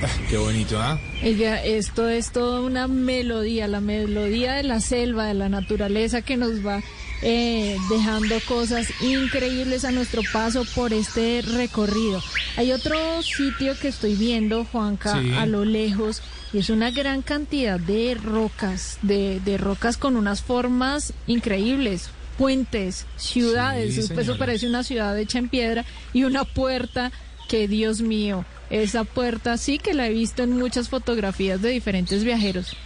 Ah, 0.02 0.06
qué 0.30 0.36
bonito, 0.36 0.80
¿ah? 0.80 0.98
Ella, 1.22 1.62
esto 1.64 2.08
es 2.08 2.30
toda 2.30 2.60
una 2.60 2.86
melodía, 2.86 3.66
la 3.66 3.80
melodía 3.80 4.54
de 4.54 4.62
la 4.62 4.80
selva, 4.80 5.26
de 5.26 5.34
la 5.34 5.48
naturaleza 5.48 6.22
que 6.22 6.36
nos 6.36 6.64
va 6.64 6.82
eh, 7.22 7.76
dejando 7.90 8.36
cosas 8.46 8.86
increíbles 9.00 9.84
a 9.84 9.90
nuestro 9.90 10.22
paso 10.32 10.64
por 10.74 10.92
este 10.92 11.42
recorrido. 11.42 12.22
Hay 12.56 12.72
otro 12.72 13.22
sitio 13.22 13.78
que 13.78 13.88
estoy 13.88 14.14
viendo, 14.14 14.64
Juanca, 14.64 15.20
Sí. 15.20 15.32
a 15.32 15.46
lo 15.46 15.64
lejos, 15.64 16.22
y 16.52 16.58
es 16.58 16.70
una 16.70 16.90
gran 16.90 17.22
cantidad 17.22 17.78
de 17.80 18.14
rocas, 18.14 18.98
de, 19.02 19.40
de 19.40 19.58
rocas 19.58 19.96
con 19.96 20.16
unas 20.16 20.42
formas 20.42 21.12
increíbles. 21.26 22.10
Puentes, 22.38 23.06
ciudades, 23.16 23.94
Sí, 23.96 24.12
eso 24.16 24.38
parece 24.38 24.68
una 24.68 24.84
ciudad 24.84 25.18
hecha 25.18 25.38
en 25.38 25.48
piedra 25.48 25.84
y 26.12 26.22
una 26.24 26.44
puerta 26.44 27.10
que 27.48 27.66
Dios 27.66 28.00
mío, 28.00 28.44
esa 28.70 29.02
puerta 29.04 29.56
sí 29.56 29.78
que 29.78 29.92
la 29.94 30.06
he 30.06 30.12
visto 30.12 30.42
en 30.44 30.52
muchas 30.56 30.88
fotografías 30.88 31.60
de 31.62 31.70
diferentes 31.70 32.22
viajeros. 32.22 32.76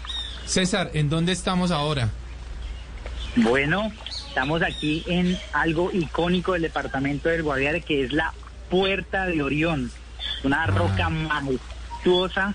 César, 0.46 0.90
¿en 0.94 1.10
dónde 1.10 1.32
estamos 1.32 1.70
ahora? 1.70 2.10
Bueno, 3.36 3.92
estamos 4.32 4.62
aquí 4.62 5.02
en 5.08 5.36
algo 5.52 5.90
icónico 5.92 6.54
del 6.54 6.62
departamento 6.62 7.28
del 7.28 7.42
Guaviare, 7.42 7.82
que 7.82 8.02
es 8.02 8.14
la 8.14 8.32
Puerta 8.70 9.26
de 9.26 9.42
Orión. 9.42 9.90
Una 10.42 10.64
roca 10.64 11.10
majestuosa 11.10 12.54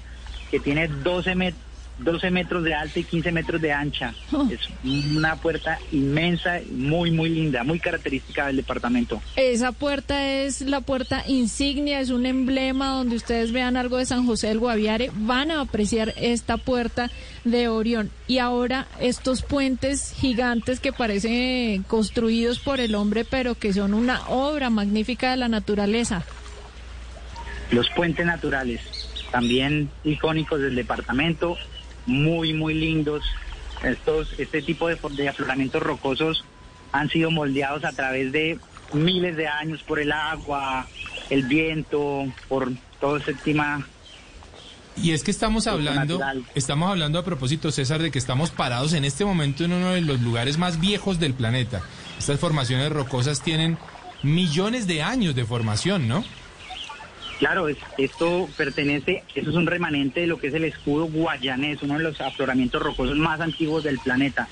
que 0.50 0.60
tiene 0.60 0.88
12, 0.88 1.36
met- 1.36 1.54
12 2.00 2.32
metros 2.32 2.64
de 2.64 2.74
alta 2.74 3.00
y 3.00 3.04
15 3.04 3.32
metros 3.32 3.62
de 3.62 3.72
ancha. 3.72 4.14
Es 4.52 4.60
una 4.84 5.36
puerta 5.36 5.80
inmensa, 5.92 6.60
muy, 6.72 7.12
muy 7.12 7.30
linda, 7.30 7.64
muy 7.64 7.80
característica 7.80 8.48
del 8.48 8.58
departamento. 8.58 9.22
Esa 9.36 9.72
puerta 9.72 10.28
es 10.28 10.62
la 10.62 10.82
puerta 10.82 11.24
insignia, 11.28 12.00
es 12.00 12.10
un 12.10 12.26
emblema 12.26 12.92
donde 12.92 13.16
ustedes 13.16 13.52
vean 13.52 13.78
algo 13.78 13.98
de 13.98 14.06
San 14.06 14.26
José 14.26 14.48
del 14.48 14.60
Guaviare, 14.60 15.12
van 15.16 15.52
a 15.52 15.62
apreciar 15.62 16.14
esta 16.18 16.58
puerta 16.58 17.10
de 17.44 17.68
Orión. 17.68 18.12
Y 18.28 18.40
ahora 18.40 18.88
estos 19.00 19.42
puentes 19.42 20.14
gigantes 20.18 20.80
que 20.80 20.94
parecen 20.94 21.84
construidos 21.84 22.60
por 22.60 22.80
el 22.80 22.96
hombre, 22.96 23.26
pero 23.26 23.56
que 23.56 23.74
son 23.74 23.94
una 23.94 24.28
obra 24.28 24.70
magnífica 24.70 25.32
de 25.32 25.38
la 25.38 25.48
naturaleza. 25.48 26.24
Los 27.72 27.90
puentes 27.90 28.26
naturales, 28.26 28.82
también 29.32 29.90
icónicos 30.04 30.62
del 30.62 30.76
departamento, 30.76 31.58
muy, 32.08 32.54
muy 32.54 32.74
lindos. 32.74 33.24
Estos, 33.84 34.34
este 34.40 34.64
tipo 34.64 34.88
de, 34.88 35.30
afloramientos 35.30 35.84
rocosos 35.84 36.44
han 36.92 37.10
sido 37.10 37.30
moldeados 37.30 37.86
a 37.86 37.92
través 37.92 38.32
de 38.32 38.58
miles 38.94 39.36
de 39.36 39.48
años 39.48 39.84
por 39.84 40.00
el 40.00 40.12
agua, 40.12 40.88
el 41.30 41.44
viento, 41.44 42.26
por 42.48 42.72
todo 43.00 43.18
ese 43.18 43.36
tema. 43.36 43.86
Y 44.96 45.12
es 45.12 45.24
que 45.24 45.30
estamos 45.30 45.68
hablando, 45.68 46.20
estamos 46.56 46.90
hablando 46.90 47.20
a 47.20 47.24
propósito, 47.24 47.72
César, 47.72 48.02
de 48.02 48.10
que 48.10 48.18
estamos 48.18 48.50
parados 48.50 48.94
en 48.94 49.06
este 49.06 49.26
momento 49.26 49.64
en 49.64 49.74
uno 49.74 49.92
de 49.92 50.02
los 50.02 50.20
lugares 50.22 50.58
más 50.58 50.80
viejos 50.80 51.20
del 51.20 51.36
planeta. 51.36 51.84
Estas 52.18 52.40
formaciones 52.40 52.92
rocosas 52.92 53.44
tienen 53.44 53.78
millones 54.24 54.88
de 54.88 55.04
años 55.04 55.36
de 55.36 55.46
formación, 55.46 56.08
¿no? 56.08 56.24
Claro, 57.40 57.68
es- 57.70 57.78
esto 57.98 58.50
pertenece, 58.58 59.24
eso 59.36 59.50
es 59.52 59.56
un 59.56 59.68
remanente 59.68 60.22
de 60.22 60.28
lo 60.28 60.38
que 60.40 60.48
es 60.48 60.54
el 60.54 60.64
escudo 60.64 61.06
guayanés, 61.06 61.82
uno 61.84 61.98
de 61.98 62.04
los 62.04 62.20
afloramientos 62.20 62.82
rocosos 62.82 63.18
más 63.18 63.40
antiguos 63.42 63.84
del 63.84 64.00
planeta. 64.00 64.48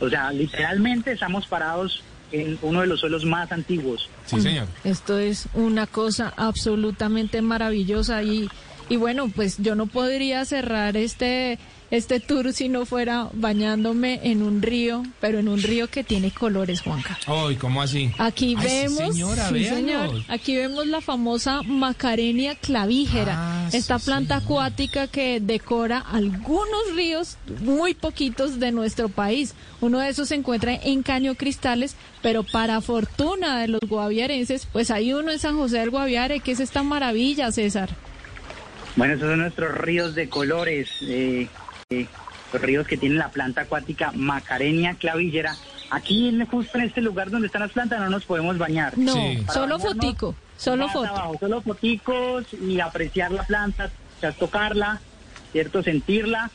O 0.00 0.08
sea, 0.08 0.32
literalmente 0.32 1.12
estamos 1.12 1.46
parados 1.46 2.02
en 2.32 2.58
uno 2.62 2.80
de 2.80 2.86
los 2.86 3.00
suelos 3.00 3.24
más 3.26 3.52
antiguos. 3.52 4.08
Sí, 4.24 4.40
señor. 4.40 4.66
Esto 4.84 5.18
es 5.18 5.48
una 5.52 5.86
cosa 5.86 6.32
absolutamente 6.36 7.42
maravillosa 7.42 8.22
y, 8.22 8.48
y 8.88 8.96
bueno, 8.96 9.28
pues 9.28 9.58
yo 9.58 9.74
no 9.74 9.86
podría 9.86 10.44
cerrar 10.46 10.96
este 10.96 11.58
este 11.92 12.20
tour 12.20 12.54
si 12.54 12.70
no 12.70 12.86
fuera 12.86 13.28
bañándome 13.34 14.18
en 14.24 14.42
un 14.42 14.62
río, 14.62 15.02
pero 15.20 15.38
en 15.40 15.48
un 15.48 15.62
río 15.62 15.88
que 15.88 16.02
tiene 16.02 16.30
colores, 16.30 16.80
Juanca. 16.80 17.18
Ay, 17.26 17.56
¿cómo 17.56 17.82
así? 17.82 18.10
Aquí 18.16 18.56
Ay, 18.58 18.66
sí, 18.66 18.74
vemos, 18.96 19.14
señora, 19.14 19.48
sí, 19.50 19.64
señor. 19.66 20.10
Aquí 20.28 20.56
vemos 20.56 20.86
la 20.86 21.02
famosa 21.02 21.60
Macarenia 21.62 22.54
clavígera, 22.54 23.34
Ah, 23.36 23.68
esta 23.74 23.98
sí, 23.98 24.06
planta 24.06 24.36
acuática 24.36 25.06
que 25.06 25.38
decora 25.40 25.98
algunos 25.98 26.94
ríos, 26.96 27.36
muy 27.60 27.92
poquitos 27.92 28.58
de 28.58 28.72
nuestro 28.72 29.10
país. 29.10 29.54
Uno 29.82 29.98
de 29.98 30.08
esos 30.08 30.28
se 30.28 30.34
encuentra 30.36 30.74
en 30.74 31.02
Caño 31.02 31.34
Cristales, 31.34 31.94
pero 32.22 32.42
para 32.42 32.80
fortuna 32.80 33.60
de 33.60 33.68
los 33.68 33.80
guaviarenses, 33.86 34.66
pues 34.72 34.90
hay 34.90 35.12
uno 35.12 35.30
en 35.30 35.38
San 35.38 35.58
José 35.58 35.80
del 35.80 35.90
Guaviare, 35.90 36.40
que 36.40 36.52
es 36.52 36.60
esta 36.60 36.82
maravilla, 36.82 37.52
César. 37.52 37.90
Bueno, 38.96 39.14
esos 39.14 39.28
son 39.28 39.40
nuestros 39.40 39.72
ríos 39.76 40.14
de 40.14 40.28
colores, 40.28 40.88
eh, 41.02 41.48
eh, 42.00 42.08
los 42.52 42.62
ríos 42.62 42.86
que 42.86 42.96
tienen 42.96 43.18
la 43.18 43.30
planta 43.30 43.62
acuática 43.62 44.12
Macarenia 44.14 44.94
clavillera. 44.94 45.56
Aquí, 45.90 46.28
en, 46.28 46.46
justo 46.46 46.78
en 46.78 46.84
este 46.84 47.00
lugar 47.00 47.30
donde 47.30 47.46
están 47.46 47.62
las 47.62 47.72
plantas, 47.72 48.00
no 48.00 48.08
nos 48.10 48.24
podemos 48.24 48.58
bañar. 48.58 48.96
No, 48.96 49.12
Sí. 49.12 49.44
Solo 49.52 49.78
fotico, 49.78 50.34
solo 50.56 50.88
foto. 50.88 51.06
abajo, 51.06 51.36
solo 51.38 51.60
foticos 51.60 52.46
y 52.54 52.80
apreciar 52.80 53.30
la 53.30 53.44
planta, 53.44 53.90
o 54.16 54.20
sea, 54.20 54.32
tocarla, 54.32 55.00
¿cierto? 55.52 55.82
Sentirla, 55.82 56.50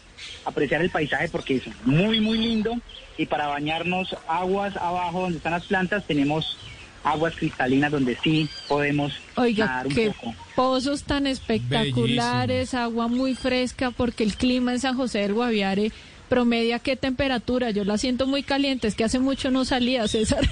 apreciar 0.46 0.82
el 0.82 0.90
paisaje 0.90 1.30
porque 1.30 1.58
es 1.58 1.64
muy, 1.86 2.20
muy 2.20 2.38
lindo. 2.38 2.74
Y 3.18 3.26
para 3.26 3.48
bañarnos 3.48 4.16
aguas 4.28 4.76
abajo 4.78 5.22
donde 5.22 5.38
están 5.38 5.54
las 5.54 5.66
plantas, 5.66 6.06
tenemos 6.06 6.58
aguas 7.12 7.36
cristalinas 7.36 7.92
donde 7.92 8.18
sí 8.24 8.50
podemos 8.68 9.14
Oiga, 9.36 9.66
nadar 9.66 9.88
un 9.88 9.94
qué 9.96 10.08
poco. 10.12 10.36
pozos 10.56 11.04
tan 11.04 11.28
espectaculares, 11.28 12.74
agua 12.74 13.08
muy 13.08 13.36
fresca, 13.36 13.92
porque 13.92 14.24
el 14.24 14.36
clima 14.36 14.72
en 14.74 14.80
San 14.80 14.96
José 14.98 15.20
del 15.20 15.34
Guaviare 15.34 15.92
promedia 16.30 16.80
qué 16.80 16.96
temperatura. 16.98 17.72
Yo 17.72 17.84
la 17.86 17.98
siento 17.98 18.28
muy 18.28 18.44
caliente, 18.44 18.88
es 18.88 18.96
que 18.96 19.04
hace 19.06 19.20
mucho 19.20 19.50
no 19.52 19.64
salía, 19.66 20.08
César. 20.08 20.48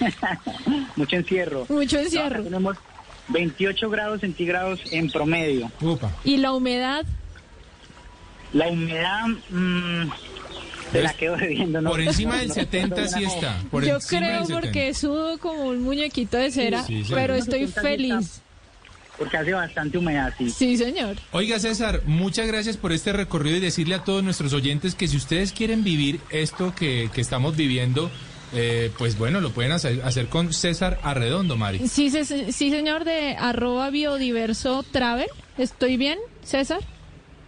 Mucho 0.96 1.16
encierro. 1.16 1.66
mucho 1.68 1.96
No, 1.96 2.02
encierro. 2.02 2.34
acá 2.36 2.42
tenemos 2.44 2.76
28 3.28 3.90
grados 3.90 4.20
centígrados 4.20 4.80
en 4.92 5.08
promedio. 5.10 5.70
Upa. 5.80 6.10
Y 6.24 6.36
la 6.38 6.52
humedad, 6.52 7.04
La 8.52 8.68
humedad 8.68 9.26
mm, 9.50 10.08
se 10.92 11.02
la 11.02 11.14
quedo 11.14 11.36
bebiendo. 11.36 11.80
¿no? 11.80 11.90
Por 11.90 12.00
encima 12.00 12.36
del 12.38 12.48
No, 12.52 12.54
70 12.54 13.08
sí 13.08 13.24
está. 13.24 13.58
Por 13.70 13.84
yo 13.84 13.98
creo 14.00 14.20
del 14.20 14.46
70. 14.46 14.60
porque 14.60 14.94
sudo 14.94 15.38
como 15.38 15.64
un 15.64 15.82
muñequito 15.82 16.36
de 16.36 16.50
cera, 16.50 16.84
Sí, 16.84 17.04
sí, 17.04 17.12
pero 17.12 17.34
estoy 17.34 17.66
feliz. 17.66 18.40
Porque 19.18 19.36
hace 19.36 19.52
bastante 19.52 19.98
humedad, 19.98 20.32
sí. 20.38 20.50
Sí, 20.50 20.76
señor. 20.76 21.16
Oiga 21.32 21.58
César, 21.58 22.02
muchas 22.06 22.46
gracias 22.46 22.76
por 22.76 22.92
este 22.92 23.12
recorrido 23.12 23.56
y 23.56 23.60
decirle 23.60 23.94
a 23.94 24.04
todos 24.04 24.24
nuestros 24.24 24.52
oyentes 24.52 24.94
que 24.94 25.06
si 25.06 25.16
ustedes 25.16 25.52
quieren 25.52 25.84
vivir 25.84 26.20
esto 26.30 26.74
que, 26.74 27.10
que 27.14 27.20
estamos 27.20 27.54
viviendo, 27.56 28.10
eh, 28.54 28.90
pues 28.98 29.16
bueno, 29.18 29.40
lo 29.40 29.50
pueden 29.50 29.72
hacer, 29.72 30.02
hacer 30.02 30.26
con 30.28 30.52
César 30.52 30.98
Arredondo, 31.02 31.56
Mari. 31.56 31.86
Sí, 31.88 32.10
sí, 32.10 32.52
señor, 32.70 33.04
de 33.04 33.36
arroba 33.38 33.90
biodiverso 33.90 34.82
travel. 34.82 35.28
¿Estoy 35.56 35.96
bien, 35.96 36.18
César? 36.42 36.80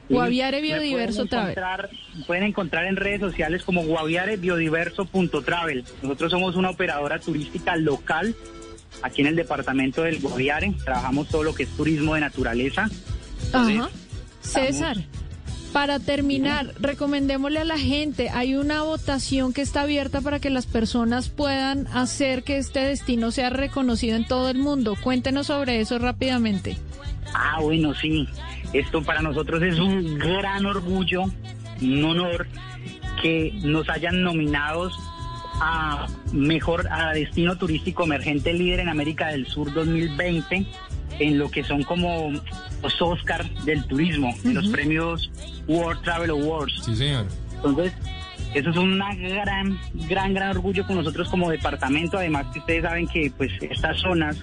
Guaviare 0.09 0.61
Biodiverso 0.61 1.27
pueden 1.27 1.55
Travel. 1.55 1.91
Pueden 2.27 2.45
encontrar 2.45 2.87
en 2.87 2.97
redes 2.97 3.21
sociales 3.21 3.63
como 3.65 3.85
guaviarebiodiverso.travel. 3.85 5.85
Nosotros 6.03 6.31
somos 6.31 6.57
una 6.57 6.71
operadora 6.71 7.19
turística 7.19 7.77
local 7.77 8.35
aquí 9.03 9.23
en 9.23 9.29
el 9.29 9.37
departamento 9.37 10.03
del 10.03 10.21
Guaviare. 10.21 10.75
Trabajamos 10.85 11.29
todo 11.29 11.43
lo 11.43 11.55
que 11.55 11.65
es 11.65 11.71
turismo 11.71 12.15
de 12.15 12.21
naturaleza. 12.21 12.89
Entonces, 13.47 13.79
Ajá. 13.79 13.91
César, 14.41 14.97
para 15.73 15.99
terminar, 15.99 16.73
recomendémosle 16.79 17.59
a 17.59 17.65
la 17.65 17.79
gente, 17.79 18.29
hay 18.29 18.55
una 18.55 18.83
votación 18.83 19.53
que 19.53 19.63
está 19.63 19.83
abierta 19.83 20.21
para 20.21 20.39
que 20.39 20.51
las 20.51 20.67
personas 20.67 21.31
puedan 21.31 21.89
hacer 21.89 22.45
que 22.45 22.59
este 22.59 22.81
destino 22.81 23.33
sea 23.33 23.51
reconocido 23.51 24.17
en 24.17 24.27
todo 24.27 24.51
el 24.51 24.59
mundo. 24.59 24.95
Cuéntenos 25.03 25.49
sobre 25.49 25.81
eso 25.81 25.99
rápidamente. 25.99 26.77
Ah, 27.35 27.59
bueno, 27.61 27.93
sí. 27.95 28.29
Esto 28.75 29.03
para 29.03 29.23
nosotros 29.23 29.63
es 29.63 29.79
un 29.79 30.19
gran 30.19 30.67
orgullo, 30.67 31.23
un 31.81 32.05
honor 32.05 32.47
que 33.23 33.53
nos 33.63 33.89
hayan 33.89 34.23
nominados 34.23 34.93
a 35.61 36.09
mejor 36.33 36.89
a 36.91 37.13
destino 37.13 37.57
turístico 37.57 38.03
emergente 38.03 38.53
líder 38.53 38.81
en 38.81 38.89
América 38.89 39.29
del 39.29 39.47
Sur 39.47 39.73
2020 39.73 40.67
en 41.21 41.39
lo 41.39 41.49
que 41.51 41.63
son 41.63 41.85
como 41.85 42.33
los 42.83 43.01
Oscar 43.03 43.49
del 43.65 43.85
turismo, 43.85 44.35
los 44.43 44.69
premios 44.69 45.31
World 45.69 46.03
Travel 46.03 46.31
Awards. 46.31 46.83
Sí, 46.85 46.97
señor. 46.97 47.27
Entonces, 47.55 47.93
eso 48.55 48.71
es 48.71 48.77
una 48.77 49.15
gran, 49.15 49.79
gran, 50.09 50.35
gran 50.35 50.51
orgullo 50.51 50.85
con 50.85 50.97
nosotros 50.97 51.29
como 51.29 51.49
departamento. 51.51 52.19
Además 52.19 52.47
que 52.53 52.59
ustedes 52.59 52.83
saben 52.83 53.07
que 53.07 53.33
pues 53.37 53.53
estas 53.61 54.01
zonas 54.01 54.37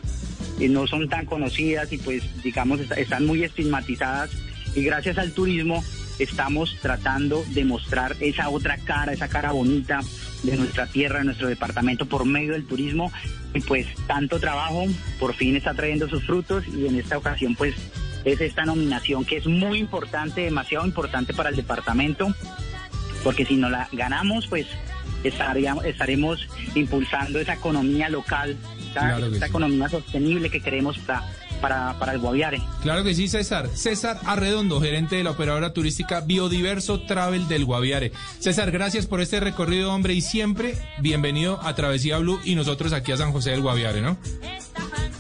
no 0.70 0.88
son 0.88 1.10
tan 1.10 1.26
conocidas 1.26 1.92
y 1.94 1.98
pues 1.98 2.24
digamos 2.44 2.80
est- 2.80 2.92
están 2.98 3.26
muy 3.26 3.44
estigmatizadas. 3.44 4.30
Y 4.76 4.84
gracias 4.84 5.18
al 5.18 5.32
turismo 5.34 5.84
estamos 6.20 6.78
tratando 6.82 7.44
de 7.50 7.66
mostrar 7.66 8.16
esa 8.20 8.50
otra 8.50 8.78
cara, 8.78 9.12
esa 9.14 9.28
cara 9.28 9.52
bonita 9.52 10.00
de 10.44 10.56
nuestra 10.56 10.88
tierra, 10.88 11.20
de 11.20 11.26
nuestro 11.26 11.48
departamento 11.48 12.06
por 12.06 12.26
medio 12.26 12.54
del 12.54 12.66
turismo. 12.66 13.12
Y 13.54 13.60
pues 13.62 13.88
tanto 14.08 14.40
trabajo 14.40 14.86
por 15.20 15.34
fin 15.36 15.56
está 15.56 15.74
trayendo 15.74 16.08
sus 16.08 16.24
frutos 16.26 16.64
y 16.68 16.86
en 16.88 16.98
esta 17.00 17.18
ocasión 17.18 17.56
pues 17.56 17.76
es 18.24 18.40
esta 18.40 18.64
nominación 18.66 19.26
que 19.26 19.38
es 19.38 19.48
muy 19.48 19.80
importante, 19.80 20.42
demasiado 20.42 20.86
importante 20.86 21.34
para 21.34 21.50
el 21.50 21.56
departamento 21.56 22.34
porque 23.24 23.46
si 23.46 23.56
no 23.56 23.70
la 23.70 23.88
ganamos, 23.92 24.48
pues 24.48 24.68
estaríamos, 25.24 25.86
estaremos 25.86 26.48
impulsando 26.76 27.40
esa 27.40 27.54
economía 27.54 28.10
local, 28.10 28.58
Claro 28.94 29.30
sí. 29.32 29.44
economía 29.44 29.90
sostenible 29.90 30.50
que 30.50 30.62
queremos 30.62 30.98
para, 31.00 31.24
para, 31.62 31.98
para 32.00 32.14
el 32.14 32.20
Guaviare. 32.20 32.62
Claro 32.82 33.04
que 33.04 33.14
sí, 33.14 33.28
César. 33.28 33.70
César 33.74 34.20
Arredondo, 34.26 34.82
gerente 34.82 35.16
de 35.16 35.24
la 35.24 35.32
operadora 35.32 35.74
turística 35.74 36.22
Biodiverso 36.22 37.02
Travel 37.02 37.48
del 37.48 37.66
Guaviare. 37.66 38.12
César, 38.40 38.72
gracias 38.72 39.08
por 39.08 39.22
este 39.22 39.40
recorrido, 39.40 39.94
hombre, 39.94 40.14
y 40.14 40.22
siempre 40.22 40.76
bienvenido 41.00 41.60
a 41.62 41.76
Travesía 41.76 42.18
Blue 42.18 42.40
y 42.44 42.56
nosotros 42.56 42.94
aquí 42.94 43.12
a 43.12 43.18
San 43.18 43.32
José 43.32 43.52
del 43.52 43.62
Guaviare, 43.62 44.02
¿no? 44.02 44.18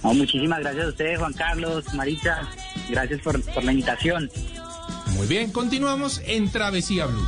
No, 0.03 0.13
muchísimas 0.13 0.59
gracias 0.59 0.85
a 0.85 0.89
ustedes, 0.89 1.19
Juan 1.19 1.33
Carlos, 1.33 1.93
Marita, 1.93 2.49
gracias 2.89 3.21
por, 3.21 3.41
por 3.53 3.63
la 3.63 3.71
invitación. 3.71 4.31
Muy 5.15 5.27
bien, 5.27 5.51
continuamos 5.51 6.21
en 6.25 6.51
Travesía 6.51 7.05
Blue. 7.05 7.27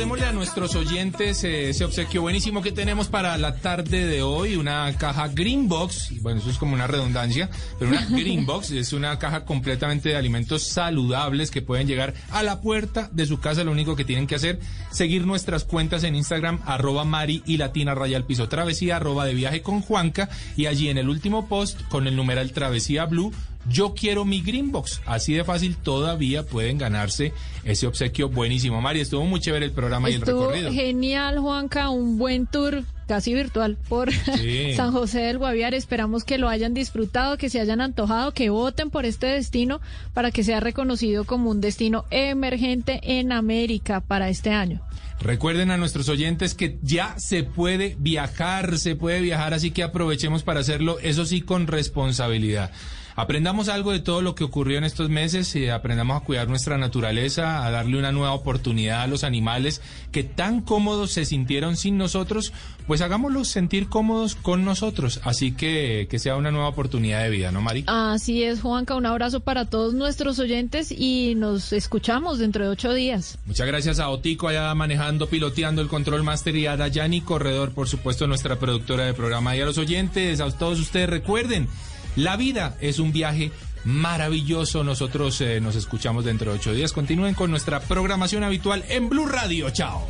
recordémosle 0.00 0.26
a 0.28 0.32
nuestros 0.32 0.74
oyentes 0.76 1.44
eh, 1.44 1.68
ese 1.68 1.84
obsequio 1.84 2.22
buenísimo 2.22 2.62
que 2.62 2.72
tenemos 2.72 3.08
para 3.08 3.36
la 3.36 3.56
tarde 3.56 4.06
de 4.06 4.22
hoy, 4.22 4.56
una 4.56 4.90
caja 4.96 5.28
Green 5.28 5.68
Box, 5.68 6.22
bueno, 6.22 6.40
eso 6.40 6.48
es 6.48 6.56
como 6.56 6.72
una 6.72 6.86
redundancia, 6.86 7.50
pero 7.78 7.90
una 7.90 8.06
Green 8.10 8.46
Box 8.46 8.70
es 8.70 8.94
una 8.94 9.18
caja 9.18 9.44
completamente 9.44 10.08
de 10.08 10.16
alimentos 10.16 10.62
saludables 10.68 11.50
que 11.50 11.60
pueden 11.60 11.86
llegar 11.86 12.14
a 12.30 12.42
la 12.42 12.62
puerta 12.62 13.10
de 13.12 13.26
su 13.26 13.40
casa, 13.40 13.62
lo 13.62 13.72
único 13.72 13.94
que 13.94 14.06
tienen 14.06 14.26
que 14.26 14.36
hacer, 14.36 14.58
seguir 14.90 15.26
nuestras 15.26 15.64
cuentas 15.64 16.02
en 16.04 16.14
Instagram, 16.14 16.60
arroba 16.64 17.04
Mari 17.04 17.42
y 17.44 17.58
Latina 17.58 17.94
Raya 17.94 18.16
al 18.16 18.24
Piso. 18.24 18.48
Travesía, 18.48 18.96
arroba 18.96 19.26
de 19.26 19.34
viaje 19.34 19.60
con 19.60 19.82
Juanca, 19.82 20.30
y 20.56 20.64
allí 20.64 20.88
en 20.88 20.96
el 20.96 21.10
último 21.10 21.46
post, 21.46 21.78
con 21.90 22.06
el 22.06 22.16
numeral 22.16 22.52
Travesía 22.52 23.04
Blue, 23.04 23.34
yo 23.68 23.94
quiero 23.94 24.24
mi 24.24 24.40
Greenbox. 24.40 25.02
Así 25.06 25.34
de 25.34 25.44
fácil 25.44 25.76
todavía 25.76 26.44
pueden 26.44 26.78
ganarse 26.78 27.32
ese 27.64 27.86
obsequio 27.86 28.28
buenísimo. 28.28 28.80
Mari, 28.80 29.00
estuvo 29.00 29.24
muy 29.24 29.40
chévere 29.40 29.66
el 29.66 29.72
programa 29.72 30.10
y 30.10 30.14
el 30.14 30.22
recorrido. 30.22 30.72
genial, 30.72 31.38
Juanca, 31.38 31.90
un 31.90 32.18
buen 32.18 32.46
tour 32.46 32.82
casi 33.06 33.34
virtual 33.34 33.76
por 33.88 34.12
Sí. 34.12 34.72
San 34.76 34.92
José 34.92 35.20
del 35.20 35.38
Guaviare. 35.38 35.76
Esperamos 35.76 36.24
que 36.24 36.38
lo 36.38 36.48
hayan 36.48 36.74
disfrutado, 36.74 37.36
que 37.36 37.50
se 37.50 37.60
hayan 37.60 37.80
antojado, 37.80 38.32
que 38.32 38.50
voten 38.50 38.90
por 38.90 39.04
este 39.04 39.26
destino 39.26 39.80
para 40.14 40.30
que 40.30 40.44
sea 40.44 40.60
reconocido 40.60 41.24
como 41.24 41.50
un 41.50 41.60
destino 41.60 42.04
emergente 42.10 43.00
en 43.02 43.32
América 43.32 44.00
para 44.00 44.28
este 44.28 44.50
año. 44.50 44.80
Recuerden 45.20 45.70
a 45.70 45.76
nuestros 45.76 46.08
oyentes 46.08 46.54
que 46.54 46.78
ya 46.82 47.14
se 47.18 47.42
puede 47.42 47.94
viajar, 47.98 48.78
se 48.78 48.96
puede 48.96 49.20
viajar, 49.20 49.52
así 49.52 49.70
que 49.70 49.82
aprovechemos 49.82 50.42
para 50.44 50.60
hacerlo, 50.60 50.98
eso 51.00 51.26
sí, 51.26 51.42
con 51.42 51.66
responsabilidad. 51.66 52.70
Aprendamos 53.16 53.68
algo 53.68 53.92
de 53.92 54.00
todo 54.00 54.22
lo 54.22 54.34
que 54.34 54.44
ocurrió 54.44 54.78
en 54.78 54.84
estos 54.84 55.10
meses 55.10 55.54
y 55.56 55.68
aprendamos 55.68 56.20
a 56.20 56.24
cuidar 56.24 56.48
nuestra 56.48 56.78
naturaleza, 56.78 57.64
a 57.66 57.70
darle 57.70 57.98
una 57.98 58.12
nueva 58.12 58.32
oportunidad 58.32 59.02
a 59.02 59.06
los 59.06 59.24
animales 59.24 59.82
que 60.12 60.24
tan 60.24 60.60
cómodos 60.60 61.12
se 61.12 61.24
sintieron 61.24 61.76
sin 61.76 61.98
nosotros, 61.98 62.52
pues 62.86 63.00
hagámoslos 63.00 63.48
sentir 63.48 63.88
cómodos 63.88 64.34
con 64.34 64.64
nosotros. 64.64 65.20
Así 65.24 65.52
que 65.52 66.08
que 66.10 66.18
sea 66.18 66.36
una 66.36 66.50
nueva 66.50 66.68
oportunidad 66.68 67.22
de 67.22 67.30
vida, 67.30 67.52
¿no, 67.52 67.60
Mari? 67.60 67.84
Así 67.86 68.42
es, 68.42 68.60
Juanca, 68.60 68.94
un 68.94 69.06
abrazo 69.06 69.40
para 69.40 69.64
todos 69.64 69.94
nuestros 69.94 70.38
oyentes 70.38 70.92
y 70.92 71.34
nos 71.36 71.72
escuchamos 71.72 72.38
dentro 72.38 72.64
de 72.64 72.70
ocho 72.70 72.92
días. 72.92 73.38
Muchas 73.46 73.66
gracias 73.66 73.98
a 73.98 74.08
Otico 74.08 74.48
allá 74.48 74.74
manejando, 74.74 75.28
piloteando 75.28 75.82
el 75.82 75.88
control 75.88 76.22
master 76.22 76.56
y 76.56 76.66
a 76.66 76.76
Dayani 76.76 77.20
Corredor, 77.20 77.72
por 77.72 77.88
supuesto, 77.88 78.26
nuestra 78.26 78.58
productora 78.58 79.04
de 79.04 79.14
programa. 79.14 79.56
Y 79.56 79.60
a 79.60 79.66
los 79.66 79.78
oyentes, 79.78 80.40
a 80.40 80.50
todos 80.50 80.80
ustedes, 80.80 81.08
recuerden, 81.08 81.68
la 82.16 82.36
vida 82.36 82.76
es 82.80 82.98
un 82.98 83.12
viaje 83.12 83.50
maravilloso. 83.84 84.84
Nosotros 84.84 85.40
eh, 85.40 85.60
nos 85.60 85.76
escuchamos 85.76 86.24
dentro 86.24 86.52
de 86.52 86.58
ocho 86.58 86.72
días. 86.72 86.92
Continúen 86.92 87.34
con 87.34 87.50
nuestra 87.50 87.80
programación 87.80 88.44
habitual 88.44 88.84
en 88.88 89.08
Blue 89.08 89.26
Radio. 89.26 89.70
Chao. 89.70 90.06